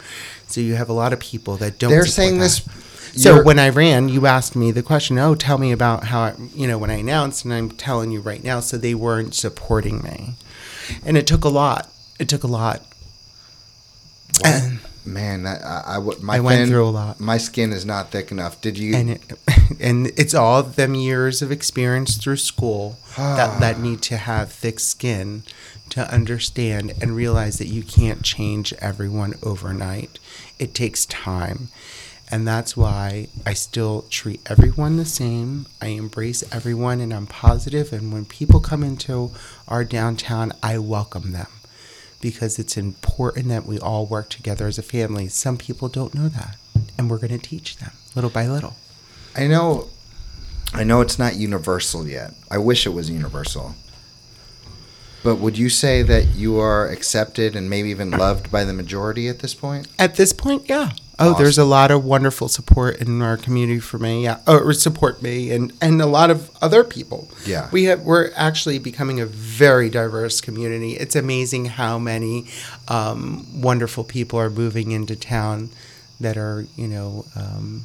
So 0.48 0.60
you 0.60 0.74
have 0.74 0.90
a 0.90 0.94
lot 0.94 1.14
of 1.14 1.20
people 1.20 1.58
that 1.58 1.78
don't. 1.78 1.92
they're 1.92 2.06
saying 2.08 2.40
that. 2.40 2.46
this. 2.46 2.68
So 3.16 3.34
you're- 3.36 3.44
when 3.46 3.60
I 3.60 3.70
ran, 3.70 4.10
you 4.10 4.26
asked 4.26 4.56
me 4.56 4.72
the 4.72 4.82
question. 4.84 5.18
Oh, 5.20 5.36
tell 5.36 5.58
me 5.58 5.72
about 5.72 6.06
how 6.06 6.22
I, 6.22 6.34
you 6.56 6.68
know 6.68 6.78
when 6.78 6.90
I 6.90 6.96
announced, 6.96 7.46
and 7.46 7.54
I'm 7.54 7.70
telling 7.70 8.12
you 8.12 8.20
right 8.22 8.44
now. 8.44 8.60
So 8.60 8.78
they 8.78 8.96
weren't 8.96 9.36
supporting 9.36 10.02
me, 10.02 10.34
and 11.06 11.16
it 11.18 11.28
took 11.28 11.44
a 11.44 11.50
lot. 11.50 11.90
It 12.20 12.28
took 12.30 12.44
a 12.44 12.48
lot. 12.48 12.82
And- 14.44 14.80
man, 15.06 15.46
I, 15.46 15.98
I, 15.98 16.00
my 16.22 16.38
I 16.38 16.40
went 16.40 16.58
thin- 16.60 16.70
through 16.70 16.88
a 16.88 16.90
lot. 16.90 17.20
My 17.20 17.38
skin 17.38 17.72
is 17.72 17.86
not 17.86 18.10
thick 18.12 18.32
enough. 18.32 18.62
Did 18.62 18.78
you? 18.78 18.96
and 18.96 19.10
it, 19.12 19.22
and 19.80 20.08
it's 20.18 20.34
all 20.34 20.64
them 20.64 20.96
years 20.96 21.42
of 21.42 21.52
experience 21.52 22.18
through 22.18 22.38
school 22.38 22.98
that 23.18 23.60
led 23.62 23.80
me 23.80 23.96
to 23.98 24.18
have 24.18 24.52
thick 24.52 24.80
skin 24.80 25.44
to 25.90 26.12
understand 26.12 26.94
and 27.02 27.16
realize 27.16 27.60
that 27.60 27.68
you 27.68 27.84
can't 27.84 28.24
change 28.24 28.74
everyone 28.80 29.34
overnight 29.44 30.18
it 30.58 30.74
takes 30.74 31.06
time 31.06 31.68
and 32.32 32.48
that's 32.48 32.76
why 32.76 33.28
i 33.46 33.54
still 33.54 34.06
treat 34.10 34.40
everyone 34.50 34.98
the 34.98 35.06
same 35.06 35.66
i 35.82 35.88
embrace 35.88 36.44
everyone 36.52 37.00
and 37.02 37.14
i'm 37.14 37.28
positive. 37.28 37.92
and 37.94 38.14
when 38.14 38.26
people 38.26 38.60
come 38.60 38.84
into 38.84 39.32
our 39.68 39.84
downtown 39.84 40.52
i 40.62 40.78
welcome 40.78 41.32
them 41.32 41.48
because 42.22 42.58
it's 42.58 42.78
important 42.78 43.50
that 43.50 43.66
we 43.66 43.78
all 43.80 44.06
work 44.06 44.30
together 44.30 44.68
as 44.68 44.78
a 44.78 44.84
family 44.84 45.28
some 45.28 45.58
people 45.58 45.90
don't 45.90 46.16
know 46.16 46.30
that 46.30 46.56
and 46.98 47.10
we're 47.10 47.18
going 47.18 47.38
to 47.38 47.38
teach 47.38 47.78
them 47.78 47.92
little 48.16 48.30
by 48.30 48.48
little 48.48 48.76
I 49.36 49.48
know, 49.48 49.88
I 50.74 50.84
know 50.84 51.02
it's 51.02 51.18
not 51.18 51.36
universal 51.36 52.08
yet. 52.08 52.34
I 52.52 52.58
wish 52.60 52.86
it 52.86 52.92
was 52.92 53.10
universal. 53.10 53.76
But 55.24 55.38
would 55.38 55.58
you 55.58 55.70
say 55.70 56.04
that 56.04 56.36
you 56.36 56.60
are 56.60 56.88
accepted 56.88 57.56
and 57.56 57.70
maybe 57.70 57.90
even 57.90 58.12
loved 58.12 58.52
by 58.52 58.64
the 58.64 58.74
majority 58.74 59.28
at 59.30 59.40
this 59.40 59.54
point? 59.54 59.88
At 59.98 60.16
this 60.16 60.34
point, 60.34 60.70
yeah. 60.70 60.92
Oh, 61.20 61.34
there's 61.36 61.58
a 61.60 61.64
lot 61.66 61.92
of 61.92 62.04
wonderful 62.04 62.48
support 62.48 62.98
in 62.98 63.22
our 63.22 63.38
community 63.38 63.80
for 63.80 64.00
me. 64.00 64.24
Yeah, 64.24 64.40
or 64.48 64.74
support 64.74 65.22
me 65.22 65.52
and 65.52 65.72
and 65.82 66.02
a 66.02 66.06
lot 66.06 66.32
of 66.32 66.50
other 66.62 66.84
people. 66.84 67.30
Yeah. 67.46 67.70
we 67.72 67.84
have 67.86 68.02
we're 68.02 68.32
actually 68.36 68.80
becoming 68.80 69.20
a 69.20 69.26
very 69.26 69.90
diverse 69.90 70.42
community. 70.42 70.94
It's 70.94 71.16
amazing 71.16 71.66
how 71.66 72.00
many 72.00 72.48
um, 72.88 73.46
wonderful 73.62 74.04
people 74.04 74.40
are 74.40 74.50
moving 74.50 74.92
into 74.92 75.16
town 75.16 75.70
that 76.20 76.36
are 76.38 76.66
you 76.76 76.88
know 76.88 77.26
um, 77.36 77.84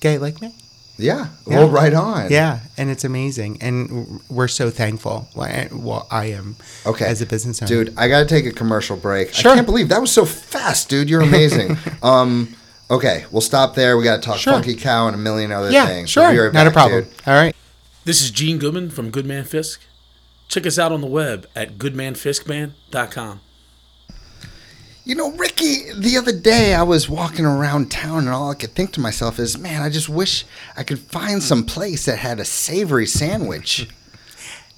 gay 0.00 0.18
like 0.18 0.40
me. 0.40 0.54
Yeah. 1.02 1.28
Yeah. 1.46 1.58
Well, 1.58 1.68
right 1.68 1.92
on. 1.94 2.30
Yeah, 2.30 2.60
and 2.76 2.90
it's 2.90 3.04
amazing, 3.04 3.58
and 3.60 4.20
we're 4.28 4.48
so 4.48 4.70
thankful. 4.70 5.28
Well, 5.34 6.06
I- 6.10 6.26
am. 6.26 6.56
Okay. 6.86 7.04
As 7.06 7.20
a 7.22 7.26
business 7.26 7.60
owner, 7.62 7.68
Dude, 7.68 7.94
I 7.98 8.08
got 8.08 8.20
to 8.20 8.26
take 8.26 8.46
a 8.46 8.52
commercial 8.52 8.96
break. 8.96 9.32
Sure. 9.34 9.52
I 9.52 9.54
can't 9.56 9.66
believe 9.66 9.88
that 9.88 10.00
was 10.00 10.12
so 10.12 10.24
fast, 10.24 10.88
dude. 10.88 11.08
You're 11.10 11.22
amazing. 11.22 11.76
um, 12.02 12.54
okay, 12.90 13.24
we'll 13.30 13.40
stop 13.40 13.74
there. 13.74 13.96
We 13.96 14.04
got 14.04 14.16
to 14.16 14.22
talk 14.22 14.38
Sure. 14.38 14.52
Funky 14.54 14.74
Cow 14.76 15.06
and 15.06 15.14
a 15.14 15.18
million 15.18 15.50
other 15.52 15.70
Yeah, 15.70 15.86
things. 15.86 16.10
sure, 16.10 16.30
We'll 16.32 16.44
right 16.44 16.52
not 16.54 16.66
a 16.66 16.70
problem. 16.70 17.04
dude. 17.04 17.12
All 17.26 17.34
right. 17.34 17.54
This 18.04 18.22
is 18.22 18.30
Gene 18.30 18.58
Goodman 18.58 18.90
from 18.90 19.10
Goodman 19.10 19.44
Fisk. 19.44 19.80
Check 20.48 20.66
us 20.66 20.78
out 20.78 20.90
on 20.92 21.00
the 21.00 21.06
web 21.06 21.46
at 21.54 21.78
goodmanfiskband.com. 21.78 23.40
You 25.04 25.14
know, 25.14 25.32
Ricky, 25.32 25.92
the 25.94 26.16
other 26.18 26.32
day 26.32 26.74
I 26.74 26.82
was 26.82 27.08
walking 27.08 27.44
around 27.46 27.90
town 27.90 28.18
and 28.20 28.28
all 28.28 28.50
I 28.50 28.54
could 28.54 28.74
think 28.74 28.92
to 28.92 29.00
myself 29.00 29.38
is, 29.38 29.56
man, 29.58 29.80
I 29.82 29.88
just 29.88 30.08
wish 30.08 30.44
I 30.76 30.82
could 30.82 30.98
find 30.98 31.42
some 31.42 31.64
place 31.64 32.04
that 32.04 32.18
had 32.18 32.38
a 32.38 32.44
savory 32.44 33.06
sandwich. 33.06 33.88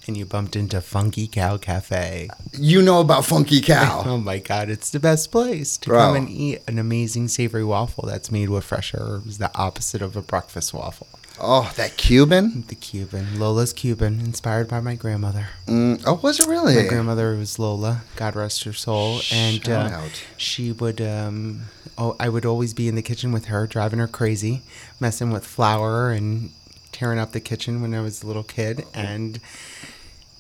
And 0.05 0.17
you 0.17 0.25
bumped 0.27 0.57
into 0.57 0.81
Funky 0.81 1.29
Cow 1.29 1.59
Cafe. 1.59 2.29
you 2.59 2.83
know 2.83 3.01
about 3.01 3.25
Funky 3.25 3.61
Cow. 3.61 4.03
Oh 4.07 4.19
my 4.19 4.41
god, 4.41 4.69
it's 4.69 4.91
the 4.91 4.99
best 4.99 5.31
place 5.31 5.77
to 5.79 5.91
Bro. 5.91 5.99
come 6.01 6.17
and 6.17 6.29
eat 6.29 6.61
an 6.67 6.81
amazing 6.81 7.29
savory 7.29 7.63
waffle 7.63 8.09
that's 8.09 8.33
made 8.33 8.49
with 8.49 8.65
fresh 8.65 8.93
herbs, 8.95 9.39
the 9.39 9.57
opposite 9.57 10.03
of 10.03 10.17
a 10.17 10.21
breakfast 10.21 10.75
waffle. 10.75 11.07
Oh, 11.45 11.73
that 11.77 11.97
Cuban? 11.97 12.65
The 12.69 12.77
Cuban, 12.77 13.39
Lola's 13.41 13.73
Cuban, 13.73 14.21
inspired 14.21 14.69
by 14.69 14.81
my 14.81 14.95
grandmother. 14.95 15.49
Mm, 15.67 16.03
oh, 16.07 16.21
was 16.23 16.39
it 16.39 16.47
really? 16.47 16.77
My 16.77 16.87
grandmother 16.87 17.35
was 17.35 17.59
Lola, 17.59 18.03
God 18.15 18.37
rest 18.37 18.63
her 18.65 18.73
soul, 18.73 19.21
and 19.33 19.69
uh, 19.69 19.91
out. 19.93 20.23
she 20.37 20.71
would. 20.71 21.01
Um, 21.01 21.63
oh, 21.99 22.15
I 22.21 22.29
would 22.29 22.47
always 22.47 22.73
be 22.75 22.87
in 22.87 22.95
the 22.95 23.03
kitchen 23.03 23.33
with 23.33 23.47
her, 23.47 23.67
driving 23.67 23.99
her 23.99 24.07
crazy, 24.07 24.63
messing 25.01 25.33
with 25.33 25.45
flour 25.45 26.13
and 26.13 26.51
tearing 26.93 27.19
up 27.19 27.33
the 27.33 27.41
kitchen 27.41 27.83
when 27.83 27.93
I 27.93 28.01
was 28.03 28.23
a 28.23 28.27
little 28.29 28.45
kid, 28.45 28.85
and 28.95 29.41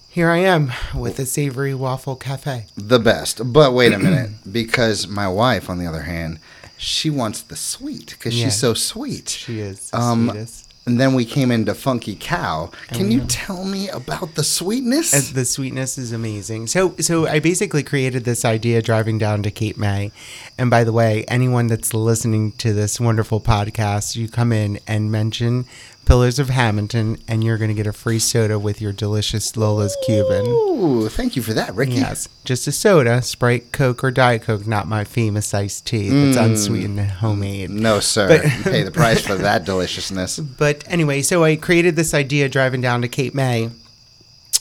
here 0.08 0.28
I 0.30 0.38
am 0.38 0.72
with 0.94 1.18
a 1.18 1.26
savory 1.26 1.74
waffle 1.74 2.14
cafe. 2.14 2.66
The 2.76 3.00
best. 3.00 3.52
But 3.52 3.72
wait 3.72 3.92
a 3.92 3.98
minute, 3.98 4.30
because 4.52 5.08
my 5.08 5.26
wife, 5.26 5.68
on 5.68 5.78
the 5.78 5.86
other 5.86 6.02
hand, 6.02 6.38
she 6.76 7.10
wants 7.10 7.42
the 7.42 7.56
sweet 7.56 8.10
because 8.10 8.36
Yeah. 8.38 8.44
she's 8.46 8.58
so 8.58 8.74
sweet. 8.74 9.28
She 9.30 9.60
is 9.60 9.88
Um, 9.92 10.28
sweetest. 10.30 10.61
And 10.84 10.98
then 10.98 11.14
we 11.14 11.24
came 11.24 11.52
into 11.52 11.74
Funky 11.74 12.16
Cow. 12.18 12.72
Can 12.88 13.12
you 13.12 13.20
tell 13.26 13.64
me 13.64 13.88
about 13.88 14.34
the 14.34 14.42
sweetness? 14.42 15.12
And 15.12 15.36
the 15.36 15.44
sweetness 15.44 15.96
is 15.96 16.10
amazing. 16.10 16.66
So, 16.66 16.96
so 16.98 17.28
I 17.28 17.38
basically 17.38 17.84
created 17.84 18.24
this 18.24 18.44
idea 18.44 18.82
driving 18.82 19.16
down 19.16 19.44
to 19.44 19.52
Cape 19.52 19.76
May. 19.76 20.10
And 20.58 20.70
by 20.70 20.82
the 20.82 20.92
way, 20.92 21.24
anyone 21.28 21.68
that's 21.68 21.94
listening 21.94 22.50
to 22.52 22.72
this 22.72 22.98
wonderful 22.98 23.40
podcast, 23.40 24.16
you 24.16 24.28
come 24.28 24.52
in 24.52 24.80
and 24.88 25.12
mention 25.12 25.66
Pillars 26.04 26.38
of 26.38 26.50
Hammonton, 26.50 27.18
and 27.28 27.44
you're 27.44 27.58
going 27.58 27.68
to 27.68 27.74
get 27.74 27.86
a 27.86 27.92
free 27.92 28.18
soda 28.18 28.58
with 28.58 28.80
your 28.80 28.92
delicious 28.92 29.56
Lola's 29.56 29.96
Cuban. 30.04 30.46
Ooh, 30.46 31.08
thank 31.08 31.36
you 31.36 31.42
for 31.42 31.52
that, 31.54 31.74
Ricky. 31.74 31.94
Yes, 31.94 32.28
just 32.44 32.66
a 32.66 32.72
soda, 32.72 33.22
Sprite, 33.22 33.72
Coke, 33.72 34.02
or 34.02 34.10
Diet 34.10 34.42
Coke, 34.42 34.66
not 34.66 34.88
my 34.88 35.04
famous 35.04 35.54
iced 35.54 35.86
tea 35.86 36.08
that's 36.08 36.36
mm. 36.36 36.44
unsweetened 36.44 36.98
and 36.98 37.10
homemade. 37.10 37.70
No, 37.70 38.00
sir. 38.00 38.28
But- 38.28 38.44
you 38.44 38.62
pay 38.64 38.82
the 38.82 38.90
price 38.90 39.24
for 39.24 39.36
that 39.36 39.64
deliciousness. 39.66 40.38
But 40.38 40.84
anyway, 40.86 41.22
so 41.22 41.44
I 41.44 41.56
created 41.56 41.96
this 41.96 42.14
idea 42.14 42.48
driving 42.48 42.80
down 42.80 43.02
to 43.02 43.08
Cape 43.08 43.34
May 43.34 43.70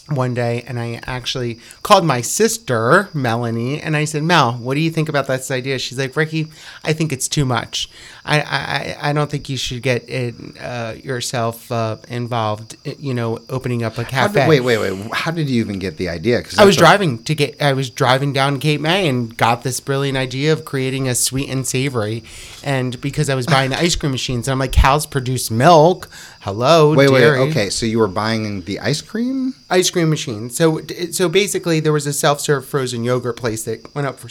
one 0.10 0.34
day, 0.34 0.64
and 0.68 0.80
I 0.80 1.00
actually 1.06 1.60
called 1.84 2.06
my 2.06 2.22
sister, 2.22 3.10
Melanie, 3.14 3.82
and 3.82 3.96
I 3.96 4.06
said, 4.06 4.24
Mel, 4.24 4.54
what 4.54 4.76
do 4.76 4.82
you 4.82 4.92
think 4.92 5.10
about 5.10 5.28
this 5.28 5.52
idea? 5.52 5.80
She's 5.80 5.98
like, 5.98 6.16
Ricky, 6.16 6.48
I 6.84 6.94
think 6.94 7.14
it's 7.14 7.28
too 7.28 7.46
much. 7.46 7.90
I, 8.26 8.42
I, 8.42 9.10
I 9.10 9.14
don't 9.14 9.32
think 9.32 9.50
you 9.50 9.58
should 9.58 9.82
get 9.82 10.08
it, 10.10 10.36
uh, 10.60 10.96
yourself 11.02 11.72
uh, 11.72 11.98
involved, 12.08 12.78
you 13.00 13.14
know, 13.14 13.40
opening 13.50 13.84
up 13.84 13.98
a 13.98 14.04
cafe. 14.04 14.42
did, 14.42 14.50
wait, 14.50 14.60
wait, 14.62 14.78
wait. 14.78 15.12
How 15.14 15.32
did 15.32 15.50
you 15.50 15.60
even 15.62 15.80
get 15.80 15.98
the 15.98 16.10
idea? 16.10 16.42
Cause 16.44 16.58
I 16.58 16.66
was 16.66 16.76
what- 16.76 16.82
driving 16.82 17.24
to 17.24 17.36
get. 17.36 17.62
I 17.62 17.74
was 17.74 17.90
driving 17.90 18.34
down 18.34 18.60
Cape 18.60 18.82
May 18.82 19.08
and 19.08 19.36
got 19.36 19.64
this 19.64 19.80
brilliant 19.80 20.18
idea 20.18 20.54
of 20.54 20.66
creating 20.66 21.08
a 21.08 21.16
sweet 21.16 21.50
and 21.50 21.66
savory. 21.66 22.24
And 22.64 23.00
because 23.02 23.30
I 23.30 23.36
was 23.36 23.48
buying 23.48 23.72
the 23.72 23.80
ice 23.80 23.96
cream 23.96 24.12
machines, 24.12 24.48
and 24.48 24.54
I'm 24.54 24.60
like, 24.60 24.72
cows 24.72 25.06
produce 25.06 25.50
milk. 25.50 26.10
Hello, 26.42 26.96
Wait, 26.96 27.12
wait, 27.12 27.24
okay. 27.24 27.70
So 27.70 27.86
you 27.86 28.00
were 28.00 28.08
buying 28.08 28.62
the 28.62 28.80
ice 28.80 29.00
cream? 29.00 29.54
Ice 29.70 29.92
cream 29.92 30.10
machine. 30.10 30.50
So, 30.50 30.82
so 31.12 31.30
basically, 31.30 31.80
there 31.80 31.94
was 31.94 32.08
a 32.08 32.14
self-serve 32.14 32.66
frozen 32.66 33.04
yogurt 33.04 33.38
place 33.38 33.64
that 33.66 33.94
went 33.94 34.08
up 34.08 34.20
for. 34.20 34.28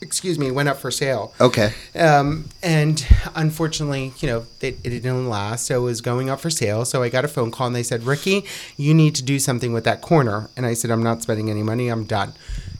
Excuse 0.00 0.38
me, 0.38 0.50
went 0.50 0.70
up 0.70 0.78
for 0.78 0.90
sale. 0.90 1.34
Okay. 1.40 1.74
Um, 1.94 2.48
and 2.62 3.06
unfortunately, 3.36 4.14
you 4.18 4.28
know, 4.28 4.46
it, 4.62 4.78
it 4.82 4.90
didn't 4.90 5.28
last. 5.28 5.66
So 5.66 5.82
it 5.82 5.84
was 5.84 6.00
going 6.00 6.28
up 6.30 6.40
for 6.40 6.50
sale. 6.50 6.84
So 6.86 7.02
I 7.02 7.08
got 7.10 7.24
a 7.24 7.28
phone 7.28 7.52
call 7.52 7.68
and 7.68 7.76
they 7.76 7.84
said, 7.84 8.02
Ricky, 8.02 8.44
you 8.76 8.94
need 8.94 9.14
to 9.14 9.22
do 9.22 9.38
something 9.38 9.72
with 9.72 9.84
that 9.84 10.00
corner. 10.00 10.48
And 10.56 10.66
I 10.66 10.74
said, 10.74 10.90
I'm 10.90 11.04
not 11.04 11.22
spending 11.22 11.50
any 11.50 11.62
money. 11.62 11.88
I'm 11.88 12.02
done. 12.02 12.32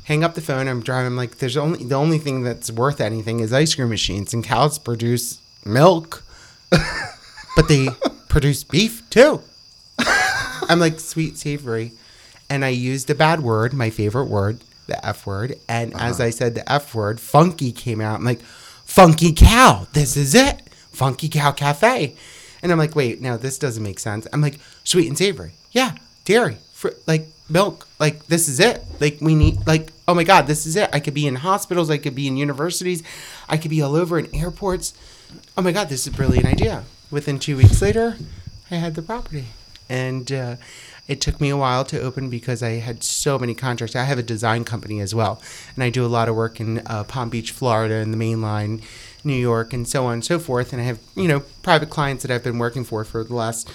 Hang 0.04 0.24
up 0.24 0.34
the 0.34 0.40
phone. 0.40 0.66
I'm 0.66 0.82
driving. 0.82 1.08
I'm 1.08 1.16
like, 1.16 1.36
there's 1.38 1.56
only, 1.56 1.84
the 1.84 1.94
only 1.94 2.18
thing 2.18 2.42
that's 2.42 2.72
worth 2.72 3.00
anything 3.00 3.38
is 3.38 3.52
ice 3.52 3.76
cream 3.76 3.90
machines 3.90 4.34
and 4.34 4.42
cows 4.42 4.80
produce 4.80 5.38
milk, 5.64 6.24
but 6.70 7.68
they 7.68 7.88
produce 8.32 8.64
beef 8.64 9.08
too. 9.10 9.42
I'm 9.98 10.80
like, 10.80 10.98
sweet, 11.00 11.36
savory. 11.36 11.92
And 12.48 12.64
I 12.64 12.70
used 12.70 13.10
a 13.10 13.14
bad 13.14 13.40
word, 13.40 13.74
my 13.74 13.90
favorite 13.90 14.24
word, 14.24 14.60
the 14.86 15.06
F 15.06 15.26
word. 15.26 15.56
And 15.68 15.92
uh-huh. 15.92 16.06
as 16.06 16.18
I 16.18 16.30
said 16.30 16.54
the 16.54 16.72
F 16.72 16.94
word, 16.94 17.20
funky 17.20 17.72
came 17.72 18.00
out. 18.00 18.18
I'm 18.18 18.24
like, 18.24 18.40
funky 18.40 19.34
cow, 19.34 19.86
this 19.92 20.16
is 20.16 20.34
it. 20.34 20.62
Funky 20.92 21.28
cow 21.28 21.52
cafe. 21.52 22.16
And 22.62 22.72
I'm 22.72 22.78
like, 22.78 22.96
wait, 22.96 23.20
no, 23.20 23.36
this 23.36 23.58
doesn't 23.58 23.82
make 23.82 23.98
sense. 23.98 24.26
I'm 24.32 24.40
like, 24.40 24.58
sweet 24.82 25.08
and 25.08 25.18
savory. 25.18 25.52
Yeah, 25.72 25.94
dairy, 26.24 26.56
fr- 26.72 26.96
like 27.06 27.26
milk. 27.50 27.86
Like, 28.00 28.28
this 28.28 28.48
is 28.48 28.60
it. 28.60 28.82
Like, 28.98 29.18
we 29.20 29.34
need, 29.34 29.66
like, 29.66 29.92
oh 30.08 30.14
my 30.14 30.24
God, 30.24 30.46
this 30.46 30.64
is 30.64 30.76
it. 30.76 30.88
I 30.94 31.00
could 31.00 31.12
be 31.12 31.26
in 31.26 31.34
hospitals. 31.34 31.90
I 31.90 31.98
could 31.98 32.14
be 32.14 32.28
in 32.28 32.38
universities. 32.38 33.02
I 33.46 33.58
could 33.58 33.70
be 33.70 33.82
all 33.82 33.94
over 33.94 34.18
in 34.18 34.34
airports. 34.34 34.94
Oh 35.54 35.60
my 35.60 35.72
God, 35.72 35.90
this 35.90 36.06
is 36.06 36.14
a 36.14 36.16
brilliant 36.16 36.46
idea. 36.46 36.84
Within 37.12 37.38
two 37.38 37.56
weeks 37.56 37.80
later, 37.80 38.16
I 38.70 38.76
had 38.76 38.94
the 38.96 39.02
property. 39.02 39.44
And 39.88 40.32
uh, 40.32 40.56
It 41.08 41.20
took 41.20 41.40
me 41.40 41.50
a 41.50 41.56
while 41.56 41.84
to 41.86 42.00
open 42.00 42.30
because 42.30 42.62
I 42.62 42.70
had 42.80 43.02
so 43.02 43.38
many 43.38 43.54
contracts. 43.54 43.94
I 43.94 44.04
have 44.04 44.18
a 44.18 44.22
design 44.22 44.64
company 44.64 45.00
as 45.00 45.14
well, 45.14 45.42
and 45.74 45.84
I 45.84 45.90
do 45.90 46.06
a 46.06 46.08
lot 46.08 46.28
of 46.28 46.34
work 46.36 46.58
in 46.58 46.78
uh, 46.86 47.04
Palm 47.04 47.28
Beach, 47.28 47.50
Florida, 47.50 47.96
and 47.96 48.12
the 48.12 48.16
main 48.16 48.40
line, 48.40 48.80
New 49.24 49.34
York, 49.34 49.72
and 49.72 49.86
so 49.86 50.06
on 50.06 50.14
and 50.14 50.24
so 50.24 50.38
forth. 50.38 50.72
And 50.72 50.80
I 50.80 50.86
have, 50.86 51.00
you 51.14 51.28
know, 51.28 51.40
private 51.62 51.90
clients 51.90 52.22
that 52.22 52.30
I've 52.30 52.44
been 52.44 52.58
working 52.58 52.84
for 52.84 53.04
for 53.04 53.24
the 53.24 53.34
last 53.34 53.70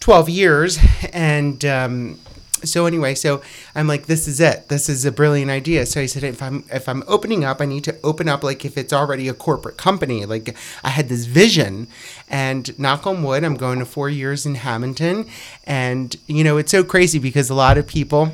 12 0.00 0.28
years. 0.28 0.78
And, 1.12 1.64
um, 1.64 2.20
so 2.68 2.86
anyway, 2.86 3.14
so 3.14 3.42
I'm 3.74 3.86
like, 3.86 4.06
this 4.06 4.26
is 4.28 4.40
it. 4.40 4.68
This 4.68 4.88
is 4.88 5.04
a 5.04 5.12
brilliant 5.12 5.50
idea. 5.50 5.86
So 5.86 6.00
I 6.00 6.06
said, 6.06 6.24
if 6.24 6.42
I'm 6.42 6.64
if 6.72 6.88
I'm 6.88 7.02
opening 7.06 7.44
up, 7.44 7.60
I 7.60 7.66
need 7.66 7.84
to 7.84 7.96
open 8.02 8.28
up 8.28 8.42
like 8.42 8.64
if 8.64 8.76
it's 8.76 8.92
already 8.92 9.28
a 9.28 9.34
corporate 9.34 9.76
company. 9.76 10.24
Like 10.26 10.56
I 10.84 10.90
had 10.90 11.08
this 11.08 11.24
vision, 11.26 11.88
and 12.28 12.78
knock 12.78 13.06
on 13.06 13.22
wood, 13.22 13.44
I'm 13.44 13.56
going 13.56 13.78
to 13.78 13.84
four 13.84 14.08
years 14.08 14.46
in 14.46 14.56
Hammonton, 14.56 15.26
and 15.64 16.16
you 16.26 16.44
know 16.44 16.56
it's 16.56 16.70
so 16.70 16.84
crazy 16.84 17.18
because 17.18 17.50
a 17.50 17.54
lot 17.54 17.78
of 17.78 17.86
people. 17.86 18.32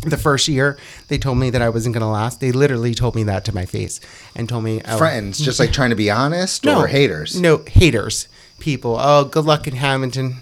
The 0.00 0.18
first 0.18 0.48
year, 0.48 0.76
they 1.06 1.18
told 1.18 1.38
me 1.38 1.50
that 1.50 1.62
I 1.62 1.68
wasn't 1.68 1.94
going 1.94 2.02
to 2.02 2.08
last. 2.08 2.40
They 2.40 2.50
literally 2.50 2.94
told 2.94 3.14
me 3.14 3.22
that 3.22 3.44
to 3.44 3.54
my 3.54 3.64
face 3.64 4.00
and 4.34 4.48
told 4.48 4.64
me, 4.64 4.82
oh, 4.84 4.98
Friends, 4.98 5.38
just 5.38 5.60
like 5.60 5.72
trying 5.72 5.90
to 5.90 5.96
be 5.96 6.10
honest, 6.10 6.66
or 6.66 6.88
haters. 6.88 7.40
No, 7.40 7.58
haters. 7.64 8.26
People. 8.58 8.96
Oh, 8.98 9.24
good 9.24 9.44
luck 9.44 9.68
in 9.68 9.76
Hammonton. 9.76 10.38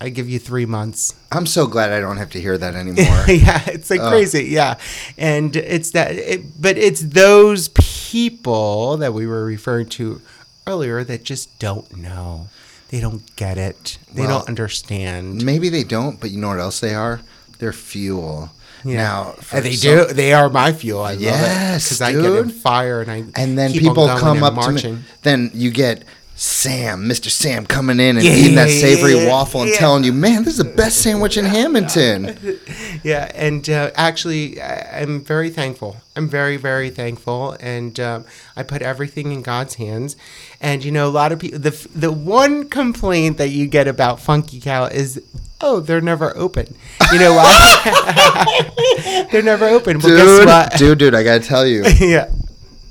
I 0.00 0.08
give 0.08 0.28
you 0.30 0.38
three 0.38 0.64
months. 0.66 1.14
I'm 1.30 1.44
so 1.46 1.66
glad 1.66 1.92
I 1.92 2.00
don't 2.00 2.16
have 2.16 2.30
to 2.30 2.40
hear 2.40 2.56
that 2.56 2.74
anymore. 2.84 3.24
yeah, 3.28 3.62
it's 3.66 3.90
like 3.90 4.00
crazy. 4.00 4.44
Yeah, 4.46 4.76
and 5.18 5.54
it's 5.56 5.90
that. 5.90 6.12
It, 6.12 6.60
but 6.60 6.78
it's 6.78 7.00
those 7.00 7.68
people 7.68 8.96
that 8.98 9.12
we 9.12 9.26
were 9.26 9.44
referring 9.44 9.88
to 9.90 10.20
earlier 10.66 11.04
that 11.04 11.24
just 11.24 11.58
don't 11.58 11.96
know. 11.96 12.48
They 12.88 13.00
don't 13.00 13.24
get 13.36 13.56
it. 13.58 13.98
They 14.12 14.22
Well, 14.22 14.38
don't 14.40 14.48
understand. 14.48 15.44
Maybe 15.44 15.68
they 15.68 15.84
don't, 15.84 16.18
but 16.20 16.30
you 16.30 16.38
know 16.38 16.48
what 16.48 16.58
else 16.58 16.80
they 16.80 16.94
are? 16.94 17.20
They're 17.58 17.72
fuel. 17.72 18.50
Now, 18.82 19.34
And 19.52 19.64
they 19.64 19.74
some- 19.74 20.08
do. 20.08 20.14
They 20.14 20.32
are 20.32 20.48
my 20.48 20.72
fuel. 20.72 21.02
I 21.02 21.12
love 21.12 21.20
it 21.20 21.24
Yes, 21.24 21.84
because 21.84 22.00
I 22.00 22.12
get 22.12 22.24
in 22.24 22.48
fire 22.48 23.02
and 23.02 23.10
I 23.10 23.24
And 23.36 23.56
then 23.58 23.72
people 23.72 24.08
come 24.08 24.42
up 24.42 24.54
to 24.64 24.72
me. 24.72 24.98
Then 25.22 25.50
you 25.54 25.70
get 25.70 26.04
Sam, 26.42 27.04
Mr. 27.04 27.28
Sam, 27.30 27.66
coming 27.66 28.00
in 28.00 28.16
and 28.16 28.24
Yeah, 28.24 28.32
eating 28.32 28.54
that 28.54 28.70
savory 28.70 29.14
yeah, 29.14 29.28
waffle 29.28 29.60
and 29.60 29.74
telling 29.74 30.04
you, 30.04 30.12
"Man, 30.14 30.42
this 30.42 30.54
is 30.54 30.64
the 30.64 30.72
best 30.72 31.02
sandwich 31.02 31.36
in 31.36 31.44
Hammonton." 31.44 32.38
Yeah, 33.02 33.30
and 33.34 33.68
uh, 33.68 33.90
actually, 33.94 34.60
I'm 34.60 35.22
very 35.22 35.48
thankful. 35.48 35.96
I'm 36.16 36.28
very, 36.28 36.58
very 36.58 36.90
thankful, 36.90 37.56
and 37.60 37.98
um, 37.98 38.24
I 38.56 38.62
put 38.62 38.82
everything 38.82 39.32
in 39.32 39.40
God's 39.40 39.76
hands. 39.76 40.16
And 40.60 40.84
you 40.84 40.90
know, 40.92 41.08
a 41.08 41.10
lot 41.10 41.32
of 41.32 41.38
people. 41.38 41.58
The 41.58 41.88
the 41.94 42.12
one 42.12 42.68
complaint 42.68 43.36
that 43.38 43.48
you 43.50 43.66
get 43.66 43.86
about 43.88 44.20
Funky 44.20 44.60
Cow 44.60 44.84
is, 44.84 45.22
oh, 45.62 45.80
they're 45.80 46.02
never 46.02 46.36
open. 46.36 46.74
You 47.12 47.18
know 47.20 47.34
why? 47.34 49.26
they're 49.32 49.42
never 49.42 49.66
open. 49.66 49.98
Well, 49.98 50.16
guess 50.16 50.26
Dude, 50.26 50.46
what? 50.46 50.72
dude, 50.78 50.98
dude, 50.98 51.14
I 51.14 51.22
gotta 51.22 51.40
tell 51.44 51.66
you, 51.66 51.84
yeah, 52.00 52.30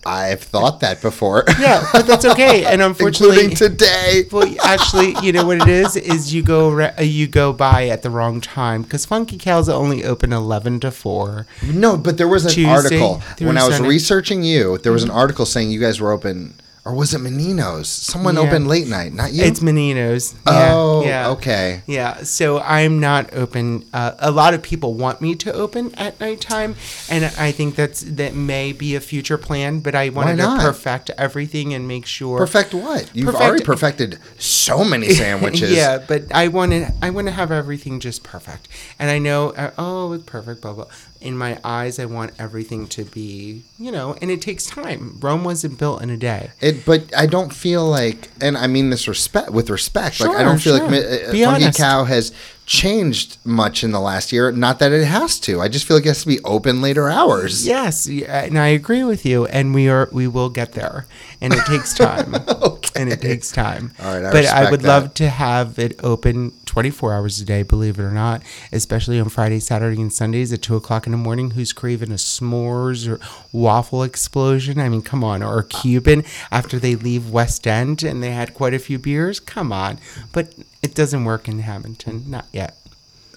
I've 0.05 0.41
thought 0.41 0.79
that 0.79 1.01
before. 1.01 1.43
yeah, 1.59 1.87
but 1.91 2.07
that's 2.07 2.25
okay. 2.25 2.65
And 2.65 2.81
unfortunately, 2.89 3.45
including 3.45 3.55
today. 3.55 4.23
Well, 4.31 4.53
actually, 4.63 5.15
you 5.21 5.31
know 5.31 5.45
what 5.45 5.61
it 5.61 5.67
is 5.67 5.95
is 5.95 6.33
you 6.33 6.43
go 6.43 6.69
re- 6.71 6.93
uh, 6.97 7.01
you 7.01 7.27
go 7.27 7.51
by 7.51 7.87
at 7.89 8.01
the 8.03 8.09
wrong 8.09 8.41
time 8.41 8.83
because 8.83 9.05
Funky 9.05 9.37
Cow's 9.37 9.67
only 9.69 10.03
open 10.03 10.31
eleven 10.33 10.79
to 10.81 10.91
four. 10.91 11.47
No, 11.63 11.97
but 11.97 12.17
there 12.17 12.27
was 12.27 12.45
an 12.45 12.51
Tuesday 12.51 12.69
article 13.01 13.21
when 13.39 13.57
I 13.57 13.65
was 13.65 13.75
Sunday. 13.75 13.89
researching 13.89 14.43
you. 14.43 14.77
There 14.77 14.91
was 14.91 15.03
an 15.03 15.09
article 15.11 15.45
saying 15.45 15.71
you 15.71 15.79
guys 15.79 15.99
were 15.99 16.11
open, 16.11 16.53
or 16.89 16.95
was 16.95 17.13
it 17.13 17.19
Menino's? 17.19 17.87
Someone 17.87 18.35
Yeah. 18.35 18.41
opened 18.41 18.67
late 18.67 18.87
night, 18.87 19.13
not 19.13 19.31
you. 19.31 19.43
It's 19.43 19.61
Menino's. 19.61 20.33
Yeah, 20.47 20.71
oh, 20.73 21.03
yeah. 21.05 21.29
okay. 21.29 21.81
Yeah, 21.85 22.23
so 22.23 22.59
I'm 22.61 22.99
not 22.99 23.31
open. 23.33 23.85
Uh, 23.93 24.11
a 24.19 24.31
lot 24.31 24.53
of 24.55 24.63
people 24.63 24.95
want 24.95 25.21
me 25.21 25.35
to 25.35 25.53
open 25.53 25.93
at 25.95 26.19
nighttime, 26.19 26.75
and 27.09 27.25
I 27.37 27.51
think 27.51 27.75
that's 27.75 28.01
that 28.01 28.33
may 28.33 28.71
be 28.71 28.95
a 28.95 28.99
future 28.99 29.37
plan. 29.37 29.79
But 29.81 29.93
I 29.93 30.09
wanted 30.09 30.37
to 30.37 30.57
perfect 30.59 31.11
everything 31.17 31.73
and 31.75 31.87
make 31.87 32.05
sure. 32.07 32.39
Perfect 32.39 32.73
what? 32.73 33.09
You've 33.13 33.25
Perfect- 33.27 33.43
already 33.43 33.63
perfected 33.63 34.17
so 34.39 34.83
many 34.83 35.09
sandwiches. 35.13 35.71
yeah, 35.71 35.99
but 36.07 36.23
I 36.33 36.47
wanted. 36.47 36.91
I 37.03 37.11
want 37.11 37.27
to 37.27 37.33
have 37.33 37.51
everything 37.51 37.99
just 37.99 38.23
perfect, 38.23 38.67
and 38.97 39.11
I 39.11 39.19
know. 39.19 39.49
Uh, 39.51 39.71
oh, 39.77 40.13
it's 40.13 40.23
perfect. 40.23 40.61
Blah 40.61 40.73
blah. 40.73 40.85
In 41.21 41.37
my 41.37 41.59
eyes, 41.65 41.99
I 41.99 42.05
want 42.05 42.31
everything 42.39 42.87
to 42.87 43.03
be, 43.03 43.63
you 43.77 43.91
know, 43.91 44.15
and 44.21 44.31
it 44.31 44.41
takes 44.41 44.65
time. 44.65 45.17
Rome 45.19 45.43
wasn't 45.43 45.77
built 45.77 46.01
in 46.01 46.09
a 46.09 46.15
day. 46.15 46.51
It, 46.61 46.85
but 46.85 47.13
I 47.15 47.25
don't 47.25 47.53
feel 47.53 47.85
like, 47.85 48.29
and 48.39 48.57
I 48.57 48.67
mean 48.67 48.89
this 48.89 49.07
respect 49.07 49.51
with 49.51 49.69
respect. 49.69 50.21
like 50.21 50.29
I 50.29 50.43
don't 50.43 50.59
feel 50.59 50.77
sure. 50.77 50.87
like 50.87 51.03
uh, 51.03 51.17
Funky 51.25 51.43
honest. 51.43 51.77
Cow 51.77 52.05
has 52.05 52.31
changed 52.69 53.37
much 53.43 53.83
in 53.83 53.91
the 53.91 53.99
last 53.99 54.31
year. 54.31 54.51
Not 54.51 54.77
that 54.79 54.91
it 54.91 55.03
has 55.03 55.39
to. 55.41 55.59
I 55.59 55.67
just 55.67 55.87
feel 55.87 55.97
like 55.97 56.05
it 56.05 56.09
has 56.09 56.21
to 56.21 56.27
be 56.27 56.39
open 56.43 56.81
later 56.81 57.09
hours. 57.09 57.65
Yes, 57.65 58.07
and 58.07 58.57
I 58.57 58.67
agree 58.67 59.03
with 59.03 59.25
you, 59.25 59.45
and 59.47 59.73
we 59.73 59.89
are 59.89 60.07
we 60.11 60.27
will 60.27 60.49
get 60.49 60.73
there, 60.73 61.07
and 61.41 61.53
it 61.53 61.65
takes 61.65 61.93
time, 61.95 62.35
okay. 62.35 63.01
and 63.01 63.11
it 63.11 63.21
takes 63.21 63.51
time. 63.51 63.91
All 63.99 64.13
right, 64.13 64.23
I 64.23 64.31
but 64.31 64.45
I 64.45 64.69
would 64.71 64.81
that. 64.81 64.87
love 64.87 65.13
to 65.15 65.29
have 65.29 65.79
it 65.79 65.99
open 66.03 66.53
twenty 66.69 66.91
four 66.91 67.13
hours 67.13 67.41
a 67.41 67.45
day, 67.45 67.63
believe 67.63 67.99
it 67.99 68.03
or 68.03 68.11
not, 68.11 68.43
especially 68.71 69.19
on 69.19 69.27
Friday, 69.27 69.59
Saturday, 69.59 69.99
and 70.01 70.13
Sundays 70.13 70.53
at 70.53 70.61
two 70.61 70.75
o'clock 70.75 71.05
in 71.07 71.11
the 71.11 71.17
morning. 71.17 71.51
Who's 71.51 71.73
craving 71.73 72.11
a 72.11 72.15
s'mores 72.15 73.07
or 73.09 73.19
waffle 73.51 74.03
explosion? 74.03 74.79
I 74.79 74.87
mean, 74.87 75.01
come 75.01 75.23
on, 75.23 75.41
or 75.41 75.59
a 75.59 75.63
Cuban 75.65 76.23
after 76.51 76.77
they 76.79 76.95
leave 76.95 77.29
West 77.29 77.65
End 77.67 78.03
and 78.03 78.21
they 78.21 78.31
had 78.31 78.53
quite 78.53 78.73
a 78.75 78.79
few 78.79 78.99
beers. 78.99 79.39
Come 79.39 79.73
on, 79.73 79.97
but 80.31 80.53
it 80.83 80.93
doesn't 80.95 81.25
work 81.25 81.47
in 81.47 81.59
Hammonton, 81.59 82.23
not 82.27 82.45
yet. 82.53 82.75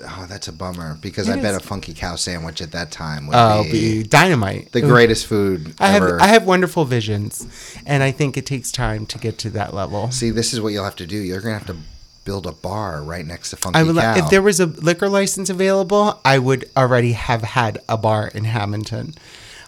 Oh, 0.04 0.26
that's 0.28 0.48
a 0.48 0.52
bummer 0.52 0.98
because 1.00 1.28
It 1.28 1.38
I 1.38 1.42
bet 1.42 1.54
a 1.54 1.60
Funky 1.60 1.94
Cow 1.94 2.16
sandwich 2.16 2.60
at 2.60 2.72
that 2.72 2.90
time 2.90 3.28
would 3.28 3.36
Oh, 3.36 3.62
be 3.64 3.70
be 3.70 4.02
dynamite. 4.02 4.72
the 4.72 4.80
greatest 4.80 5.26
food 5.26 5.74
I 5.78 5.88
have 5.88 6.02
ever. 6.02 6.20
I 6.20 6.26
have 6.26 6.44
wonderful 6.44 6.84
visions, 6.84 7.46
and 7.86 8.02
I 8.02 8.10
think 8.10 8.36
it 8.36 8.44
takes 8.44 8.72
time 8.72 9.06
to 9.06 9.18
get 9.18 9.38
to 9.38 9.50
that 9.50 9.72
level. 9.72 10.10
See, 10.10 10.30
this 10.30 10.52
is 10.52 10.60
what 10.60 10.70
you'll 10.72 10.84
have 10.84 10.96
to 10.96 11.06
do. 11.06 11.16
You're 11.16 11.40
gonna 11.40 11.58
have 11.58 11.66
to 11.68 11.76
build 12.24 12.46
a 12.46 12.52
bar 12.52 13.02
right 13.02 13.26
next 13.26 13.50
to 13.50 13.56
Funky 13.56 13.78
I 13.78 13.82
would 13.82 13.96
Cow. 13.96 14.16
if 14.16 14.30
there 14.30 14.42
was 14.42 14.60
a 14.60 14.66
liquor 14.66 15.08
license 15.08 15.50
available, 15.50 16.20
I 16.24 16.38
would 16.38 16.68
already 16.76 17.12
have 17.12 17.42
had 17.42 17.78
a 17.88 17.96
bar 17.96 18.28
in 18.28 18.44
Hammonton, 18.44 19.14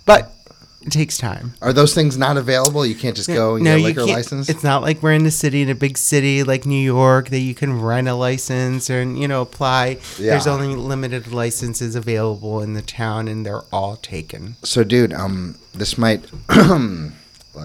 but 0.07 0.35
it 0.85 0.93
takes 0.93 1.17
time. 1.17 1.55
Are 1.63 1.73
those 1.73 1.95
things 1.95 2.19
not 2.19 2.37
available? 2.37 2.85
You 2.85 2.95
can't 2.95 3.17
just 3.17 3.29
go 3.29 3.57
and 3.57 3.65
get 3.65 3.79
a 3.79 3.83
liquor 3.83 4.05
license. 4.05 4.51
It's 4.51 4.63
not 4.63 4.83
like 4.83 5.03
we're 5.03 5.15
in 5.15 5.25
the 5.25 5.31
city 5.31 5.63
in 5.63 5.71
a 5.71 5.75
big 5.75 5.97
city 5.97 6.43
like 6.43 6.67
New 6.67 6.81
York 6.81 7.31
that 7.31 7.39
you 7.39 7.55
can 7.55 7.81
rent 7.81 8.07
a 8.07 8.15
license 8.15 8.91
and 8.91 9.19
you 9.19 9.27
know 9.27 9.41
apply. 9.41 9.99
Yeah. 10.19 10.33
There's 10.33 10.47
only 10.47 10.77
limited 10.77 11.33
licenses 11.33 11.95
available 11.95 12.61
in 12.61 12.75
the 12.75 12.83
town, 12.83 13.29
and 13.29 13.47
they're 13.47 13.63
all 13.73 13.97
taken. 13.97 14.57
So, 14.63 14.85
dude, 14.85 15.15
um, 15.15 15.57
this 15.73 15.97
might 15.97 16.31
look. 16.51 16.59
I'm 16.59 17.13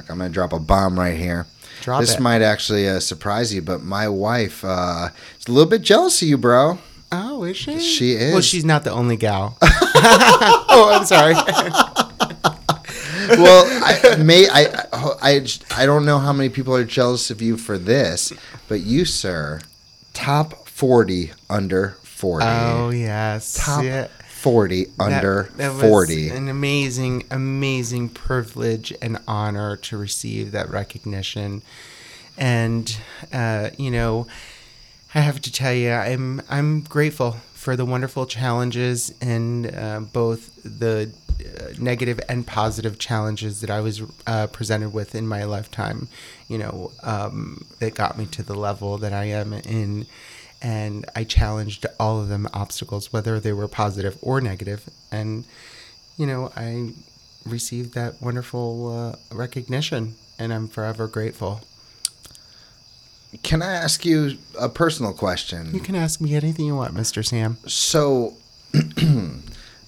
gonna 0.08 0.30
drop 0.30 0.54
a 0.54 0.60
bomb 0.60 0.98
right 0.98 1.18
here. 1.18 1.46
Drop 1.82 2.02
this 2.02 2.16
it. 2.16 2.20
might 2.20 2.42
actually 2.42 2.88
uh, 2.88 3.00
surprise 3.00 3.54
you, 3.54 3.62
but 3.62 3.82
my 3.82 4.08
wife 4.08 4.64
uh, 4.64 5.10
is 5.40 5.48
a 5.48 5.52
little 5.52 5.70
bit 5.70 5.82
jealous 5.82 6.22
of 6.22 6.28
you, 6.28 6.38
bro. 6.38 6.80
Oh, 7.12 7.44
is 7.44 7.58
she? 7.58 7.80
She 7.80 8.14
is. 8.14 8.34
Well, 8.34 8.42
she's 8.42 8.66
not 8.66 8.84
the 8.84 8.92
only 8.92 9.18
gal. 9.18 9.58
oh, 9.62 10.92
I'm 10.94 11.06
sorry. 11.06 11.34
well, 13.38 13.66
I 13.84 14.16
may 14.18 14.48
I, 14.50 14.86
I 14.94 15.46
I 15.76 15.86
don't 15.86 16.06
know 16.06 16.20
how 16.20 16.34
many 16.34 16.50
people 16.50 16.76
are 16.76 16.84
jealous 16.84 17.32
of 17.32 17.42
you 17.42 17.58
for 17.58 17.78
this, 17.78 18.34
but 18.68 18.82
you, 18.82 19.06
sir, 19.06 19.62
top 20.14 20.68
forty 20.68 21.32
under 21.50 21.90
forty. 22.04 22.46
Oh 22.46 22.90
yes, 22.92 23.66
top 23.66 23.84
Yeah. 23.84 24.08
Forty 24.40 24.88
under 25.00 25.50
that 25.58 25.74
was 25.74 25.82
forty. 25.82 26.30
An 26.30 26.48
amazing, 26.48 27.26
amazing 27.30 28.10
privilege 28.10 28.94
and 29.02 29.20
honor 29.28 29.76
to 29.78 29.98
receive 29.98 30.52
that 30.52 30.70
recognition, 30.70 31.62
and 32.38 32.98
uh, 33.34 33.70
you 33.78 33.92
know, 33.92 34.28
I 35.14 35.20
have 35.20 35.42
to 35.42 35.52
tell 35.52 35.74
you, 35.74 35.92
I'm 35.92 36.42
I'm 36.50 36.82
grateful 36.82 37.38
for 37.54 37.76
the 37.76 37.86
wonderful 37.86 38.26
challenges 38.26 39.14
and 39.20 39.76
uh, 39.76 40.00
both 40.00 40.60
the 40.64 41.12
uh, 41.40 41.74
negative 41.78 42.20
and 42.30 42.48
positive 42.48 42.98
challenges 42.98 43.60
that 43.62 43.70
I 43.70 43.82
was 43.82 44.02
uh, 44.26 44.48
presented 44.48 44.94
with 44.94 45.14
in 45.16 45.28
my 45.28 45.44
lifetime. 45.44 46.08
You 46.48 46.60
know, 46.60 46.92
um, 47.04 47.66
that 47.80 47.96
got 47.96 48.18
me 48.18 48.26
to 48.28 48.44
the 48.44 48.56
level 48.56 48.98
that 49.00 49.14
I 49.14 49.26
am 49.26 49.54
in. 49.54 50.06
And 50.62 51.06
I 51.16 51.24
challenged 51.24 51.86
all 52.00 52.20
of 52.20 52.28
them 52.28 52.48
obstacles, 52.54 53.14
whether 53.14 53.40
they 53.40 53.54
were 53.54 53.68
positive 53.68 54.18
or 54.22 54.42
negative. 54.42 54.90
And, 55.12 55.46
you 56.18 56.26
know, 56.26 56.52
I 56.56 56.92
received 57.46 57.94
that 57.94 58.22
wonderful 58.22 59.16
uh, 59.32 59.36
recognition, 59.36 60.16
and 60.38 60.54
I'm 60.54 60.68
forever 60.68 61.08
grateful. 61.08 61.62
Can 63.44 63.62
I 63.62 63.74
ask 63.74 64.06
you 64.06 64.38
a 64.60 64.70
personal 64.70 65.14
question? 65.14 65.74
You 65.74 65.80
can 65.80 65.96
ask 65.96 66.20
me 66.20 66.36
anything 66.36 66.66
you 66.66 66.76
want, 66.76 66.96
Mr. 66.96 67.26
Sam. 67.26 67.58
So 67.68 68.34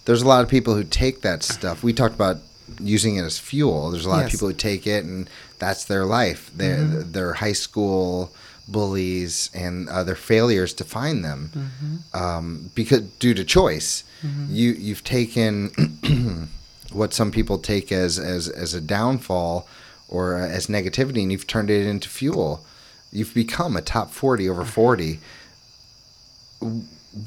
there's 0.05 0.21
a 0.21 0.27
lot 0.27 0.43
of 0.43 0.49
people 0.49 0.75
who 0.75 0.83
take 0.83 1.21
that 1.21 1.41
stuff. 1.41 1.83
We 1.83 1.91
talked 1.91 2.13
about 2.13 2.37
using 2.79 3.15
it 3.15 3.23
as 3.23 3.39
fuel. 3.39 3.89
There's 3.89 4.05
a 4.05 4.09
lot 4.09 4.25
of 4.25 4.31
people 4.31 4.47
who 4.47 4.53
take 4.53 4.85
it 4.85 5.03
and 5.03 5.29
that's 5.59 5.85
their 5.85 6.05
life. 6.05 6.51
Their 6.55 6.83
their 6.85 7.33
high 7.33 7.53
school 7.53 8.31
bullies 8.71 9.49
and 9.53 9.89
other 9.89 10.15
failures 10.15 10.73
to 10.75 10.83
find 10.83 11.23
them 11.25 11.51
Mm-hmm. 11.53 11.95
um, 12.23 12.71
because 12.75 13.01
due 13.19 13.33
to 13.33 13.43
choice. 13.43 14.03
You 14.49 14.73
you've 14.73 15.03
taken 15.03 15.71
what 16.93 17.11
some 17.13 17.31
people 17.31 17.57
take 17.57 17.91
as 17.91 18.19
as 18.19 18.47
as 18.49 18.75
a 18.75 18.81
downfall 18.81 19.67
or 20.07 20.35
as 20.37 20.67
negativity, 20.67 21.21
and 21.23 21.31
you've 21.31 21.47
turned 21.47 21.69
it 21.71 21.87
into 21.87 22.07
fuel. 22.07 22.63
You've 23.11 23.33
become 23.33 23.75
a 23.75 23.81
top 23.81 24.11
forty 24.11 24.47
over 24.47 24.63
forty. 24.63 25.19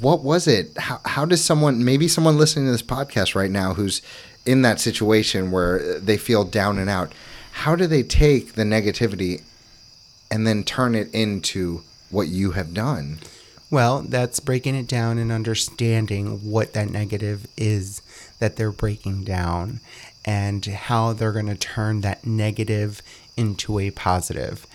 What 0.00 0.22
was 0.22 0.46
it? 0.46 0.76
How 0.78 1.00
how 1.04 1.24
does 1.24 1.44
someone 1.44 1.84
maybe 1.84 2.08
someone 2.08 2.38
listening 2.38 2.66
to 2.66 2.72
this 2.72 2.82
podcast 2.82 3.34
right 3.34 3.50
now 3.50 3.74
who's 3.74 4.00
in 4.46 4.62
that 4.62 4.80
situation 4.80 5.50
where 5.50 5.98
they 5.98 6.16
feel 6.16 6.44
down 6.44 6.78
and 6.78 6.88
out? 6.88 7.12
How 7.52 7.76
do 7.76 7.86
they 7.86 8.02
take 8.02 8.54
the 8.54 8.62
negativity 8.64 9.42
and 10.34 10.48
then 10.48 10.64
turn 10.64 10.96
it 10.96 11.14
into 11.14 11.84
what 12.10 12.26
you 12.26 12.50
have 12.50 12.74
done? 12.74 13.20
Well, 13.70 14.02
that's 14.02 14.40
breaking 14.40 14.74
it 14.74 14.88
down 14.88 15.16
and 15.16 15.30
understanding 15.30 16.50
what 16.50 16.72
that 16.72 16.90
negative 16.90 17.46
is 17.56 18.02
that 18.40 18.56
they're 18.56 18.72
breaking 18.72 19.22
down 19.22 19.78
and 20.24 20.66
how 20.66 21.12
they're 21.12 21.30
going 21.30 21.46
to 21.46 21.54
turn 21.54 22.00
that 22.00 22.26
negative 22.26 23.00
into 23.36 23.78
a 23.78 23.92
positive 23.92 24.66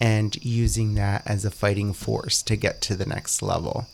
and 0.00 0.36
using 0.44 0.94
that 0.94 1.24
as 1.26 1.44
a 1.44 1.50
fighting 1.50 1.92
force 1.92 2.40
to 2.42 2.54
get 2.54 2.80
to 2.82 2.94
the 2.94 3.06
next 3.06 3.42
level. 3.42 3.88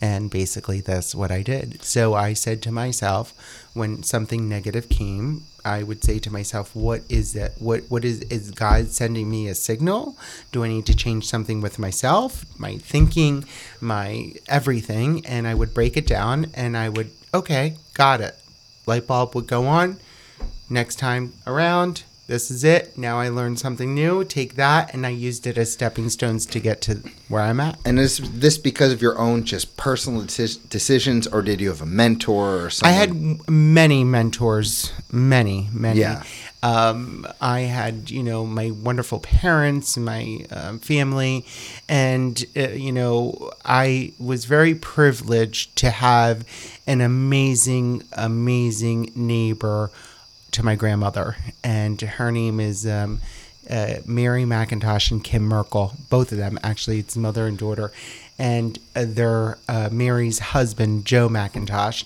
And 0.00 0.30
basically, 0.30 0.80
that's 0.80 1.14
what 1.14 1.30
I 1.30 1.42
did. 1.42 1.82
So 1.82 2.14
I 2.14 2.32
said 2.32 2.62
to 2.62 2.72
myself, 2.72 3.34
when 3.74 4.02
something 4.02 4.48
negative 4.48 4.88
came, 4.88 5.44
I 5.64 5.82
would 5.82 6.04
say 6.04 6.18
to 6.18 6.32
myself, 6.32 6.74
"What 6.74 7.02
is 7.08 7.32
that? 7.32 7.60
What 7.60 7.84
what 7.88 8.04
is 8.04 8.20
is 8.22 8.50
God 8.50 8.90
sending 8.90 9.30
me 9.30 9.48
a 9.48 9.54
signal? 9.54 10.16
Do 10.52 10.64
I 10.64 10.68
need 10.68 10.86
to 10.86 10.94
change 10.94 11.26
something 11.26 11.60
with 11.60 11.78
myself, 11.78 12.44
my 12.58 12.76
thinking, 12.78 13.44
my 13.80 14.34
everything?" 14.48 15.24
And 15.26 15.46
I 15.46 15.54
would 15.54 15.72
break 15.74 15.96
it 15.96 16.06
down, 16.06 16.46
and 16.54 16.76
I 16.76 16.88
would, 16.88 17.10
okay, 17.32 17.76
got 17.94 18.20
it. 18.20 18.38
Light 18.86 19.06
bulb 19.06 19.34
would 19.34 19.46
go 19.46 19.66
on. 19.66 19.98
Next 20.68 20.96
time 20.96 21.32
around, 21.46 22.04
this 22.26 22.50
is 22.50 22.64
it. 22.64 22.96
Now 22.96 23.18
I 23.18 23.28
learned 23.28 23.58
something 23.58 23.94
new. 23.94 24.24
Take 24.24 24.54
that, 24.54 24.94
and 24.94 25.06
I 25.06 25.10
used 25.10 25.46
it 25.46 25.58
as 25.58 25.72
stepping 25.72 26.08
stones 26.08 26.46
to 26.46 26.60
get 26.60 26.80
to 26.82 27.02
where 27.28 27.42
I'm 27.42 27.60
at. 27.60 27.78
And 27.84 27.98
is 27.98 28.18
this 28.32 28.56
because 28.58 28.92
of 28.92 29.02
your 29.02 29.18
own 29.18 29.44
just 29.44 29.76
personal 29.76 30.22
deci- 30.22 30.68
decisions, 30.68 31.26
or 31.26 31.42
did 31.42 31.60
you 31.60 31.68
have 31.68 31.82
a 31.82 31.86
mentor 31.86 32.64
or 32.64 32.70
something? 32.70 32.94
I 32.94 32.98
had 32.98 33.48
many 33.48 34.04
mentors, 34.04 34.92
many, 35.12 35.68
many. 35.72 36.00
Yeah. 36.00 36.22
Um, 36.62 37.26
I 37.42 37.60
had, 37.60 38.10
you 38.10 38.22
know, 38.22 38.46
my 38.46 38.70
wonderful 38.70 39.20
parents, 39.20 39.96
and 39.98 40.06
my 40.06 40.46
um, 40.50 40.78
family, 40.78 41.44
and, 41.90 42.42
uh, 42.56 42.68
you 42.70 42.90
know, 42.90 43.50
I 43.66 44.14
was 44.18 44.46
very 44.46 44.74
privileged 44.74 45.76
to 45.76 45.90
have 45.90 46.46
an 46.86 47.02
amazing, 47.02 48.04
amazing 48.14 49.12
neighbor 49.14 49.90
to 50.54 50.62
my 50.64 50.74
grandmother. 50.74 51.36
And 51.62 52.00
her 52.00 52.32
name 52.32 52.58
is 52.58 52.86
um, 52.86 53.20
uh, 53.70 53.96
Mary 54.06 54.44
McIntosh 54.44 55.10
and 55.10 55.22
Kim 55.22 55.44
Merkel, 55.44 55.94
both 56.10 56.32
of 56.32 56.38
them, 56.38 56.58
actually, 56.62 56.98
it's 56.98 57.16
mother 57.16 57.46
and 57.46 57.58
daughter. 57.58 57.92
And 58.38 58.78
uh, 58.96 59.04
their 59.06 59.58
uh, 59.68 59.90
Mary's 59.92 60.38
husband, 60.38 61.04
Joe 61.04 61.28
McIntosh 61.28 62.04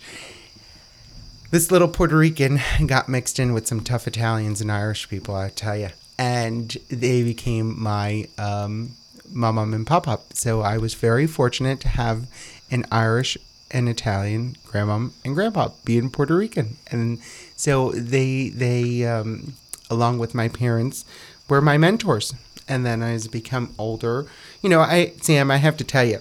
this 1.51 1.71
little 1.71 1.89
Puerto 1.89 2.17
Rican 2.17 2.61
got 2.87 3.09
mixed 3.09 3.39
in 3.39 3.55
with 3.55 3.67
some 3.67 3.81
tough 3.81 4.07
Italians 4.07 4.61
and 4.61 4.71
Irish 4.71 5.09
people, 5.09 5.35
I 5.35 5.49
tell 5.49 5.77
you, 5.77 5.89
and 6.19 6.77
they 6.91 7.23
became 7.23 7.81
my 7.81 8.29
um, 8.37 8.91
mama 9.31 9.63
and 9.63 9.87
papa. 9.87 10.21
So 10.35 10.61
I 10.61 10.79
was 10.79 10.95
very 10.95 11.27
fortunate 11.27 11.81
to 11.81 11.89
have 11.89 12.27
an 12.71 12.85
Irish 12.93 13.39
and 13.71 13.89
Italian 13.89 14.57
grandmom 14.67 15.13
and 15.25 15.35
grandpa 15.35 15.71
being 15.85 16.11
Puerto 16.11 16.37
Rican, 16.37 16.77
and 16.91 17.19
so 17.59 17.91
they 17.91 18.49
they 18.49 19.05
um, 19.05 19.53
along 19.91 20.19
with 20.19 20.35
my 20.35 20.49
parents 20.49 21.05
were 21.49 21.61
my 21.61 21.77
mentors. 21.77 22.33
And 22.71 22.85
then 22.87 23.03
as 23.03 23.27
I 23.27 23.31
become 23.31 23.75
older, 23.79 24.27
you 24.63 24.71
know, 24.71 24.81
I 24.81 25.13
Sam, 25.21 25.51
I 25.51 25.57
have 25.57 25.77
to 25.79 25.85
tell 25.85 26.05
you. 26.05 26.21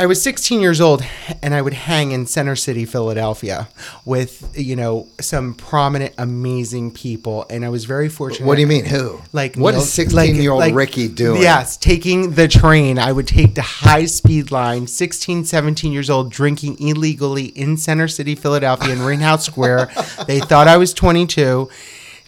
I 0.00 0.06
was 0.06 0.22
16 0.22 0.62
years 0.62 0.80
old 0.80 1.04
and 1.42 1.52
I 1.52 1.60
would 1.60 1.74
hang 1.74 2.12
in 2.12 2.24
Center 2.24 2.56
City, 2.56 2.86
Philadelphia 2.86 3.68
with, 4.06 4.50
you 4.56 4.74
know, 4.74 5.08
some 5.20 5.52
prominent, 5.52 6.14
amazing 6.16 6.92
people. 6.92 7.44
And 7.50 7.66
I 7.66 7.68
was 7.68 7.84
very 7.84 8.08
fortunate. 8.08 8.46
What 8.46 8.54
do 8.54 8.62
you 8.62 8.66
mean? 8.66 8.86
Who? 8.86 9.20
Like, 9.34 9.56
what 9.56 9.72
Neil- 9.72 9.82
is 9.82 9.92
16 9.92 10.36
year 10.36 10.52
old 10.52 10.60
like- 10.60 10.74
Ricky 10.74 11.06
doing? 11.06 11.42
Yes, 11.42 11.76
taking 11.76 12.30
the 12.30 12.48
train. 12.48 12.98
I 12.98 13.12
would 13.12 13.28
take 13.28 13.54
the 13.54 13.60
high 13.60 14.06
speed 14.06 14.50
line, 14.50 14.86
16, 14.86 15.44
17 15.44 15.92
years 15.92 16.08
old, 16.08 16.32
drinking 16.32 16.78
illegally 16.80 17.48
in 17.48 17.76
Center 17.76 18.08
City, 18.08 18.34
Philadelphia, 18.34 18.94
in 18.94 19.02
Rittenhouse 19.02 19.44
Square. 19.44 19.90
they 20.26 20.40
thought 20.40 20.66
I 20.66 20.78
was 20.78 20.94
22. 20.94 21.68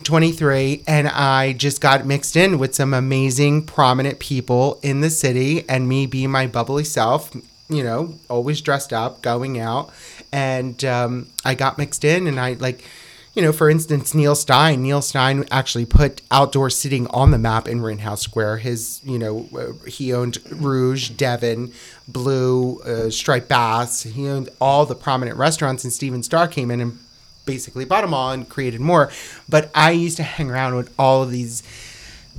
23 0.05 0.83
and 0.89 1.07
I 1.07 1.53
just 1.53 1.81
got 1.81 2.05
mixed 2.05 2.35
in 2.37 2.59
with 2.59 2.75
some 2.75 2.93
amazing 2.93 3.65
prominent 3.65 4.19
people 4.19 4.81
in 4.83 5.01
the 5.01 5.09
city 5.09 5.65
and 5.69 5.89
me 5.89 6.07
being 6.07 6.31
my 6.31 6.49
bubbly 6.49 6.83
self 6.83 7.31
you 7.69 7.83
know 7.83 8.15
always 8.29 8.61
dressed 8.61 8.93
up 8.93 9.23
going 9.23 9.59
out. 9.59 9.91
And 10.33 10.85
um, 10.85 11.29
I 11.45 11.55
got 11.55 11.79
mixed 11.79 12.05
in 12.05 12.27
and 12.27 12.39
I 12.39 12.55
like 12.55 12.85
you 13.35 13.43
know 13.43 13.53
for 13.53 13.71
instance 13.71 14.15
Neil 14.15 14.35
Stein 14.35 14.83
Neil 14.83 15.03
Stein 15.03 15.45
actually 15.51 15.87
put 15.87 16.23
outdoor 16.31 16.71
sitting 16.71 17.07
on 17.09 17.31
the 17.31 17.39
map 17.39 17.69
in 17.69 17.81
Rittenhouse 17.81 18.23
Square. 18.23 18.59
His 18.59 19.01
you 19.05 19.19
know 19.19 19.49
uh, 19.57 19.85
he 19.87 20.13
owned 20.13 20.39
Rouge 20.51 21.11
Devon 21.11 21.73
Blue 22.09 22.81
uh, 22.81 23.11
Striped 23.11 23.49
Bass. 23.49 24.03
He 24.03 24.29
owned 24.29 24.49
all 24.61 24.87
the 24.87 24.95
prominent 24.95 25.37
restaurants 25.37 25.85
and 25.85 25.93
Stephen 25.93 26.23
Starr 26.23 26.49
came 26.49 26.71
in 26.71 26.81
and 26.81 26.99
basically 27.45 27.85
bought 27.85 28.03
them 28.03 28.15
all 28.15 28.31
and 28.31 28.49
created 28.49 28.81
more. 28.81 29.11
But 29.49 29.71
I 29.75 29.93
used 29.93 30.17
to 30.19 30.23
hang 30.23 30.51
around 30.51 30.77
with 30.77 30.93
all 30.99 31.23
of 31.23 31.31
these 31.31 31.63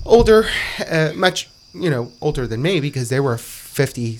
older, 0.05 0.45
uh, 0.89 1.11
much, 1.15 1.49
you 1.74 1.89
know, 1.89 2.11
older 2.21 2.47
than 2.47 2.61
me 2.61 2.80
because 2.80 3.09
they 3.09 3.19
were 3.19 3.38
50, 3.38 4.19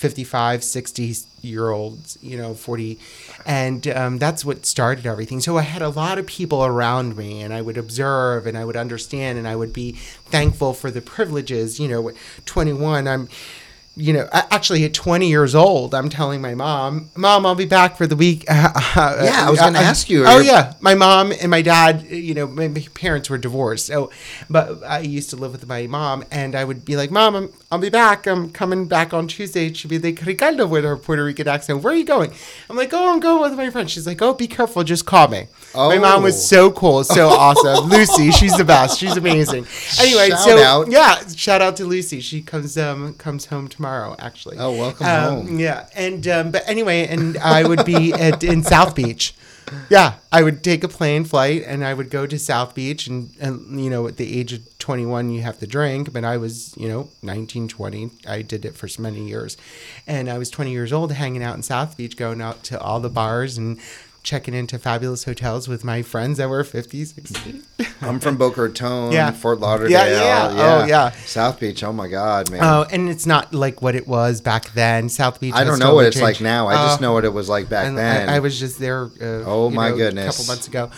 55, 0.00 0.64
60 0.64 1.14
year 1.42 1.70
olds, 1.70 2.18
you 2.22 2.38
know, 2.38 2.54
40. 2.54 2.98
And 3.44 3.86
um, 3.88 4.18
that's 4.18 4.46
what 4.46 4.64
started 4.64 5.06
everything. 5.06 5.40
So 5.40 5.58
I 5.58 5.62
had 5.62 5.82
a 5.82 5.90
lot 5.90 6.18
of 6.18 6.26
people 6.26 6.64
around 6.64 7.18
me 7.18 7.42
and 7.42 7.52
I 7.52 7.60
would 7.60 7.76
observe 7.76 8.46
and 8.46 8.56
I 8.56 8.64
would 8.64 8.76
understand 8.76 9.38
and 9.38 9.46
I 9.46 9.56
would 9.56 9.74
be 9.74 9.92
thankful 9.92 10.72
for 10.72 10.90
the 10.90 11.02
privileges. 11.02 11.78
You 11.78 11.88
know, 11.88 12.08
at 12.08 12.14
21, 12.46 13.06
I'm 13.06 13.28
you 14.00 14.12
know, 14.12 14.28
actually 14.32 14.84
at 14.84 14.94
20 14.94 15.28
years 15.28 15.54
old, 15.54 15.94
I'm 15.94 16.08
telling 16.08 16.40
my 16.40 16.54
mom, 16.54 17.10
"Mom, 17.16 17.44
I'll 17.46 17.54
be 17.54 17.66
back 17.66 17.96
for 17.96 18.06
the 18.06 18.16
week." 18.16 18.44
Uh, 19.00 19.20
yeah, 19.22 19.46
I 19.46 19.50
was 19.50 19.60
uh, 19.60 19.64
gonna 19.66 19.78
uh, 19.78 19.82
ask 19.82 20.10
you, 20.10 20.24
Oh 20.26 20.40
yeah, 20.40 20.74
my 20.80 20.94
mom 20.94 21.32
and 21.40 21.50
my 21.50 21.62
dad, 21.62 22.02
you 22.10 22.34
know, 22.34 22.46
my 22.46 22.68
parents 22.94 23.30
were 23.30 23.38
divorced, 23.38 23.86
so 23.86 24.10
but 24.48 24.82
I 24.84 25.00
used 25.00 25.30
to 25.30 25.36
live 25.36 25.52
with 25.52 25.66
my 25.66 25.86
mom, 25.86 26.24
and 26.30 26.54
I 26.54 26.64
would 26.64 26.84
be 26.84 26.96
like, 26.96 27.10
"Mom, 27.10 27.34
I'm, 27.36 27.52
I'll 27.70 27.78
be 27.78 27.90
back. 27.90 28.26
I'm 28.26 28.50
coming 28.50 28.86
back 28.88 29.12
on 29.14 29.28
Tuesday." 29.28 29.72
She'd 29.72 29.88
be 29.88 29.98
like, 29.98 30.20
"Ricardo," 30.24 30.66
with 30.66 30.84
her 30.84 30.96
Puerto 30.96 31.24
Rican 31.24 31.46
accent. 31.48 31.82
Where 31.82 31.92
are 31.92 31.96
you 31.96 32.04
going? 32.04 32.32
I'm 32.68 32.76
like, 32.76 32.92
"Oh, 32.92 33.12
I'm 33.12 33.20
going 33.20 33.42
with 33.42 33.56
my 33.56 33.70
friend." 33.70 33.88
She's 33.90 34.06
like, 34.06 34.20
"Oh, 34.22 34.34
be 34.34 34.46
careful. 34.48 34.82
Just 34.84 35.06
call 35.06 35.28
me." 35.28 35.46
My 35.74 35.98
mom 35.98 36.20
Oh. 36.20 36.24
was 36.24 36.36
so 36.54 36.70
cool, 36.72 37.04
so 37.04 37.28
awesome. 37.46 37.88
Lucy, 37.88 38.30
she's 38.32 38.56
the 38.56 38.64
best. 38.64 38.98
She's 38.98 39.16
amazing. 39.16 39.66
Anyway, 40.00 40.30
Shout 40.30 40.40
so 40.40 40.58
out. 40.58 40.90
yeah, 40.90 41.20
shout 41.36 41.60
out 41.62 41.76
to 41.76 41.84
Lucy. 41.84 42.20
She 42.20 42.42
comes 42.42 42.76
um 42.78 43.14
comes 43.14 43.46
home 43.46 43.68
tomorrow, 43.68 43.89
actually. 44.18 44.56
Oh, 44.58 44.72
welcome 44.72 45.06
Um, 45.06 45.46
home. 45.46 45.58
Yeah, 45.58 45.88
and 45.94 46.26
um, 46.28 46.50
but 46.50 46.68
anyway, 46.68 47.06
and 47.06 47.36
I 47.38 47.66
would 47.66 47.84
be 47.84 48.12
at, 48.12 48.42
in 48.44 48.62
South 48.62 48.94
Beach. 48.94 49.34
Yeah, 49.88 50.14
I 50.32 50.42
would 50.42 50.64
take 50.64 50.82
a 50.82 50.88
plane 50.88 51.24
flight 51.24 51.62
and 51.64 51.84
I 51.84 51.94
would 51.94 52.10
go 52.10 52.26
to 52.26 52.38
South 52.40 52.74
Beach 52.74 53.06
and, 53.06 53.30
and 53.40 53.80
you 53.82 53.88
know 53.88 54.08
at 54.08 54.16
the 54.16 54.38
age 54.40 54.52
of 54.52 54.78
21 54.80 55.30
you 55.30 55.42
have 55.42 55.60
to 55.60 55.66
drink, 55.66 56.12
but 56.12 56.24
I 56.24 56.38
was, 56.38 56.74
you 56.76 56.88
know, 56.88 57.08
19, 57.22 57.68
20. 57.68 58.10
I 58.26 58.42
did 58.42 58.64
it 58.64 58.74
for 58.74 58.88
so 58.88 59.00
many 59.02 59.28
years. 59.28 59.56
And 60.08 60.28
I 60.28 60.38
was 60.38 60.50
20 60.50 60.72
years 60.72 60.92
old 60.92 61.12
hanging 61.12 61.44
out 61.44 61.54
in 61.54 61.62
South 61.62 61.96
Beach 61.96 62.16
going 62.16 62.40
out 62.40 62.64
to 62.64 62.80
all 62.80 62.98
the 62.98 63.08
bars 63.10 63.56
and 63.58 63.78
checking 64.22 64.52
into 64.54 64.78
fabulous 64.78 65.24
hotels 65.24 65.66
with 65.66 65.82
my 65.84 66.02
friends 66.02 66.38
that 66.38 66.48
were 66.48 66.62
50, 66.62 67.04
60. 67.04 67.62
I'm 68.02 68.20
from 68.20 68.36
Boca 68.36 68.62
Raton, 68.62 69.12
Yeah. 69.12 69.30
Fort 69.30 69.60
Lauderdale. 69.60 69.90
Yeah, 69.92 70.06
yeah. 70.52 70.52
Oh, 70.82 70.84
yeah. 70.86 71.10
South 71.10 71.58
Beach. 71.58 71.82
Oh 71.82 71.92
my 71.92 72.06
God, 72.08 72.50
man. 72.50 72.60
Oh, 72.62 72.86
and 72.92 73.08
it's 73.08 73.26
not 73.26 73.54
like 73.54 73.80
what 73.82 73.94
it 73.94 74.06
was 74.06 74.40
back 74.40 74.72
then. 74.74 75.08
South 75.08 75.40
Beach. 75.40 75.54
I 75.54 75.64
don't 75.64 75.78
know 75.78 75.94
what 75.94 76.06
it's 76.06 76.20
like 76.20 76.40
now. 76.40 76.68
I 76.68 76.74
just 76.86 77.00
Oh. 77.00 77.02
know 77.02 77.12
what 77.12 77.24
it 77.24 77.32
was 77.32 77.48
like 77.48 77.68
back 77.68 77.94
then. 77.94 78.28
I, 78.28 78.36
I 78.36 78.38
was 78.40 78.58
just 78.60 78.78
there. 78.78 79.04
Uh, 79.20 79.44
Oh, 79.46 79.70
my 79.70 79.90
know, 79.90 79.96
goodness. 79.96 80.36
A 80.36 80.38
couple 80.42 80.52
months 80.54 80.68
ago, 80.68 80.90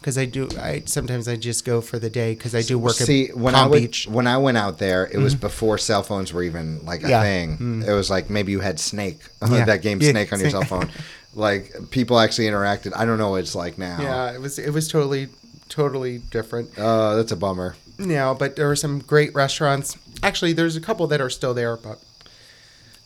because 0.00 0.16
I 0.16 0.24
do. 0.24 0.48
I 0.58 0.82
sometimes 0.86 1.28
I 1.28 1.36
just 1.36 1.66
go 1.66 1.82
for 1.82 1.98
the 1.98 2.08
day 2.08 2.34
because 2.34 2.54
I 2.54 2.62
do 2.62 2.78
work 2.78 2.94
See, 2.94 3.28
at 3.28 3.36
when 3.36 3.52
Palm 3.52 3.64
I 3.66 3.68
would, 3.68 3.82
Beach. 3.82 4.04
Mm-hmm. 4.06 4.14
when 4.14 4.26
I 4.26 4.38
went 4.38 4.56
out 4.56 4.78
there, 4.78 5.06
it 5.12 5.18
was 5.18 5.34
before 5.34 5.76
cell 5.76 6.02
phones 6.02 6.32
were 6.32 6.42
even 6.42 6.82
like 6.86 7.04
a 7.04 7.08
Yeah. 7.10 7.22
Thing. 7.22 7.82
It 7.86 7.92
was 7.92 8.08
like 8.08 8.30
maybe 8.30 8.52
you 8.52 8.60
had 8.60 8.80
Snake, 8.80 9.20
Yeah. 9.50 9.66
that 9.66 9.82
game 9.82 10.00
Yeah, 10.00 10.12
Snake 10.12 10.32
on 10.32 10.40
your 10.40 10.48
cell 10.50 10.62
phone. 10.64 10.88
Like 11.34 11.72
people 11.90 12.18
actually 12.18 12.46
interacted. 12.46 12.92
I 12.96 13.04
don't 13.04 13.18
know 13.18 13.30
what 13.30 13.40
it's 13.40 13.54
like 13.54 13.78
now. 13.78 13.98
Yeah, 14.00 14.32
it 14.34 14.40
was. 14.40 14.58
It 14.58 14.70
was 14.70 14.88
totally, 14.88 15.28
totally 15.68 16.18
different. 16.18 16.76
Uh, 16.78 17.16
that's 17.16 17.32
a 17.32 17.36
bummer. 17.36 17.76
now, 17.98 18.34
but 18.34 18.56
there 18.56 18.66
were 18.66 18.76
some 18.76 18.98
great 19.00 19.34
restaurants. 19.34 19.96
actually, 20.22 20.52
there's 20.52 20.76
a 20.76 20.80
couple 20.80 21.06
that 21.08 21.20
are 21.20 21.30
still 21.30 21.54
there, 21.54 21.76
but 21.76 21.98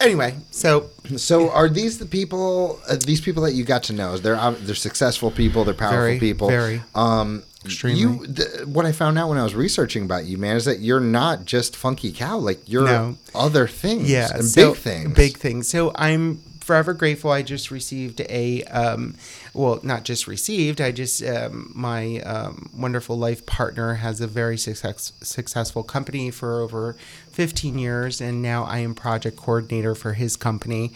anyway. 0.01 0.37
So 0.51 0.91
So 1.16 1.51
are 1.51 1.68
these 1.68 1.99
the 1.99 2.07
people? 2.07 2.81
Uh, 2.89 2.97
these 2.97 3.20
people 3.20 3.43
that 3.45 3.53
you 3.53 3.64
got 3.64 3.83
to 3.85 3.93
know? 3.93 4.16
They're 4.16 4.37
uh, 4.37 4.55
they're 4.59 4.75
successful 4.75 5.31
people. 5.31 5.64
They're 5.64 5.75
powerful 5.75 5.99
Very, 5.99 6.18
people. 6.18 6.49
very. 6.49 6.83
Um, 6.95 7.43
Extremely. 7.64 7.99
You, 8.03 8.27
th- 8.27 8.66
what 8.66 8.85
I 8.85 8.93
found 8.93 9.18
out 9.18 9.31
when 9.31 9.39
I 9.39 9.43
was 9.43 9.55
researching 9.55 10.05
about 10.05 10.27
you, 10.27 10.37
man, 10.37 10.55
is 10.57 10.66
that 10.66 10.81
you're 10.81 11.01
not 11.01 11.47
just 11.47 11.75
funky 11.77 12.12
cow. 12.12 12.37
Like 12.37 12.61
you're 12.66 12.85
No. 12.85 13.16
other 13.35 13.66
things. 13.66 14.11
yeah, 14.11 14.29
and 14.35 14.45
so- 14.45 14.72
big 14.75 14.81
things. 14.83 15.14
Big 15.14 15.37
things. 15.39 15.66
So 15.68 15.91
I'm 15.95 16.43
forever 16.65 16.95
grateful. 16.95 17.31
I 17.31 17.43
just 17.43 17.71
received 17.71 18.21
a, 18.23 18.62
um, 18.65 19.15
well, 19.53 19.81
not 19.83 20.05
just 20.05 20.27
received. 20.27 20.81
I 20.81 20.93
just 20.93 21.23
um, 21.23 21.71
my 21.75 22.21
um, 22.21 22.71
wonderful 22.77 23.19
life 23.19 23.45
partner 23.47 23.95
has 23.95 24.21
a 24.21 24.27
very 24.27 24.57
success, 24.57 25.12
successful 25.23 25.83
company 25.83 26.31
for 26.31 26.61
over 26.61 26.97
15 27.31 27.79
years, 27.79 28.21
and 28.21 28.41
now 28.41 28.65
I 28.65 28.79
am 28.79 28.95
project 28.95 29.37
coordinator 29.37 29.95
for 29.95 30.15
his 30.15 30.37
company. 30.37 30.93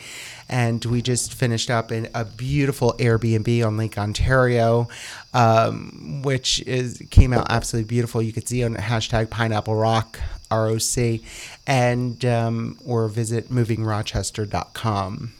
And 0.48 0.84
we 0.84 1.02
just 1.02 1.34
finished 1.34 1.70
up 1.70 1.92
in 1.92 2.08
a 2.14 2.24
beautiful 2.24 2.94
Airbnb 2.94 3.66
on 3.66 3.76
Lake 3.76 3.98
Ontario, 3.98 4.88
um, 5.34 6.22
which 6.22 6.60
is 6.62 7.02
came 7.10 7.32
out 7.32 7.46
absolutely 7.50 7.88
beautiful. 7.88 8.22
You 8.22 8.32
could 8.32 8.48
see 8.48 8.64
on 8.64 8.76
hashtag 8.76 9.28
Pineapple 9.28 9.74
Rock 9.74 10.18
ROC, 10.50 11.20
and 11.66 12.24
um, 12.24 12.78
or 12.84 13.08
visit 13.08 13.50
movingrochester.com. 13.50 15.32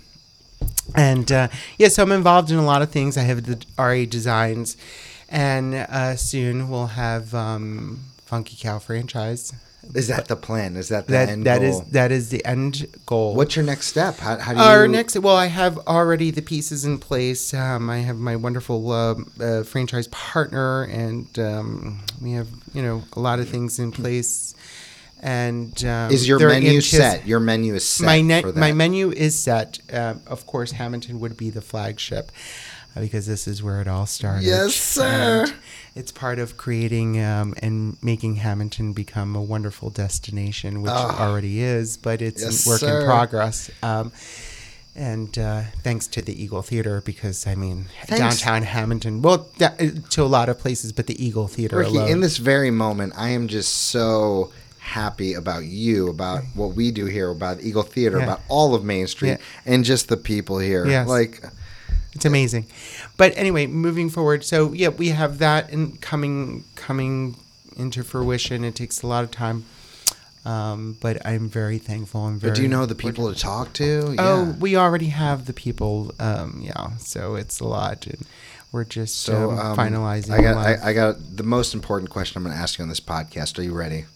And 0.95 1.31
uh, 1.31 1.49
yeah, 1.79 1.89
so 1.89 2.03
I'm 2.03 2.13
involved 2.13 2.51
in 2.51 2.57
a 2.59 2.65
lot 2.65 2.83
of 2.83 2.91
things. 2.91 3.17
I 3.17 3.23
have 3.23 3.45
the 3.45 3.65
RA 3.79 4.05
Designs, 4.09 4.77
and 5.29 5.75
uh, 5.75 6.17
soon 6.17 6.69
we'll 6.71 6.89
have 6.89 7.35
um, 7.35 8.01
Funky 8.25 8.57
Cow 8.59 8.79
franchise. 8.79 9.53
Is 9.95 10.09
that 10.09 10.29
the 10.29 10.37
plan? 10.37 10.77
Is 10.77 10.89
that 10.89 11.07
the 11.07 11.13
That 11.13 11.29
end 11.31 11.47
that 11.47 11.63
is 11.63 11.77
goal? 11.77 11.87
that 11.93 12.13
is 12.13 12.29
the 12.29 12.45
end 12.45 12.87
goal. 13.07 13.35
What's 13.35 13.57
your 13.57 13.65
next 13.65 13.87
step? 13.87 14.17
How, 14.19 14.37
how 14.39 14.53
do 14.53 14.59
you? 14.59 14.65
Our 14.65 14.89
next, 14.89 15.19
well, 15.19 15.37
I 15.37 15.47
have 15.47 15.79
already 15.87 16.31
the 16.31 16.43
pieces 16.43 16.85
in 16.85 16.99
place. 16.99 17.55
Um, 17.55 17.89
I 17.89 17.99
have 17.99 18.19
my 18.19 18.37
wonderful 18.37 18.91
uh, 18.91 19.15
uh, 19.41 19.63
franchise 19.63 20.09
partner, 20.09 20.83
and 20.85 21.39
um, 21.39 22.01
we 22.21 22.33
have 22.33 22.49
you 22.75 22.83
know 22.83 23.05
a 23.15 23.21
lot 23.21 23.39
of 23.39 23.49
things 23.49 23.79
in 23.79 23.93
place. 23.93 24.55
And 25.21 25.85
um, 25.85 26.13
is 26.13 26.29
your 26.29 26.39
menu 26.39 26.79
antici- 26.79 26.97
set? 26.97 27.27
Your 27.27 27.41
menu 27.41 27.75
is 27.75 27.85
set 27.87 28.07
my 28.07 28.21
ne- 28.21 28.43
my 28.55 28.73
menu 28.73 29.11
is 29.11 29.39
set. 29.39 29.81
Um, 29.93 30.21
of 30.27 30.47
course, 30.47 30.73
Hammonton 30.73 31.19
would 31.21 31.37
be 31.37 31.51
the 31.51 31.61
flagship 31.61 32.31
uh, 32.95 33.01
because 33.01 33.27
this 33.27 33.49
is 33.49 33.61
where 33.63 33.81
it 33.81 33.89
all 33.89 34.07
started. 34.07 34.45
Yes, 34.45 34.75
sir. 34.77 35.47
And 35.47 35.55
it's 35.97 36.13
part 36.13 36.39
of 36.39 36.57
creating 36.57 37.21
um, 37.21 37.55
and 37.61 37.97
making 38.03 38.37
Hammonton 38.37 38.93
become 38.93 39.35
a 39.35 39.43
wonderful 39.43 39.91
destination, 39.91 40.83
which 40.83 40.93
it 40.93 40.95
already 41.21 41.61
is, 41.63 41.97
but 41.97 42.23
it's 42.23 42.43
Ah. 42.43 42.47
Yes, 42.47 42.67
a 42.67 42.69
work 42.69 42.81
sir. 42.81 43.01
in 43.01 43.07
progress. 43.07 43.71
Um, 43.83 44.13
and 44.95 45.37
uh, 45.39 45.63
thanks 45.83 46.07
to 46.09 46.23
the 46.23 46.41
Eagle 46.41 46.63
Theater, 46.63 47.03
because 47.05 47.47
I 47.47 47.55
mean, 47.55 47.87
Thanks. 48.07 48.21
downtown 48.41 48.63
Hammonton, 48.63 49.23
well, 49.23 49.49
to 50.11 50.23
a 50.23 50.25
lot 50.25 50.49
of 50.49 50.59
places, 50.59 50.93
but 50.93 51.07
the 51.09 51.25
Eagle 51.25 51.47
Theater 51.49 51.79
Ricky, 51.79 51.97
alone. 51.97 52.09
in 52.11 52.21
this 52.21 52.37
very 52.37 52.71
moment, 52.73 53.13
I 53.17 53.31
am 53.31 53.47
just 53.49 53.73
so 53.73 54.51
happy 54.89 55.35
about 55.35 55.65
you, 55.65 56.09
about 56.09 56.43
what 56.55 56.75
we 56.75 56.91
do 56.91 57.05
here, 57.07 57.31
about 57.31 57.61
Eagle 57.63 57.83
Theater, 57.83 58.19
Yeah. 58.19 58.25
about 58.25 58.41
all 58.49 58.75
of 58.75 58.83
Main 58.85 59.07
Street, 59.07 59.31
Yeah. 59.31 59.37
and 59.67 59.85
just 59.85 60.09
the 60.09 60.17
people 60.17 60.59
here. 60.59 60.87
Yes. 60.87 61.07
Like, 61.09 61.43
It's 62.15 62.25
amazing. 62.25 62.65
But 63.17 63.33
anyway, 63.37 63.67
moving 63.67 64.09
forward, 64.11 64.43
so 64.45 64.73
yeah, 64.73 64.89
we 64.89 65.09
have 65.11 65.39
that 65.39 65.71
and 65.71 66.01
coming 66.01 66.65
coming 66.75 67.37
into 67.77 68.03
fruition. 68.03 68.65
It 68.65 68.75
takes 68.75 69.03
a 69.03 69.07
lot 69.07 69.23
of 69.25 69.31
time, 69.31 69.65
um, 70.45 70.97
but 71.01 71.25
I'm 71.27 71.49
very 71.49 71.79
thankful. 71.79 72.23
I'm 72.27 72.39
very. 72.41 72.51
but 72.53 72.57
do 72.57 72.63
you 72.63 72.69
know 72.69 72.87
the 72.87 72.95
people 72.95 73.33
to 73.33 73.39
talk 73.39 73.73
to? 73.75 74.17
Oh, 74.19 74.57
we 74.59 74.75
already 74.75 75.09
have 75.09 75.45
the 75.45 75.53
people. 75.53 76.13
Um, 76.19 76.61
yeah, 76.63 76.97
so 76.99 77.35
it's 77.37 77.61
a 77.61 77.65
lot, 77.65 78.07
and 78.07 78.25
we're 78.73 78.85
just 78.85 79.21
So 79.21 79.51
um, 79.53 79.59
um, 79.59 79.77
finalizing. 79.77 80.31
I 80.33 80.41
got, 80.43 80.55
a 80.55 80.57
lot 80.57 80.71
of- 80.75 80.83
I, 80.83 80.89
I 80.89 80.93
got 80.95 81.37
the 81.37 81.43
most 81.45 81.73
important 81.75 82.11
question 82.11 82.39
I'm 82.39 82.45
going 82.45 82.57
to 82.57 82.61
ask 82.61 82.79
you 82.79 82.83
on 82.83 82.89
this 82.89 83.01
podcast. 83.01 83.59
Are 83.59 83.63
you 83.63 83.75
ready? 83.75 84.07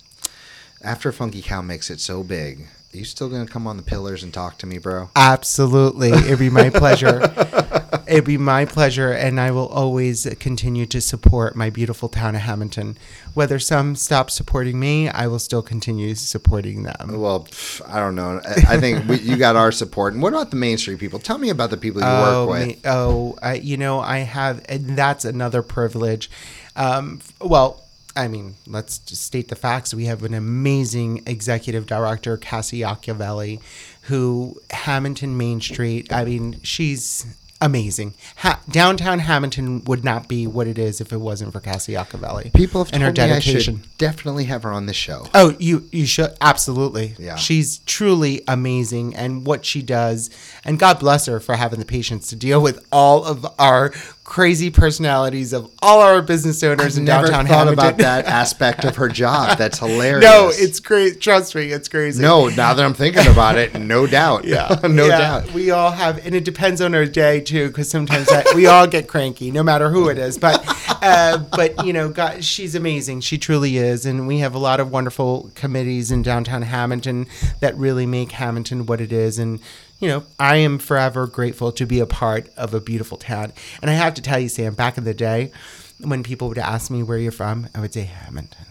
After 0.85 1.13
Funky 1.13 1.43
Cow 1.43 1.63
makes 1.63 1.91
it 1.91 2.01
so 2.01 2.25
big, 2.25 2.67
are 2.93 2.99
you 2.99 3.05
still 3.05 3.29
going 3.29 3.47
to 3.47 3.51
come 3.51 3.69
on 3.69 3.77
the 3.77 3.85
pillars 3.85 4.25
and 4.25 4.35
talk 4.35 4.59
to 4.59 4.67
me, 4.67 4.79
bro? 4.79 5.11
Absolutely. 5.15 6.11
It'd 6.11 6.41
be 6.41 6.51
my 6.51 6.71
pleasure. 6.71 7.21
It'd 8.09 8.25
be 8.25 8.37
my 8.37 8.65
pleasure. 8.65 9.13
And 9.13 9.39
I 9.39 9.53
will 9.53 9.69
always 9.69 10.27
continue 10.41 10.85
to 10.87 11.01
support 11.01 11.55
my 11.55 11.71
beautiful 11.71 12.09
town 12.09 12.35
of 12.35 12.43
Hammonton. 12.43 12.99
Whether 13.33 13.61
some 13.61 13.95
stop 13.95 14.29
supporting 14.29 14.81
me, 14.81 15.09
I 15.09 15.29
will 15.29 15.39
still 15.39 15.63
continue 15.63 16.17
supporting 16.17 16.83
them. 16.83 17.21
Well, 17.21 17.45
pff, 17.45 17.81
I 17.89 18.01
don't 18.01 18.17
know. 18.17 18.41
I 18.45 18.75
I 18.75 18.81
think 18.81 19.09
we, 19.09 19.21
you 19.21 19.37
got 19.37 19.55
our 19.55 19.71
support. 19.71 20.15
And 20.15 20.23
what 20.23 20.33
about 20.33 20.51
the 20.51 20.57
Main 20.57 20.79
Street 20.79 20.99
people? 20.99 21.21
Tell 21.21 21.39
me 21.39 21.49
about 21.51 21.71
the 21.71 21.77
people 21.77 22.03
you 22.03 22.09
oh, 22.09 22.47
work 22.47 22.59
with. 22.59 22.67
me- 22.67 22.79
oh, 22.85 23.39
I, 23.41 23.55
you 23.55 23.77
know, 23.77 24.01
I 24.01 24.19
have, 24.19 24.67
and 24.69 24.99
that's 24.99 25.25
another 25.25 25.63
privilege. 25.63 26.29
Um, 26.75 27.21
well, 27.41 27.82
I 28.15 28.29
mean, 28.29 28.57
let's 28.67 28.99
just 28.99 29.25
state 29.25 29.49
the 29.49 29.57
facts. 29.57 29.95
We 29.95 30.05
have 30.07 30.23
an 30.23 30.35
amazing 30.35 31.23
executive 31.27 31.87
director, 31.87 32.37
Cassie 32.37 32.81
Iacovelli, 32.81 33.61
who 34.03 34.61
Hammonton 34.71 35.37
Main 35.37 35.61
Street. 35.61 36.13
I 36.13 36.25
mean, 36.25 36.61
she's 36.63 37.25
amazing. 37.63 38.13
Ha- 38.39 38.61
downtown 38.69 39.21
Hammonton 39.21 39.85
would 39.85 40.05
not 40.05 40.27
be 40.29 40.47
what 40.49 40.67
it 40.67 40.79
is 40.79 41.01
if 41.01 41.13
it 41.13 41.19
wasn't 41.19 41.53
for 41.53 41.61
Cassie 41.61 41.93
Iacovelli. 41.95 42.53
People 42.53 42.83
have 42.85 42.93
and 42.93 43.03
her 43.03 43.09
me 43.13 43.21
I 43.21 43.29
dedication. 43.29 43.77
should 43.79 43.99
definitely 43.99 44.45
have 44.45 44.65
her 44.65 44.73
on 44.73 44.87
the 44.87 44.93
show. 44.93 45.29
Oh, 45.33 45.55
you 45.61 45.89
you 45.93 46.05
should 46.05 46.37
absolutely. 46.41 47.15
Yeah. 47.19 47.37
She's 47.37 47.79
truly 47.79 48.43
amazing 48.49 49.15
and 49.15 49.47
what 49.47 49.65
she 49.65 49.81
does 49.81 50.29
and 50.65 50.79
God 50.79 50.99
bless 50.99 51.27
her 51.27 51.39
for 51.39 51.55
having 51.55 51.79
the 51.79 51.85
patience 51.87 52.27
to 52.29 52.37
deal 52.37 52.61
with 52.61 52.85
all 52.91 53.25
of 53.25 53.47
our 53.61 53.93
crazy 54.33 54.71
personalities 54.71 55.53
of 55.53 55.71
all 55.83 56.01
our 56.01 56.23
business 56.23 56.63
owners 56.63 56.97
in 56.97 57.05
Never 57.05 57.27
downtown 57.27 57.47
thought 57.47 57.55
Hammonton. 57.67 57.85
about 57.85 57.99
that 57.99 58.25
aspect 58.25 58.83
of 58.87 58.97
her 58.97 59.11
job. 59.11 59.59
That's 59.59 59.79
hilarious. 59.79 60.25
no, 60.25 60.51
it's 60.51 60.81
great. 60.81 61.21
Trust 61.21 61.55
me, 61.55 61.71
it's 61.71 61.87
crazy. 61.87 62.23
no. 62.23 62.49
Now 62.49 62.73
that 62.73 62.83
I'm 62.83 62.95
thinking 62.95 63.27
about 63.27 63.59
it, 63.59 63.79
no 63.79 64.07
doubt. 64.07 64.47
Yeah, 64.47 64.81
no 64.89 65.05
yeah, 65.05 65.19
doubt. 65.19 65.53
We 65.53 65.71
all 65.71 65.91
have, 65.91 66.25
and 66.25 66.35
it 66.35 66.47
depends 66.47 66.81
on 66.81 66.95
our 66.95 67.05
day 67.05 67.43
too, 67.43 67.69
because 67.69 67.91
sometimes 67.91 68.31
I, 68.31 68.43
we 68.55 68.67
all 68.67 68.87
get 68.87 69.07
cranky, 69.07 69.51
no 69.51 69.63
matter 69.63 69.91
who 69.91 70.09
it 70.09 70.17
is. 70.17 70.39
But, 70.39 70.65
uh, 71.03 71.37
but 71.55 71.85
you 71.85 71.93
know, 71.93 72.09
God, 72.09 72.43
she's 72.43 72.75
amazing. 72.75 73.21
She 73.21 73.37
truly 73.37 73.77
is, 73.77 74.07
and 74.07 74.27
we 74.27 74.39
have 74.39 74.55
a 74.55 74.59
lot 74.59 74.81
of 74.81 74.91
wonderful 74.91 75.51
committees 75.55 76.11
in 76.11 76.23
downtown 76.23 76.63
Hammonton 76.63 77.27
that 77.61 77.77
really 77.77 78.07
make 78.07 78.33
Hammonton 78.33 78.87
what 78.87 79.03
it 79.03 79.13
is. 79.13 79.39
And 79.39 79.61
you 80.03 80.09
know, 80.09 80.25
I 80.41 80.57
am 80.57 80.79
forever 80.79 81.29
grateful 81.29 81.71
to 81.71 81.87
be 81.87 82.01
a 82.01 82.07
part 82.07 82.51
of 82.57 82.75
a 82.75 82.81
beautiful 82.81 83.17
town. 83.17 83.53
And 83.81 83.89
I 83.89 83.95
have 83.95 84.15
to 84.15 84.23
tell 84.23 84.39
you, 84.39 84.49
Sam, 84.49 84.75
back 84.75 84.99
in 84.99 85.05
the 85.05 85.15
day, 85.15 85.53
when 86.01 86.25
people 86.25 86.49
would 86.49 86.59
ask 86.59 86.91
me 86.91 87.05
where 87.05 87.19
you're 87.19 87.31
from, 87.31 87.69
I 87.73 87.81
would 87.81 87.95
say 87.95 88.03
Hamilton. 88.03 88.67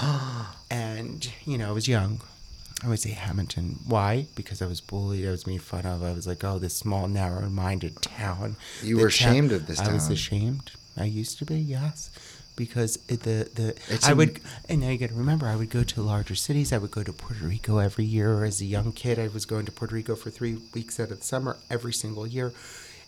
and 0.70 1.28
you 1.44 1.58
know, 1.58 1.70
I 1.70 1.72
was 1.72 1.88
young. 1.88 2.20
I 2.84 2.88
would 2.88 3.00
say 3.00 3.10
Hamilton. 3.10 3.80
Why? 3.88 4.26
Because 4.36 4.62
I 4.62 4.66
was 4.66 4.80
bullied. 4.80 5.26
I 5.26 5.32
was 5.32 5.48
made 5.48 5.62
fun 5.62 5.84
of. 5.84 6.04
I 6.04 6.12
was 6.12 6.28
like, 6.28 6.44
oh, 6.44 6.60
this 6.60 6.76
small, 6.76 7.08
narrow-minded 7.08 8.00
town. 8.00 8.54
You 8.80 8.94
The 8.98 9.02
were 9.02 9.08
ashamed 9.08 9.50
of 9.50 9.66
this 9.66 9.78
town. 9.78 9.90
I 9.90 9.94
was 9.94 10.08
ashamed. 10.08 10.70
I 10.96 11.06
used 11.06 11.38
to 11.38 11.44
be, 11.44 11.56
yes, 11.56 12.10
because 12.58 12.98
it, 13.08 13.22
the 13.22 13.48
the 13.54 13.68
It's 13.88 14.06
I 14.06 14.12
would 14.12 14.40
and 14.68 14.80
now 14.82 14.90
you 14.90 14.98
got 14.98 15.08
to 15.10 15.14
remember 15.14 15.46
I 15.46 15.56
would 15.56 15.70
go 15.70 15.82
to 15.84 16.02
larger 16.02 16.34
cities. 16.34 16.72
I 16.72 16.78
would 16.78 16.90
go 16.90 17.02
to 17.02 17.12
Puerto 17.12 17.44
Rico 17.46 17.78
every 17.78 18.04
year. 18.04 18.44
As 18.44 18.60
a 18.60 18.66
young 18.66 18.92
kid, 18.92 19.18
I 19.18 19.28
was 19.28 19.46
going 19.46 19.64
to 19.64 19.72
Puerto 19.72 19.94
Rico 19.94 20.14
for 20.16 20.28
three 20.28 20.58
weeks 20.74 21.00
out 21.00 21.10
of 21.10 21.20
the 21.20 21.24
summer 21.24 21.56
every 21.70 21.94
single 21.94 22.26
year. 22.26 22.52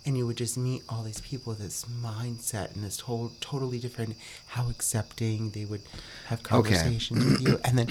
And 0.07 0.17
you 0.17 0.27
would 0.27 0.39
just 0.39 0.57
meet 0.57 0.83
all 0.89 1.03
these 1.03 1.21
people, 1.21 1.51
with 1.51 1.61
this 1.61 1.85
mindset, 1.85 2.75
and 2.75 2.83
this 2.83 3.01
whole 3.01 3.33
totally 3.43 3.79
different. 3.79 4.17
How 4.47 4.71
accepting 4.71 5.51
they 5.51 5.67
would 5.67 5.83
have 6.29 6.43
conversations 6.43 7.23
with 7.23 7.41
you, 7.43 7.61
and 7.67 7.77
then, 7.79 7.89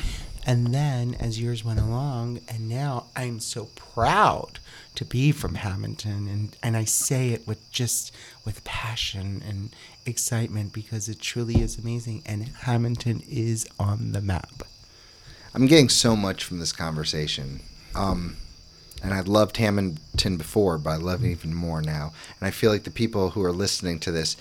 and 0.49 0.73
then 0.73 1.15
as 1.19 1.39
years 1.39 1.63
went 1.63 1.79
along, 1.79 2.39
and 2.47 2.67
now 2.67 3.05
I'm 3.15 3.39
so 3.39 3.65
proud 3.75 4.57
to 4.95 5.05
be 5.05 5.31
from 5.31 5.53
Hammonton, 5.53 6.27
and 6.27 6.57
and 6.63 6.75
I 6.75 6.85
say 6.85 7.29
it 7.29 7.45
with 7.45 7.71
just 7.71 8.11
with 8.43 8.63
passion 8.63 9.43
and 9.47 9.69
excitement 10.07 10.73
because 10.73 11.07
it 11.07 11.19
truly 11.19 11.61
is 11.61 11.77
amazing, 11.77 12.23
and 12.25 12.47
Hammonton 12.47 13.21
is 13.29 13.67
on 13.79 14.13
the 14.13 14.21
map. 14.21 14.63
I'm 15.53 15.67
getting 15.67 15.87
so 15.87 16.15
much 16.15 16.43
from 16.43 16.57
this 16.57 16.71
conversation. 16.71 17.59
Um, 17.93 18.37
and 19.03 19.13
I 19.13 19.21
loved 19.21 19.57
Hammonton 19.57 20.37
before, 20.37 20.79
but 20.79 20.89
I 20.89 20.95
love 20.95 21.23
it 21.23 21.29
even 21.29 21.53
more 21.53 21.83
now. 21.83 22.11
And 22.39 22.47
I 22.47 22.51
feel 22.51 22.71
like 22.71 22.85
the 22.85 22.91
people 22.91 23.29
who 23.29 23.43
are 23.43 23.51
listening 23.51 23.99
to 23.99 24.11
this, 24.11 24.35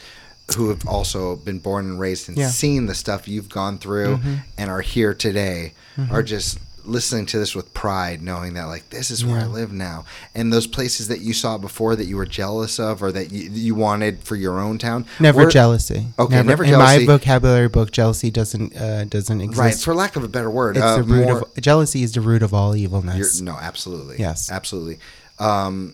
who 0.57 0.71
have 0.71 0.87
also 0.89 1.37
been 1.37 1.59
born 1.59 1.85
and 1.87 2.01
raised 2.01 2.29
and 2.29 2.37
Yeah. 2.39 2.49
seen 2.49 2.87
the 2.87 2.95
stuff 2.95 3.29
you've 3.29 3.49
gone 3.49 3.79
through 3.79 4.21
and 4.57 4.71
are 4.71 4.81
here 4.81 5.13
today, 5.15 5.75
are 6.11 6.23
just 6.23 6.59
listening 6.85 7.27
to 7.27 7.39
this 7.39 7.55
with 7.55 7.75
pride, 7.75 8.23
knowing 8.23 8.55
that 8.55 8.65
like 8.65 8.89
this 8.89 9.11
is 9.11 9.23
where 9.23 9.41
I 9.41 9.45
live 9.47 9.73
now, 9.73 10.07
and 10.35 10.51
those 10.51 10.67
places 10.67 11.09
that 11.09 11.21
you 11.21 11.35
saw 11.35 11.59
before 11.59 11.95
that 11.97 12.07
you 12.07 12.17
were 12.17 12.25
jealous 12.25 12.79
of 12.81 13.03
or 13.03 13.13
that 13.13 13.31
you, 13.31 13.51
you 13.51 13.75
wanted 13.75 14.21
for 14.25 14.37
your 14.37 14.59
own 14.59 14.79
town. 14.79 15.05
Never 15.21 15.45
were- 15.45 15.51
jealousy. 15.51 16.07
Okay, 16.19 16.43
never 16.43 16.65
In 16.65 16.71
jealousy. 16.71 17.07
my 17.07 17.13
vocabulary 17.19 17.69
book, 17.69 17.91
jealousy 17.91 18.31
doesn't 18.31 18.75
uh, 18.75 19.05
doesn't 19.05 19.43
exist. 19.43 19.61
Right, 19.61 19.75
for 19.75 19.95
lack 19.95 20.17
of 20.17 20.25
a 20.25 20.29
better 20.29 20.51
word, 20.51 20.79
it's 20.79 20.85
uh, 20.87 20.97
the 20.97 21.03
root 21.03 21.25
more, 21.27 21.39
of 21.43 21.61
jealousy 21.61 22.03
is 22.03 22.13
the 22.13 22.23
root 22.23 22.43
of 22.43 22.55
all 22.55 22.75
evilness. 22.75 23.39
no, 23.43 23.59
absolutely, 23.61 24.17
Yes. 24.19 24.51
absolutely. 24.51 24.99
Um, 25.39 25.93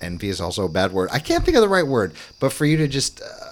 envy 0.00 0.28
is 0.28 0.40
also 0.40 0.64
a 0.64 0.68
bad 0.68 0.92
word. 0.92 1.08
I 1.12 1.20
can't 1.20 1.44
think 1.44 1.56
of 1.56 1.62
the 1.62 1.68
right 1.68 1.86
word, 1.86 2.14
but 2.40 2.52
for 2.52 2.66
you 2.66 2.76
to 2.78 2.88
just 2.88 3.20
uh, 3.22 3.45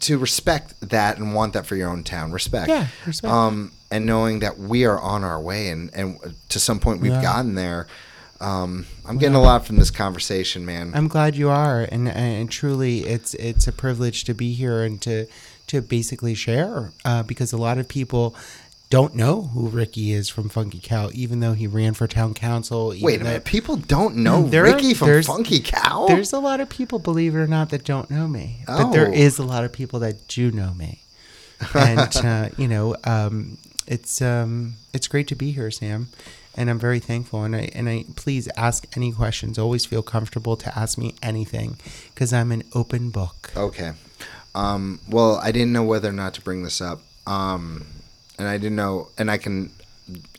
to 0.00 0.18
respect 0.18 0.74
that 0.90 1.18
and 1.18 1.34
want 1.34 1.52
that 1.54 1.66
for 1.66 1.76
your 1.76 1.88
own 1.88 2.04
town, 2.04 2.32
respect. 2.32 2.68
Yeah, 2.68 2.86
respect. 3.06 3.32
Um, 3.32 3.72
and 3.90 4.06
knowing 4.06 4.40
that 4.40 4.58
we 4.58 4.84
are 4.84 4.98
on 5.00 5.24
our 5.24 5.40
way, 5.40 5.68
and 5.70 5.90
and 5.94 6.18
to 6.50 6.60
some 6.60 6.78
point 6.80 7.00
we've 7.00 7.12
Yeah. 7.12 7.22
gotten 7.22 7.54
there. 7.54 7.86
Um, 8.40 8.86
I'm 9.04 9.18
getting 9.18 9.34
a 9.34 9.42
lot 9.42 9.66
from 9.66 9.76
this 9.76 9.90
conversation, 9.90 10.64
man. 10.64 10.92
I'm 10.94 11.08
glad 11.08 11.34
you 11.34 11.48
are, 11.48 11.82
and 11.90 12.08
and 12.08 12.48
truly, 12.50 13.00
it's 13.00 13.34
it's 13.34 13.66
a 13.66 13.72
privilege 13.72 14.24
to 14.24 14.34
be 14.34 14.52
here 14.52 14.82
and 14.84 15.00
to 15.02 15.26
to 15.68 15.82
basically 15.82 16.34
share 16.34 16.92
uh, 17.04 17.22
because 17.24 17.52
a 17.52 17.56
lot 17.58 17.78
of 17.78 17.88
people 17.88 18.34
don't 18.90 19.14
know 19.14 19.42
who 19.42 19.68
Ricky 19.68 20.12
is 20.12 20.28
from 20.30 20.48
Funky 20.48 20.80
Cow, 20.82 21.10
even 21.12 21.40
though 21.40 21.52
he 21.52 21.66
ran 21.66 21.92
for 21.94 22.06
town 22.06 22.32
council. 22.32 22.94
even 22.94 23.04
Wait 23.04 23.20
a 23.20 23.24
minute, 23.24 23.44
people 23.44 23.76
don't 23.76 24.16
know 24.16 24.48
There 24.48 24.64
are- 24.66 24.74
Ricky 24.74 24.94
from 24.94 25.08
there's- 25.08 25.26
Funky 25.26 25.60
Cow. 25.60 26.06
There's 26.08 26.32
a 26.32 26.38
lot 26.38 26.60
of 26.60 26.70
people, 26.70 26.98
believe 26.98 27.34
it 27.34 27.38
or 27.38 27.46
not, 27.46 27.68
that 27.70 27.84
don't 27.84 28.10
know 28.10 28.26
me. 28.26 28.60
But 28.66 28.90
there 28.92 29.08
Oh. 29.08 29.12
a 29.12 29.42
lot 29.44 29.64
of 29.64 29.72
people 29.72 30.00
that 30.00 30.26
do 30.28 30.50
know 30.50 30.72
me. 30.74 31.00
And 31.74 32.16
uh, 32.24 32.48
you 32.56 32.66
know, 32.68 32.96
um, 33.04 33.58
it's 33.86 34.22
um, 34.22 34.74
it's 34.94 35.06
great 35.08 35.28
to 35.28 35.34
be 35.34 35.50
here, 35.52 35.70
Sam. 35.70 36.08
And 36.54 36.68
I'm 36.70 36.78
very 36.78 36.98
thankful. 36.98 37.44
And 37.44 37.54
I 37.54 37.68
and 37.74 37.88
I 37.88 38.04
please 38.16 38.48
ask 38.56 38.86
any 38.96 39.12
questions. 39.12 39.58
Always 39.58 39.84
feel 39.84 40.02
comfortable 40.02 40.56
to 40.56 40.78
ask 40.78 40.96
me 40.98 41.14
anything 41.22 41.76
because 42.14 42.32
I'm 42.32 42.52
an 42.52 42.62
open 42.74 43.10
book. 43.10 43.52
Okay. 43.56 43.92
Um, 44.54 45.00
well, 45.08 45.36
I 45.36 45.52
didn't 45.52 45.72
know 45.72 45.84
whether 45.84 46.08
or 46.08 46.12
not 46.12 46.34
to 46.34 46.40
bring 46.40 46.62
this 46.62 46.80
up. 46.80 47.02
Um, 47.26 47.86
and 48.38 48.48
I 48.48 48.58
didn't 48.58 48.76
know, 48.76 49.08
and 49.18 49.30
I 49.30 49.38
can 49.38 49.70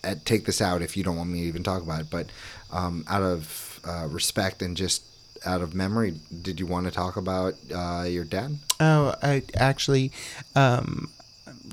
uh, 0.03 0.15
take 0.25 0.45
this 0.45 0.61
out 0.61 0.81
if 0.81 0.95
you 0.97 1.03
don't 1.03 1.17
want 1.17 1.29
me 1.29 1.41
to 1.41 1.47
even 1.47 1.63
talk 1.63 1.81
about 1.81 2.01
it. 2.01 2.09
But 2.09 2.27
um, 2.71 3.03
out 3.07 3.21
of 3.21 3.79
uh, 3.87 4.07
respect 4.09 4.61
and 4.61 4.75
just 4.77 5.03
out 5.45 5.61
of 5.61 5.73
memory, 5.73 6.15
did 6.41 6.59
you 6.59 6.65
want 6.65 6.85
to 6.85 6.91
talk 6.91 7.15
about 7.17 7.55
uh, 7.73 8.05
your 8.07 8.23
dad? 8.25 8.57
Oh, 8.79 9.15
I 9.21 9.43
actually, 9.55 10.11
um, 10.55 11.11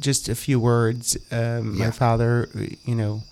just 0.01 0.29
a 0.29 0.35
few 0.35 0.61
words. 0.61 1.17
Um, 1.31 1.75
Yeah. 1.77 1.87
My 1.87 1.91
father, 1.91 2.49
you 2.85 2.95
know, 2.95 3.23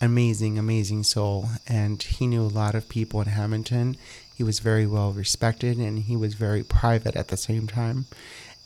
amazing, 0.00 0.58
amazing 0.58 1.02
soul, 1.04 1.48
and 1.66 2.02
he 2.02 2.26
knew 2.26 2.42
a 2.42 2.48
lot 2.62 2.74
of 2.74 2.88
people 2.88 3.20
in 3.20 3.28
Hammonton. 3.28 3.96
He 4.36 4.42
was 4.42 4.58
very 4.58 4.86
well 4.86 5.12
respected, 5.12 5.78
and 5.78 6.00
he 6.00 6.16
was 6.16 6.34
very 6.34 6.62
private 6.64 7.16
at 7.16 7.28
the 7.28 7.36
same 7.36 7.66
time. 7.66 8.06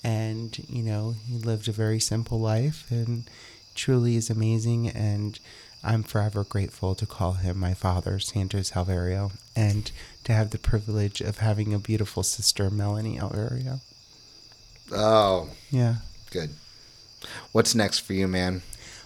And 0.02 0.58
you 0.68 0.82
know, 0.82 1.14
he 1.28 1.36
lived 1.38 1.68
a 1.68 1.72
very 1.72 2.00
simple 2.00 2.40
life, 2.40 2.86
and 2.90 3.24
truly 3.78 4.16
is 4.16 4.28
amazing. 4.28 4.88
And 4.88 5.38
I'm 5.82 6.02
forever 6.02 6.44
grateful 6.44 6.94
to 6.96 7.06
call 7.06 7.34
him 7.34 7.58
my 7.58 7.72
father, 7.72 8.18
Santos 8.18 8.72
Alverio, 8.72 9.32
and 9.56 9.90
to 10.24 10.32
have 10.32 10.50
the 10.50 10.58
privilege 10.58 11.20
of 11.20 11.38
having 11.38 11.72
a 11.72 11.78
beautiful 11.78 12.22
sister, 12.22 12.68
Melanie 12.68 13.18
Alverio. 13.18 13.80
Oh, 14.92 15.50
Yeah. 15.70 15.96
good. 16.30 16.50
What's 17.52 17.74
next 17.74 18.00
for 18.00 18.12
you, 18.12 18.26
man? 18.28 18.62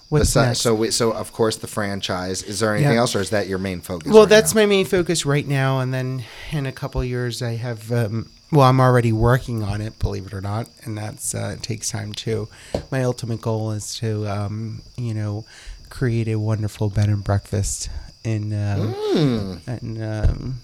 What's 0.08 0.30
Besi- 0.34 0.46
next? 0.46 0.60
So, 0.60 0.74
we, 0.74 0.90
so 0.90 1.12
of 1.12 1.32
course, 1.32 1.56
the 1.56 1.66
franchise. 1.66 2.42
Is 2.42 2.60
there 2.60 2.74
anything 2.74 2.92
Yeah. 2.94 3.00
else, 3.00 3.14
or 3.16 3.20
is 3.20 3.30
that 3.30 3.48
your 3.48 3.58
main 3.58 3.80
focus? 3.80 4.12
Well, 4.12 4.22
right 4.22 4.28
that's 4.28 4.54
now? 4.54 4.60
my 4.62 4.66
main 4.66 4.84
focus 4.84 5.24
right 5.24 5.46
now, 5.48 5.80
and 5.80 5.92
then 5.92 6.24
in 6.50 6.66
a 6.66 6.72
couple 6.72 7.02
years, 7.04 7.40
I 7.42 7.56
have. 7.56 7.90
Um, 7.92 8.28
well, 8.52 8.68
I'm 8.68 8.80
already 8.80 9.12
working 9.12 9.62
on 9.62 9.80
it, 9.80 9.98
believe 9.98 10.26
it 10.26 10.34
or 10.34 10.40
not, 10.40 10.68
and 10.84 10.96
that's 10.96 11.34
uh, 11.34 11.54
it 11.56 11.62
takes 11.62 11.90
time 11.90 12.12
too. 12.12 12.48
My 12.90 13.02
ultimate 13.02 13.40
goal 13.40 13.70
is 13.72 13.94
to, 13.96 14.28
um, 14.28 14.82
you 14.96 15.14
know, 15.14 15.44
create 15.88 16.28
a 16.28 16.36
wonderful 16.36 16.88
bed 16.90 17.08
and 17.08 17.24
breakfast 17.24 17.88
in, 18.24 18.52
um, 18.52 18.94
Mm. 18.94 19.82
in 19.82 20.02
um, 20.02 20.60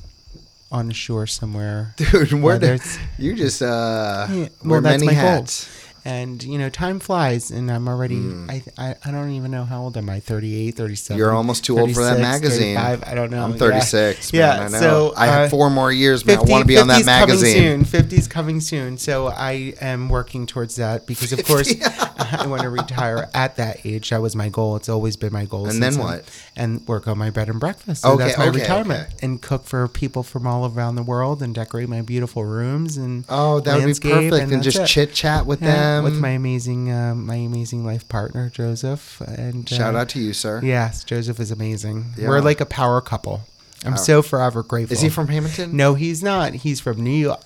on 0.70 0.88
the 0.88 0.94
shore 0.94 1.26
somewhere. 1.26 1.94
Dude, 1.96 2.32
where 2.32 2.56
it's- 2.56 2.98
you 3.18 3.34
just 3.34 3.62
uh, 3.62 4.26
Yeah, 4.30 4.34
wear 4.36 4.48
well, 4.64 4.80
that's 4.82 5.00
many 5.02 5.06
my 5.06 5.12
hats? 5.14 5.64
goal. 5.64 5.87
And 6.08 6.42
you 6.42 6.56
know, 6.58 6.70
time 6.70 7.00
flies, 7.00 7.50
and 7.50 7.70
I'm 7.70 7.86
already. 7.86 8.16
Hmm. 8.16 8.48
I, 8.50 8.62
I 8.78 8.94
I 9.04 9.10
don't 9.10 9.30
even 9.32 9.50
know 9.50 9.64
how 9.64 9.82
old 9.82 9.96
am 9.98 10.08
I? 10.08 10.20
38, 10.20 10.70
37? 10.74 11.18
You're 11.18 11.32
almost 11.32 11.64
too 11.66 11.78
old 11.78 11.92
for 11.92 12.02
that 12.02 12.18
magazine. 12.18 12.76
35, 12.76 13.04
I 13.06 13.14
don't 13.14 13.30
know. 13.30 13.44
I'm 13.44 13.58
36. 13.58 14.32
Yeah, 14.32 14.56
man, 14.56 14.60
I 14.60 14.68
know. 14.68 14.80
so 14.80 15.12
I 15.18 15.26
have 15.26 15.46
uh, 15.46 15.48
four 15.50 15.68
more 15.68 15.92
years, 15.92 16.24
man. 16.24 16.38
I 16.38 16.42
want 16.44 16.62
to 16.62 16.66
be 16.66 16.78
on 16.78 16.86
that 16.88 17.00
50's 17.00 17.06
magazine. 17.06 17.62
Coming 17.62 17.84
soon. 17.84 18.02
50's 18.02 18.28
coming 18.28 18.60
soon. 18.60 18.96
So 18.96 19.26
I 19.28 19.74
am 19.82 20.08
working 20.08 20.46
towards 20.46 20.76
that 20.76 21.06
because, 21.06 21.32
of 21.34 21.44
course, 21.44 21.74
I 22.18 22.46
want 22.46 22.62
to 22.62 22.70
retire 22.70 23.28
at 23.34 23.56
that 23.56 23.84
age. 23.84 24.08
That 24.08 24.22
was 24.22 24.34
my 24.34 24.48
goal. 24.48 24.76
It's 24.76 24.88
always 24.88 25.16
been 25.16 25.32
my 25.34 25.44
goal. 25.44 25.68
And 25.68 25.82
then 25.82 25.98
what? 25.98 26.24
And 26.56 26.86
work 26.88 27.06
on 27.06 27.18
my 27.18 27.28
bed 27.28 27.50
and 27.50 27.60
breakfast. 27.60 28.02
So 28.02 28.12
Okay, 28.12 28.24
that's 28.28 28.38
my 28.38 28.48
okay, 28.48 28.60
retirement. 28.60 29.08
okay. 29.08 29.16
And 29.26 29.42
cook 29.42 29.64
for 29.64 29.86
people 29.88 30.22
from 30.22 30.46
all 30.46 30.64
around 30.66 30.94
the 30.96 31.02
world 31.02 31.42
and 31.42 31.54
decorate 31.54 31.88
my 31.90 32.00
beautiful 32.00 32.46
rooms 32.46 32.96
and 32.96 33.26
Oh, 33.28 33.60
that 33.60 33.76
would 33.76 33.84
be 34.00 34.08
perfect, 34.08 34.34
and, 34.34 34.52
that's 34.52 34.64
just 34.64 34.90
chit 34.90 35.12
chat 35.12 35.44
with 35.44 35.60
Yeah, 35.60 35.96
them. 35.97 35.97
With 36.02 36.18
my 36.18 36.30
amazing, 36.30 36.90
uh, 36.90 37.14
my 37.14 37.36
amazing 37.36 37.84
life 37.84 38.08
partner 38.08 38.50
Joseph. 38.50 39.20
And 39.20 39.68
Shout 39.68 39.94
uh, 39.94 39.98
out 39.98 40.08
to 40.10 40.18
you, 40.20 40.32
sir. 40.32 40.60
Yes, 40.62 41.04
Joseph 41.04 41.40
is 41.40 41.50
amazing. 41.50 42.06
Yeah. 42.16 42.28
We're 42.28 42.40
like 42.40 42.60
a 42.60 42.66
power 42.66 43.00
couple. 43.00 43.42
I'm 43.84 43.92
Power. 43.92 43.96
so 43.98 44.22
forever 44.22 44.62
grateful. 44.62 44.94
Is 44.94 45.00
he 45.00 45.08
from 45.08 45.28
Hammonton? 45.28 45.76
No, 45.76 45.94
he's 45.94 46.22
not. 46.22 46.52
He's 46.54 46.80
from 46.80 47.00
New 47.02 47.10
York. 47.10 47.40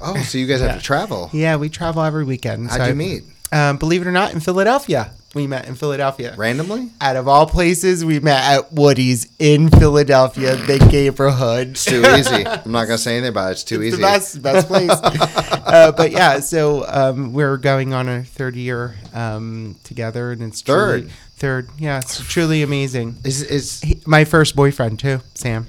Oh, 0.00 0.16
so 0.22 0.36
you 0.38 0.46
guys 0.46 0.60
have 0.60 0.76
to 0.78 0.82
travel. 0.84 1.30
Yeah, 1.32 1.56
we 1.56 1.68
travel 1.68 2.02
every 2.02 2.24
weekend. 2.24 2.68
How'd 2.68 2.78
So 2.80 2.84
you 2.86 2.90
I- 2.90 2.94
meet? 2.94 3.22
Um, 3.50 3.78
believe 3.78 4.02
it 4.02 4.06
or 4.06 4.12
not, 4.12 4.34
in 4.34 4.40
Philadelphia. 4.40 5.12
We 5.38 5.46
met 5.46 5.68
in 5.68 5.76
Philadelphia. 5.76 6.34
Randomly? 6.36 6.90
Out 7.00 7.14
of 7.14 7.28
all 7.28 7.46
places, 7.46 8.04
we 8.04 8.18
met 8.18 8.42
at 8.42 8.72
Woody's 8.72 9.28
in 9.38 9.68
Philadelphia, 9.68 10.56
the 10.56 10.78
neighborhood. 10.90 11.68
It's 11.68 11.84
too 11.84 12.02
easy. 12.04 12.44
I'm 12.44 12.72
not 12.72 12.86
gonna 12.86 12.98
say 12.98 13.12
anything 13.18 13.28
about 13.30 13.50
it. 13.50 13.52
It's 13.52 13.62
too 13.64 13.80
It's 13.80 13.94
easy. 13.94 13.96
the 13.96 14.02
best, 14.02 14.42
best 14.42 14.66
place. 14.72 14.90
uh, 14.90 15.92
but 15.96 16.10
yeah, 16.10 16.40
so 16.40 16.84
um, 16.88 17.32
we're 17.32 17.56
going 17.56 17.94
on 17.94 18.08
a 18.08 18.24
third 18.24 18.56
year 18.56 18.96
um, 19.14 19.76
together, 19.84 20.32
and 20.32 20.42
it's 20.42 20.60
Third? 20.60 21.02
truly, 21.02 21.14
third. 21.36 21.70
Yeah, 21.78 21.98
it's 21.98 22.18
truly 22.28 22.62
amazing. 22.62 23.18
Is 23.24 23.40
is 23.42 23.80
He, 23.80 24.00
my 24.06 24.24
first 24.24 24.56
boyfriend 24.56 24.98
too, 24.98 25.20
Sam. 25.34 25.68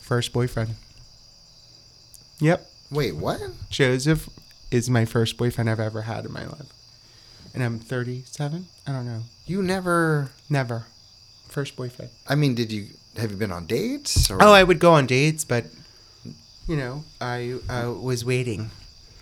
First 0.00 0.32
boyfriend. 0.32 0.76
Yep, 2.40 2.66
wait 2.90 3.16
what? 3.16 3.40
Joseph 3.68 4.30
is 4.70 4.88
my 4.88 5.04
first 5.04 5.36
boyfriend 5.36 5.68
I've 5.68 5.78
ever 5.80 6.02
had 6.02 6.24
in 6.24 6.32
my 6.32 6.46
life, 6.46 6.72
and 7.54 7.62
I'm 7.62 7.78
37. 7.78 8.66
I 8.86 8.92
don't 8.92 9.06
know. 9.06 9.22
You 9.46 9.62
never. 9.62 10.30
Never. 10.48 10.84
First 11.48 11.76
boyfriend. 11.76 12.10
I 12.28 12.34
mean, 12.36 12.54
did 12.54 12.70
you 12.70 12.86
have 13.16 13.30
you 13.32 13.36
been 13.36 13.52
on 13.52 13.66
dates? 13.66 14.30
Or? 14.30 14.42
Oh, 14.42 14.52
I 14.52 14.62
would 14.62 14.78
go 14.78 14.92
on 14.92 15.06
dates, 15.06 15.44
but 15.44 15.64
you 16.68 16.76
know, 16.76 17.04
I 17.20 17.54
uh, 17.68 17.92
was 17.92 18.24
waiting. 18.24 18.70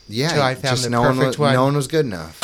yeah. 0.08 0.32
till 0.32 0.42
I 0.42 0.54
found 0.54 0.72
just 0.76 0.84
the 0.84 0.90
no 0.90 1.02
one 1.02 1.16
was, 1.18 1.38
one. 1.38 1.54
No 1.54 1.64
one 1.64 1.74
was 1.76 1.86
good 1.88 2.04
enough. 2.04 2.38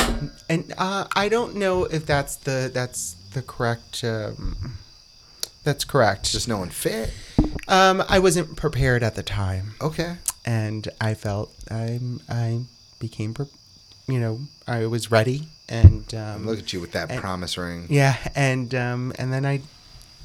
and 0.49 0.73
uh, 0.77 1.05
I 1.15 1.29
don't 1.29 1.55
know 1.55 1.83
if 1.85 2.05
that's 2.05 2.35
the 2.37 2.71
that's 2.73 3.13
the 3.33 3.41
correct. 3.43 4.03
Um, 4.03 4.77
that's 5.63 5.83
correct. 5.83 6.31
Just 6.31 6.47
no 6.47 6.57
one 6.57 6.69
fit. 6.69 7.11
um, 7.67 8.03
I 8.09 8.19
wasn't 8.19 8.55
prepared 8.55 9.03
at 9.03 9.15
the 9.15 9.23
time, 9.23 9.73
Okay. 9.81 10.17
and 10.45 10.87
I 10.99 11.13
felt 11.13 11.51
I 11.69 11.99
I 12.29 12.61
became, 12.99 13.35
you 14.07 14.19
know, 14.19 14.39
I 14.67 14.85
was 14.87 15.11
ready, 15.11 15.47
and 15.69 16.13
um, 16.13 16.45
Look 16.45 16.59
at 16.59 16.73
you 16.73 16.79
with 16.81 16.91
that 16.93 17.11
and- 17.11 17.19
promise 17.21 17.57
ring. 17.57 17.87
yeah, 17.89 18.17
and 18.35 18.73
um, 18.75 19.13
and 19.17 19.31
then 19.33 19.45
I 19.45 19.61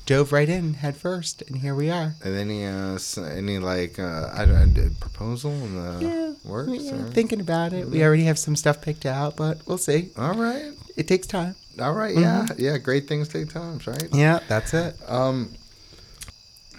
dove 0.07 0.33
right 0.33 0.49
in 0.49 0.75
head 0.75 0.97
first, 0.97 1.43
and 1.43 1.57
here 1.59 1.75
we 1.75 1.89
are. 1.89 2.15
And 2.25 2.37
any 2.37 2.67
uh 2.67 2.99
any 3.33 3.59
like 3.59 3.99
uh 3.99 4.31
I 4.33 4.45
don't 4.45 4.95
proposal 4.99 5.53
in 5.53 5.77
the 5.77 6.05
Yeah, 6.07 6.51
works? 6.51 6.71
yeah, 6.85 6.95
or- 6.95 7.11
thinking 7.11 7.41
about 7.41 7.73
it. 7.73 7.89
We 7.89 8.03
already 8.03 8.25
have 8.25 8.39
some 8.39 8.57
stuff 8.57 8.81
picked 8.83 9.07
out, 9.07 9.37
but 9.37 9.61
we'll 9.67 9.79
see. 9.79 10.11
All 10.17 10.35
right. 10.35 10.73
It 10.97 11.07
takes 11.09 11.27
time. 11.27 11.55
All 11.81 11.93
right. 11.95 12.15
Yeah. 12.17 12.47
Mm-hmm. 12.49 12.61
Yeah. 12.63 12.79
Great 12.79 13.07
things 13.09 13.29
take 13.29 13.51
time, 13.51 13.81
right? 13.87 14.09
Yeah, 14.13 14.41
that's 14.49 14.75
it. 14.75 14.97
Um, 15.07 15.53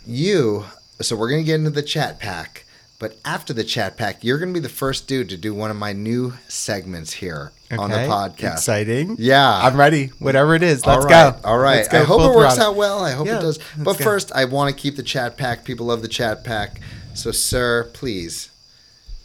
you. 0.05 0.66
So 1.01 1.16
we're 1.16 1.30
gonna 1.30 1.43
get 1.43 1.55
into 1.55 1.70
the 1.72 1.82
chat 1.82 2.20
pack, 2.20 2.66
but 2.99 3.18
after 3.26 3.53
the 3.53 3.64
chat 3.64 3.97
pack, 3.97 4.24
you're 4.24 4.38
gonna 4.38 4.51
be 4.53 4.59
the 4.59 4.70
first 4.70 5.07
dude 5.07 5.30
to 5.30 5.38
do 5.38 5.53
one 5.53 5.72
of 5.72 5.78
my 5.78 5.93
new 5.93 6.34
segments 6.47 7.14
here 7.14 7.51
on 7.80 7.89
the 7.89 7.97
podcast. 7.97 8.53
Exciting. 8.53 9.15
Yeah. 9.19 9.61
I'm 9.63 9.78
ready. 9.78 10.07
Whatever 10.19 10.55
it 10.55 10.63
is, 10.63 10.86
let's 10.86 11.05
All 11.05 11.09
right, 11.09 11.41
go. 11.41 11.47
All 11.47 11.57
right. 11.57 11.78
Let's 11.78 11.88
go 11.89 12.01
I 12.01 12.03
hope 12.03 12.22
it 12.22 12.36
works 12.36 12.59
out 12.59 12.76
well. 12.76 13.03
I 13.03 13.11
hope 13.11 13.28
Yeah, 13.28 13.38
it 13.38 13.41
does. 13.41 13.59
But 13.78 13.97
go. 13.97 14.03
first, 14.03 14.32
I 14.34 14.45
want 14.45 14.76
to 14.76 14.80
keep 14.80 14.95
the 14.95 15.03
chat 15.03 15.38
pack. 15.38 15.63
People 15.63 15.88
love 15.88 16.01
the 16.01 16.07
chat 16.07 16.43
pack. 16.43 16.82
So, 17.13 17.32
sir, 17.32 17.89
please 17.93 18.49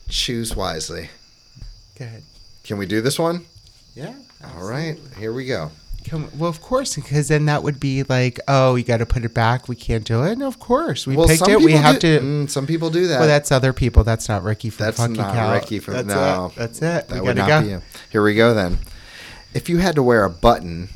choose 0.08 0.54
wisely. 0.54 1.10
Go 1.98 2.04
ahead. 2.04 2.22
Can 2.64 2.78
we 2.78 2.86
do 2.86 3.00
this 3.00 3.18
one? 3.18 3.46
Yeah. 3.94 4.14
All 4.54 4.68
right. 4.68 4.98
Here 5.18 5.32
we 5.32 5.46
go. 5.46 5.70
Can, 6.06 6.28
well, 6.38 6.48
of 6.48 6.60
course, 6.60 6.94
because 6.94 7.26
then 7.26 7.46
that 7.46 7.64
would 7.64 7.80
be 7.80 8.04
like, 8.04 8.38
oh, 8.46 8.76
you 8.76 8.84
got 8.84 8.98
to 8.98 9.06
put 9.06 9.24
it 9.24 9.34
back. 9.34 9.66
We 9.66 9.74
can't 9.74 10.04
do 10.04 10.22
it. 10.22 10.38
No, 10.38 10.46
of 10.46 10.60
course, 10.60 11.04
we 11.04 11.16
well, 11.16 11.26
picked 11.26 11.48
it. 11.48 11.58
We 11.58 11.72
have 11.72 11.98
do- 11.98 12.20
to. 12.20 12.24
mm, 12.24 12.50
some 12.50 12.64
people 12.64 12.90
do 12.90 13.08
that. 13.08 13.18
well, 13.18 13.26
that's 13.28 13.50
other 13.50 13.72
people. 13.72 14.04
That's 14.04 14.28
not 14.28 14.44
Ricky 14.44 14.70
from 14.70 14.86
That's 14.86 14.98
Funky 14.98 15.18
not 15.18 15.34
Cow. 15.34 15.52
Ricky 15.52 15.80
from 15.80 15.94
that's 15.94 16.06
no. 16.06 16.46
It. 16.46 16.54
That's 16.54 16.78
it. 16.78 17.08
That 17.08 17.10
we 17.10 17.20
would 17.22 17.36
not 17.36 17.48
go. 17.48 17.62
be 17.62 17.68
you. 17.68 17.82
Here 18.10 18.22
we 18.22 18.36
go 18.36 18.54
then. 18.54 18.78
If 19.52 19.68
you 19.68 19.78
had 19.78 19.96
to 19.96 20.02
wear 20.02 20.22
a 20.22 20.30
button 20.30 20.90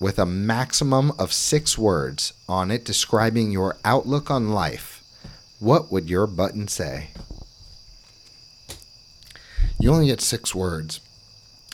with 0.00 0.18
a 0.18 0.26
maximum 0.26 1.12
of 1.16 1.32
six 1.32 1.78
words 1.78 2.32
on 2.48 2.72
it 2.72 2.84
describing 2.84 3.52
your 3.52 3.76
outlook 3.84 4.32
on 4.32 4.48
life, 4.48 5.04
what 5.60 5.92
would 5.92 6.10
your 6.10 6.26
button 6.26 6.66
say? 6.66 7.10
You 9.78 9.92
only 9.92 10.06
get 10.06 10.20
six 10.20 10.54
words, 10.54 11.00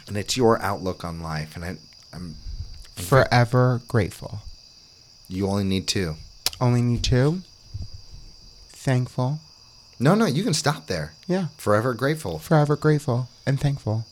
and 0.06 0.16
it's 0.16 0.36
your 0.36 0.60
outlook 0.60 1.04
on 1.04 1.22
life, 1.22 1.56
and 1.56 1.64
I, 1.64 1.76
I'm, 2.12 2.34
Forever 2.96 3.82
grateful. 3.88 4.40
you 5.28 5.46
only 5.46 5.64
need 5.64 5.86
two. 5.86 6.16
Only 6.60 6.82
need 6.82 7.02
two. 7.02 7.42
Thankful. 8.68 9.40
No, 9.98 10.14
no, 10.14 10.26
you 10.26 10.42
can 10.42 10.54
stop 10.54 10.86
there. 10.86 11.12
Yeah. 11.26 11.46
Forever 11.56 11.94
grateful. 11.94 12.38
Forever 12.38 12.76
grateful 12.76 13.28
and 13.46 13.60
thankful, 13.60 14.04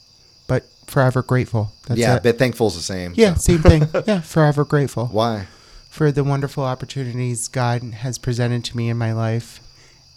but 0.46 0.64
forever 0.86 1.22
grateful. 1.22 1.72
That's 1.86 2.00
yeah, 2.00 2.16
it. 2.16 2.22
but 2.22 2.38
thankful's 2.38 2.76
the 2.76 2.82
same. 2.82 3.12
yeah, 3.16 3.34
so. 3.34 3.52
same 3.52 3.62
thing. 3.62 3.88
yeah, 4.06 4.20
forever 4.20 4.64
grateful. 4.64 5.06
Why? 5.06 5.46
for 5.94 6.10
the 6.10 6.24
wonderful 6.24 6.64
opportunities 6.64 7.46
God 7.46 7.80
has 7.84 8.18
presented 8.18 8.64
to 8.64 8.76
me 8.76 8.88
in 8.88 8.98
my 8.98 9.12
life 9.12 9.60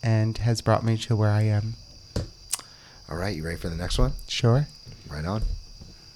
and 0.01 0.35
has 0.39 0.59
brought 0.59 0.83
me 0.83 0.97
to 0.97 1.15
where 1.15 1.29
I 1.29 1.43
am. 1.43 1.75
All 3.07 3.15
right, 3.15 3.35
you 3.35 3.43
ready 3.43 3.57
for 3.57 3.69
the 3.69 3.75
next 3.75 3.99
one? 3.99 4.13
Sure. 4.27 4.65
Right 5.07 5.23
on. 5.23 5.43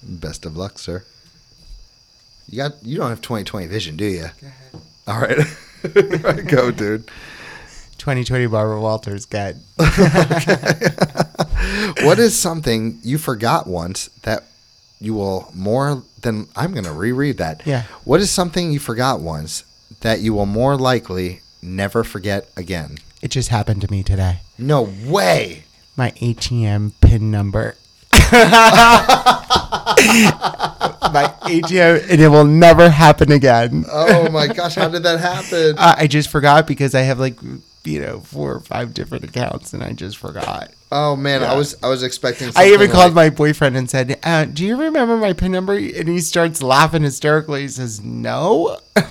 Best 0.02 0.44
of 0.44 0.56
luck, 0.56 0.80
sir. 0.80 1.04
You 2.48 2.56
got 2.58 2.84
you 2.84 2.96
don't 2.98 3.10
have 3.10 3.20
2020 3.22 3.66
vision, 3.66 3.96
do 3.96 4.04
you? 4.04 4.26
Go 4.40 4.46
ahead. 4.46 4.82
All 5.06 5.20
right. 5.20 6.46
Go, 6.48 6.70
dude. 6.70 7.06
2020 7.98 8.46
Barbara 8.46 8.80
Walters, 8.80 9.26
good. 9.26 9.60
What 12.02 12.18
is 12.18 12.36
something 12.36 12.98
you 13.02 13.16
forgot 13.18 13.66
once 13.66 14.08
that 14.22 14.44
you 15.00 15.14
will 15.14 15.50
more 15.54 16.02
than 16.22 16.48
I'm 16.56 16.72
going 16.72 16.84
to 16.84 16.92
reread 16.92 17.38
that. 17.38 17.66
Yeah. 17.66 17.82
What 18.04 18.20
is 18.20 18.30
something 18.30 18.72
you 18.72 18.78
forgot 18.78 19.20
once 19.20 19.64
that 20.00 20.20
you 20.20 20.32
will 20.34 20.46
more 20.46 20.76
likely 20.76 21.40
never 21.60 22.04
forget 22.04 22.48
again? 22.56 22.98
It 23.20 23.28
just 23.30 23.48
happened 23.50 23.82
to 23.82 23.90
me 23.90 24.02
today. 24.02 24.40
No 24.58 24.82
way. 25.04 25.64
My 25.96 26.12
ATM 26.12 26.92
PIN 27.00 27.30
number. 27.30 27.76
my 31.12 31.32
ATM, 31.42 32.08
and 32.10 32.20
it 32.20 32.28
will 32.28 32.44
never 32.44 32.88
happen 32.90 33.32
again. 33.32 33.84
Oh 33.90 34.30
my 34.30 34.46
gosh, 34.48 34.74
how 34.76 34.88
did 34.88 35.02
that 35.02 35.20
happen? 35.20 35.76
Uh, 35.78 35.94
I 35.98 36.06
just 36.06 36.30
forgot 36.30 36.66
because 36.66 36.94
I 36.94 37.00
have 37.02 37.18
like, 37.18 37.38
you 37.84 38.00
know, 38.00 38.20
four 38.20 38.54
or 38.54 38.60
five 38.60 38.94
different 38.94 39.24
accounts, 39.24 39.72
and 39.72 39.82
I 39.82 39.92
just 39.92 40.16
forgot. 40.16 40.70
Oh 40.90 41.16
man, 41.16 41.42
I 41.42 41.54
was 41.54 41.76
I 41.82 41.88
was 41.88 42.02
expecting. 42.02 42.48
Something. 42.52 42.70
I 42.70 42.74
even 42.74 42.90
called 42.90 43.14
like- 43.14 43.32
my 43.32 43.36
boyfriend 43.36 43.76
and 43.76 43.90
said, 43.90 44.18
uh, 44.22 44.44
"Do 44.46 44.64
you 44.64 44.76
remember 44.76 45.16
my 45.16 45.32
PIN 45.32 45.52
number?" 45.52 45.74
And 45.74 46.08
he 46.08 46.20
starts 46.20 46.62
laughing 46.62 47.02
hysterically. 47.02 47.62
He 47.62 47.68
says, 47.68 48.00
"No." 48.00 48.78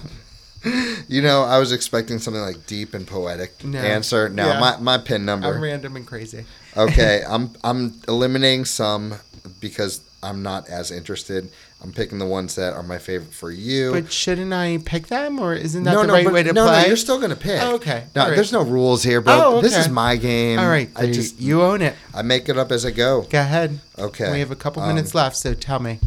You 1.07 1.24
know, 1.24 1.41
I 1.41 1.57
was 1.57 1.72
expecting 1.72 2.19
something 2.19 2.39
like 2.43 2.67
deep 2.67 2.93
and 2.93 3.07
poetic 3.07 3.63
No. 3.65 3.80
answer. 3.80 4.30
No, 4.30 4.45
Yeah. 4.47 4.59
my 4.59 4.78
my 4.78 4.97
pin 4.99 5.26
number. 5.26 5.51
I'm 5.51 5.59
random 5.59 5.95
and 5.95 6.05
crazy. 6.05 6.45
Okay, 6.78 7.24
I'm 7.28 7.51
I'm 7.63 7.93
eliminating 8.07 8.65
some 8.65 9.15
because 9.59 10.01
I'm 10.24 10.43
not 10.43 10.69
as 10.69 10.91
interested. 10.91 11.49
I'm 11.84 11.91
picking 11.91 12.19
the 12.19 12.28
ones 12.28 12.55
that 12.55 12.74
are 12.74 12.84
my 12.84 12.99
favorite 12.99 13.34
for 13.34 13.49
you. 13.49 13.91
But 13.91 14.11
shouldn't 14.11 14.53
I 14.53 14.78
pick 14.86 15.07
them, 15.07 15.39
or 15.39 15.55
isn't 15.55 15.84
that 15.84 15.93
no, 15.93 16.01
the 16.01 16.07
no, 16.07 16.13
right 16.13 16.32
way 16.32 16.43
to 16.43 16.53
no, 16.53 16.67
play? 16.67 16.82
no, 16.82 16.88
you're 16.88 16.95
still 16.95 17.19
gonna 17.19 17.36
pick. 17.36 17.59
Oh, 17.61 17.76
okay. 17.76 18.03
No, 18.15 18.26
right. 18.28 18.36
there's 18.36 18.51
no 18.51 18.61
rules 18.61 19.01
here, 19.01 19.19
bro. 19.19 19.41
Oh, 19.43 19.61
This 19.61 19.76
is 19.76 19.89
my 19.89 20.15
game. 20.15 20.59
All 20.59 20.67
right, 20.67 20.91
I 20.95 21.11
just 21.11 21.39
you 21.39 21.63
own 21.63 21.82
it. 21.82 21.95
I 22.13 22.22
make 22.22 22.49
it 22.49 22.57
up 22.57 22.72
as 22.72 22.86
I 22.86 22.91
go. 22.91 23.24
Go 23.24 23.39
ahead. 23.39 23.80
Okay. 23.97 24.32
We 24.32 24.39
have 24.39 24.51
a 24.51 24.55
couple 24.55 24.84
Um, 24.84 24.89
minutes 24.89 25.15
left, 25.15 25.36
so 25.38 25.55
tell 25.55 25.80
me. 25.80 25.99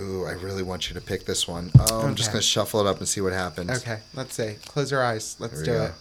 Ooh, 0.00 0.24
I 0.24 0.32
really 0.32 0.62
want 0.64 0.88
you 0.88 0.94
to 0.94 1.00
pick 1.00 1.26
this 1.26 1.46
one. 1.46 1.70
Oh, 1.78 2.00
I'm 2.06 2.16
just 2.16 2.32
gonna 2.32 2.42
shuffle 2.42 2.80
it 2.80 2.86
up 2.88 2.98
and 2.98 3.06
see 3.08 3.20
what 3.20 3.32
happens. 3.32 3.70
Okay, 3.70 4.00
let's 4.14 4.34
see. 4.34 4.56
Close 4.66 4.90
your 4.90 5.04
eyes. 5.04 5.36
Let's 5.38 5.62
do 5.62 5.72
go. 5.72 5.84
it. 5.84 5.92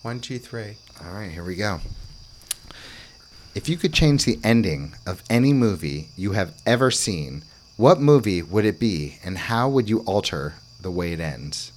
One, 0.00 0.20
two, 0.20 0.38
three. 0.38 0.76
All 1.04 1.12
right, 1.12 1.30
here 1.30 1.44
we 1.44 1.56
go. 1.56 1.80
If 3.54 3.68
you 3.68 3.76
could 3.76 3.92
change 3.92 4.24
the 4.24 4.38
ending 4.44 4.94
of 5.06 5.22
any 5.28 5.52
movie 5.52 6.08
you 6.16 6.32
have 6.32 6.54
ever 6.66 6.90
seen, 6.90 7.42
what 7.76 8.00
movie 8.00 8.42
would 8.42 8.64
it 8.64 8.78
be, 8.78 9.18
and 9.24 9.36
how 9.38 9.68
would 9.68 9.88
you 9.88 10.00
alter 10.00 10.54
the 10.80 10.90
way 10.90 11.12
it 11.12 11.20
ends? 11.20 11.72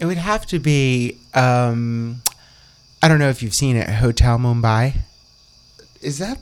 It 0.00 0.06
would 0.06 0.16
have 0.18 0.44
to 0.46 0.58
be. 0.58 1.18
Um, 1.34 2.22
I 3.02 3.08
don't 3.08 3.18
know 3.18 3.28
if 3.28 3.42
you've 3.42 3.54
seen 3.54 3.76
it, 3.76 3.88
Hotel 3.88 4.38
Mumbai, 4.38 4.96
Is 6.00 6.18
that 6.18 6.38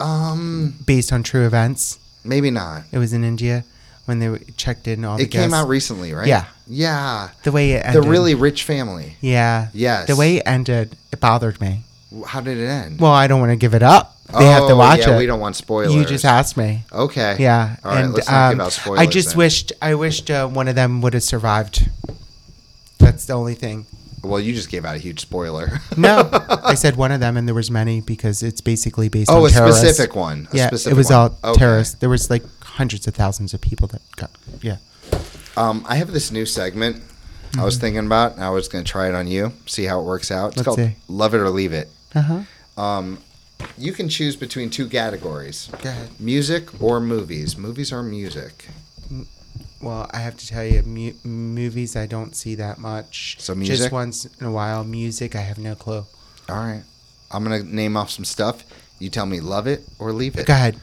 um 0.00 0.74
based 0.86 1.12
on 1.12 1.22
true 1.22 1.46
events. 1.46 1.98
maybe 2.24 2.50
not? 2.50 2.84
It 2.92 2.98
was 2.98 3.12
in 3.12 3.24
India 3.24 3.64
when 4.06 4.18
they 4.18 4.38
checked 4.56 4.86
in 4.88 5.04
all 5.04 5.16
the 5.16 5.24
It 5.24 5.30
came 5.30 5.42
guests. 5.50 5.54
out 5.54 5.68
recently, 5.68 6.12
right? 6.12 6.26
Yeah. 6.26 6.46
Yeah. 6.66 7.30
the 7.44 7.52
way 7.52 7.72
it 7.72 7.84
ended. 7.86 8.02
The 8.04 8.08
really 8.08 8.34
rich 8.34 8.62
family. 8.64 9.16
Yeah. 9.20 9.68
Yes. 9.72 10.06
The 10.06 10.16
way 10.16 10.36
it 10.36 10.42
ended, 10.46 10.96
it 11.12 11.20
bothered 11.20 11.60
me. 11.60 11.82
How 12.26 12.40
did 12.40 12.58
it 12.58 12.66
end? 12.66 13.00
Well, 13.00 13.12
I 13.12 13.26
don't 13.26 13.40
want 13.40 13.50
to 13.52 13.56
give 13.56 13.74
it 13.74 13.82
up. 13.82 14.16
They 14.38 14.46
have 14.46 14.66
to 14.68 14.72
Oh, 14.72 14.76
watch 14.76 15.00
yeah, 15.00 15.14
it. 15.14 15.18
we 15.18 15.26
don't 15.26 15.40
want 15.40 15.56
spoilers. 15.56 15.94
You 15.94 16.04
just 16.04 16.24
asked 16.24 16.56
me. 16.56 16.84
Okay. 16.92 17.36
Yeah. 17.38 17.76
All 17.84 17.90
right, 17.92 18.04
and 18.04 18.14
let's 18.14 18.30
not 18.30 18.50
um, 18.50 18.52
give 18.58 18.66
out 18.66 18.72
spoilers. 18.72 19.00
I 19.00 19.06
just 19.06 19.28
then. 19.30 19.38
wished 19.38 19.72
I 19.82 19.94
wished 19.94 20.30
uh, 20.30 20.46
one 20.48 20.68
of 20.68 20.74
them 20.74 21.00
would 21.02 21.14
have 21.14 21.22
survived. 21.22 21.88
That's 22.98 23.26
the 23.26 23.34
only 23.34 23.54
thing. 23.54 23.86
Well, 24.22 24.38
you 24.38 24.54
just 24.54 24.70
gave 24.70 24.84
out 24.84 24.94
a 24.94 24.98
huge 24.98 25.20
spoiler. 25.20 25.80
No, 25.96 26.28
I 26.64 26.74
said 26.74 26.96
one 26.96 27.10
of 27.10 27.18
them, 27.20 27.36
and 27.36 27.46
there 27.48 27.54
was 27.56 27.70
many 27.70 28.00
because 28.00 28.42
it's 28.42 28.60
basically 28.60 29.08
based 29.08 29.30
oh, 29.30 29.42
on 29.42 29.46
a 29.46 29.50
terrorists. 29.50 29.80
specific 29.82 30.14
one. 30.14 30.46
A 30.52 30.56
yeah, 30.56 30.66
specific 30.68 30.94
it 30.94 30.96
was 30.96 31.10
one. 31.10 31.18
all 31.18 31.38
Okay. 31.52 31.58
terrorists. 31.58 31.94
There 31.96 32.08
was 32.08 32.30
like 32.30 32.44
hundreds 32.62 33.06
of 33.08 33.14
thousands 33.14 33.52
of 33.52 33.60
people 33.60 33.88
that 33.88 34.00
got. 34.16 34.30
Yeah. 34.62 34.76
Um, 35.56 35.84
I 35.88 35.96
have 35.96 36.12
this 36.12 36.30
new 36.30 36.46
segment 36.46 37.02
I 37.58 37.64
was 37.64 37.76
thinking 37.78 38.06
about. 38.06 38.38
I 38.38 38.48
was 38.50 38.68
going 38.68 38.84
to 38.84 38.90
try 38.90 39.08
it 39.08 39.14
on 39.14 39.26
you, 39.26 39.52
see 39.66 39.84
how 39.84 40.00
it 40.00 40.04
works 40.04 40.30
out. 40.30 40.48
It's 40.48 40.58
Let's 40.58 40.64
called 40.66 40.78
see. 40.78 40.96
Love 41.08 41.34
It 41.34 41.38
or 41.38 41.50
Leave 41.50 41.72
It. 41.72 41.90
Uh 42.14 42.20
huh. 42.22 42.42
Um, 42.82 43.18
you 43.78 43.92
can 43.92 44.08
choose 44.08 44.34
between 44.36 44.70
two 44.70 44.88
categories 44.88 45.68
Go 45.82 45.88
ahead. 45.90 46.20
music 46.20 46.82
or 46.82 47.00
movies. 47.00 47.56
Movies 47.56 47.92
or 47.92 48.02
music. 48.02 48.66
Well, 49.80 50.08
I 50.12 50.18
have 50.18 50.36
to 50.36 50.46
tell 50.46 50.64
you, 50.64 50.82
mu- 50.82 51.14
movies 51.24 51.96
I 51.96 52.06
don't 52.06 52.34
see 52.36 52.54
that 52.56 52.78
much. 52.78 53.36
So 53.40 53.54
music? 53.54 53.76
Just 53.78 53.92
once 53.92 54.26
in 54.40 54.46
a 54.46 54.50
while. 54.52 54.84
Music, 54.84 55.34
I 55.34 55.40
have 55.40 55.58
no 55.58 55.74
clue. 55.74 56.04
All 56.48 56.56
right. 56.56 56.82
I'm 57.32 57.44
going 57.44 57.62
to 57.62 57.74
name 57.74 57.96
off 57.96 58.10
some 58.10 58.24
stuff. 58.24 58.62
You 58.98 59.10
tell 59.10 59.26
me 59.26 59.40
love 59.40 59.66
it 59.66 59.82
or 59.98 60.12
leave 60.12 60.36
it. 60.36 60.46
Go 60.46 60.52
ahead. 60.52 60.76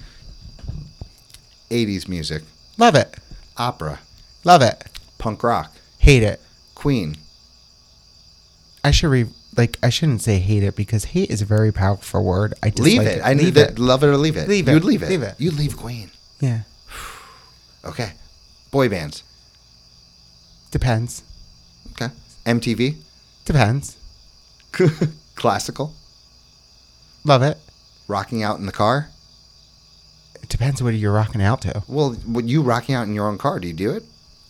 80s 1.69 2.07
music, 2.07 2.43
Love 2.77 2.95
it. 2.95 3.15
opera, 3.57 3.99
Love 4.43 4.61
it. 4.63 4.84
punk 5.19 5.43
rock, 5.43 5.71
Hate 5.99 6.23
it. 6.23 6.41
Queen. 6.75 7.17
I 8.84 8.89
should 8.91 9.09
re 9.09 9.27
like 9.60 9.78
I 9.84 9.89
shouldn't 9.89 10.22
say 10.22 10.39
hate 10.39 10.64
it 10.64 10.78
because 10.78 11.03
hate 11.03 11.30
is 11.30 11.41
a 11.41 11.45
very 11.45 11.74
powerful 11.74 12.24
word. 12.24 12.53
I 12.64 12.70
dislike 12.70 12.86
leave 12.86 13.01
it. 13.01 13.22
I 13.22 13.34
need 13.34 13.43
leave 13.43 13.53
that. 13.55 13.72
it. 13.72 13.80
Love 13.80 14.05
it 14.05 14.07
or 14.07 14.16
leave 14.16 14.38
it. 14.38 14.47
Leave 14.47 14.70
it. 14.70 14.72
You'd 14.72 14.86
leave 14.86 15.03
it. 15.03 15.10
Leave 15.10 15.22
it. 15.22 15.36
You 15.38 15.51
leave 15.51 15.76
Queen. 15.76 16.12
Yeah, 16.39 16.62
Okay. 17.86 18.14
Boy 18.72 18.88
bands. 18.88 19.22
depends. 20.72 21.24
Okay. 21.91 22.14
MTV. 22.45 22.95
Depends. 23.43 23.97
Classical. 25.36 25.93
Love 27.26 27.43
it. 27.43 27.57
Rocking 28.07 28.41
out 28.41 28.60
in 28.60 28.66
the 28.66 28.72
car. 28.72 29.10
It 30.41 30.47
depends 30.47 30.82
what 30.82 30.93
you're 30.93 31.12
rocking 31.12 31.41
out 31.41 31.62
to. 31.64 31.84
Well, 31.89 32.16
you 32.43 32.62
rocking 32.62 32.95
out 32.95 33.07
in 33.07 33.14
your 33.14 33.28
own 33.28 33.38
car? 33.38 33.60
Do 33.60 33.68
you 33.68 33.74
do 33.74 33.91
it? 33.91 34.03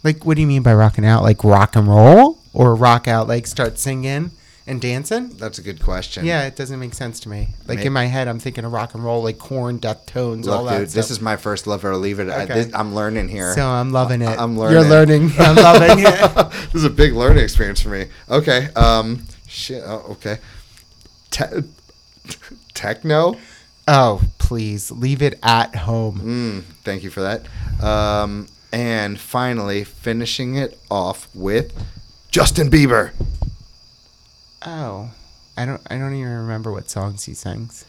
Like, 0.04 0.24
what 0.24 0.36
do 0.36 0.42
you 0.42 0.48
mean 0.48 0.62
by 0.62 0.76
rocking 0.76 1.06
out? 1.06 1.24
Like 1.24 1.44
rock 1.44 1.76
and 1.76 1.88
roll, 1.88 2.38
or 2.54 2.76
rock 2.76 3.08
out 3.08 3.28
like 3.28 3.48
start 3.48 3.80
singing 3.80 4.32
and 4.70 4.80
dancing? 4.80 5.30
That's 5.30 5.58
a 5.58 5.62
good 5.62 5.82
question. 5.82 6.26
Yeah, 6.26 6.46
it 6.46 6.56
doesn't 6.56 6.80
make 6.80 6.94
sense 6.94 7.20
to 7.22 7.30
me. 7.30 7.50
Like 7.68 7.80
May- 7.80 7.86
in 7.88 7.94
my 7.94 8.06
head, 8.06 8.28
I'm 8.28 8.40
thinking 8.40 8.64
of 8.66 8.72
rock 8.72 8.94
and 8.94 9.04
roll, 9.04 9.24
like 9.24 9.38
Korn, 9.40 9.78
death 9.78 10.06
tones, 10.06 10.48
all 10.48 10.64
Look, 10.64 10.72
that. 10.72 10.80
dude, 10.80 10.90
this 10.90 11.10
is 11.12 11.20
my 11.20 11.36
first 11.36 11.68
love 11.68 11.84
or 11.84 11.96
leave 11.98 12.20
it. 12.20 12.30
I, 12.30 12.44
Okay. 12.44 12.54
this, 12.54 12.74
I'm 12.74 12.94
learning 12.96 13.28
here. 13.30 13.54
so 13.54 13.68
I'm 13.68 13.92
loving 13.92 14.22
it. 14.22 14.38
I'm 14.40 14.58
learning. 14.58 14.80
You're 14.80 14.90
learning. 14.90 15.22
learning. 15.30 15.36
I'm 15.40 15.56
loving 15.56 16.00
it. 16.06 16.52
this 16.72 16.76
is 16.76 16.86
a 16.86 16.90
big 16.90 17.14
learning 17.14 17.44
experience 17.44 17.82
for 17.82 17.90
me. 17.90 18.06
Okay. 18.30 18.70
Um. 18.76 19.26
Shit. 19.48 19.84
Oh, 19.86 20.06
okay. 20.12 20.38
Te- 21.32 21.64
techno. 22.74 23.36
Oh, 23.88 24.22
please 24.38 24.92
leave 24.92 25.22
it 25.22 25.40
at 25.42 25.76
home. 25.76 26.20
Mm, 26.20 26.64
thank 26.84 27.04
you 27.04 27.10
for 27.10 27.22
that. 27.22 27.46
Um. 27.84 28.48
And 28.72 29.20
finally, 29.20 29.84
finishing 29.84 30.54
it 30.56 30.78
off 30.92 31.28
with 31.34 31.74
Justin 32.30 32.70
Bieber. 32.70 33.12
Oh, 34.66 35.12
I 35.58 35.66
don't. 35.66 35.82
I 35.90 35.98
don't 35.98 36.14
even 36.14 36.34
remember 36.34 36.72
what 36.72 36.90
songs 36.90 37.26
he 37.26 37.34
sings. 37.34 37.86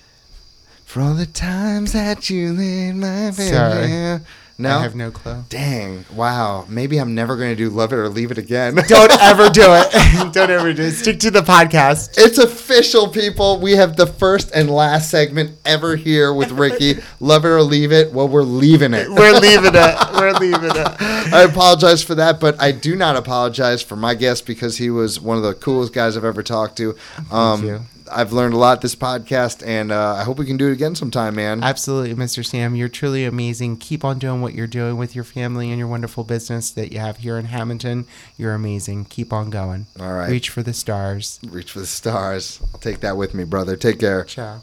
For 0.84 1.00
all 1.00 1.14
the 1.14 1.26
times 1.26 1.92
that 1.92 2.30
you 2.30 2.52
laid 2.52 2.96
my 2.96 3.30
baby. 3.30 4.24
No. 4.60 4.78
I 4.78 4.82
have 4.82 4.94
no 4.94 5.10
clue. 5.10 5.44
Dang. 5.48 6.04
Wow. 6.14 6.66
Maybe 6.68 6.98
I'm 6.98 7.14
never 7.14 7.36
going 7.36 7.50
to 7.50 7.56
do 7.56 7.70
Love 7.70 7.92
It 7.92 7.96
or 7.96 8.08
Leave 8.08 8.30
It 8.30 8.38
again. 8.38 8.74
Don't 8.88 9.10
ever 9.22 9.48
do 9.48 9.62
it. 9.64 10.32
Don't 10.32 10.50
ever 10.50 10.72
do 10.72 10.82
it. 10.82 10.92
Stick 10.92 11.18
to 11.20 11.30
the 11.30 11.40
podcast. 11.40 12.14
It's 12.18 12.36
official, 12.38 13.08
people. 13.08 13.58
We 13.58 13.72
have 13.72 13.96
the 13.96 14.06
first 14.06 14.50
and 14.54 14.70
last 14.70 15.10
segment 15.10 15.56
ever 15.64 15.96
here 15.96 16.34
with 16.34 16.50
Ricky. 16.52 16.96
Love 17.20 17.44
it 17.44 17.48
or 17.48 17.62
leave 17.62 17.90
it. 17.90 18.12
Well, 18.12 18.28
we're 18.28 18.42
leaving 18.42 18.92
it. 18.92 19.08
We're 19.08 19.38
leaving 19.38 19.72
it. 19.74 20.12
We're 20.12 20.32
leaving 20.34 20.70
it. 20.70 21.02
I 21.32 21.42
apologize 21.42 22.02
for 22.02 22.14
that, 22.16 22.38
but 22.38 22.60
I 22.60 22.72
do 22.72 22.96
not 22.96 23.16
apologize 23.16 23.82
for 23.82 23.96
my 23.96 24.14
guest 24.14 24.46
because 24.46 24.76
he 24.76 24.90
was 24.90 25.18
one 25.18 25.38
of 25.38 25.42
the 25.42 25.54
coolest 25.54 25.94
guys 25.94 26.16
I've 26.16 26.24
ever 26.24 26.42
talked 26.42 26.76
to. 26.76 26.96
Um, 27.30 27.64
you. 27.64 27.80
I've 28.12 28.32
learned 28.32 28.54
a 28.54 28.56
lot 28.56 28.80
this 28.80 28.94
podcast, 28.94 29.66
and 29.66 29.92
uh, 29.92 30.14
I 30.14 30.24
hope 30.24 30.38
we 30.38 30.46
can 30.46 30.56
do 30.56 30.68
it 30.68 30.72
again 30.72 30.94
sometime, 30.94 31.34
man. 31.34 31.62
Absolutely, 31.62 32.14
Mr. 32.14 32.44
Sam. 32.44 32.74
You're 32.74 32.88
truly 32.88 33.24
amazing. 33.24 33.76
Keep 33.78 34.04
on 34.04 34.18
doing 34.18 34.40
what 34.40 34.54
you're 34.54 34.66
doing 34.66 34.96
with 34.96 35.14
your 35.14 35.24
family 35.24 35.70
and 35.70 35.78
your 35.78 35.88
wonderful 35.88 36.24
business 36.24 36.70
that 36.72 36.92
you 36.92 36.98
have 36.98 37.18
here 37.18 37.38
in 37.38 37.46
Hammonton. 37.46 38.06
You're 38.36 38.54
amazing. 38.54 39.06
Keep 39.06 39.32
on 39.32 39.50
going. 39.50 39.86
All 39.98 40.12
right. 40.12 40.30
Reach 40.30 40.50
for 40.50 40.62
the 40.62 40.72
stars. 40.72 41.40
Reach 41.48 41.72
for 41.72 41.80
the 41.80 41.86
stars. 41.86 42.60
I'll 42.72 42.80
take 42.80 43.00
that 43.00 43.16
with 43.16 43.34
me, 43.34 43.44
brother. 43.44 43.76
Take 43.76 44.00
care. 44.00 44.24
Ciao. 44.24 44.62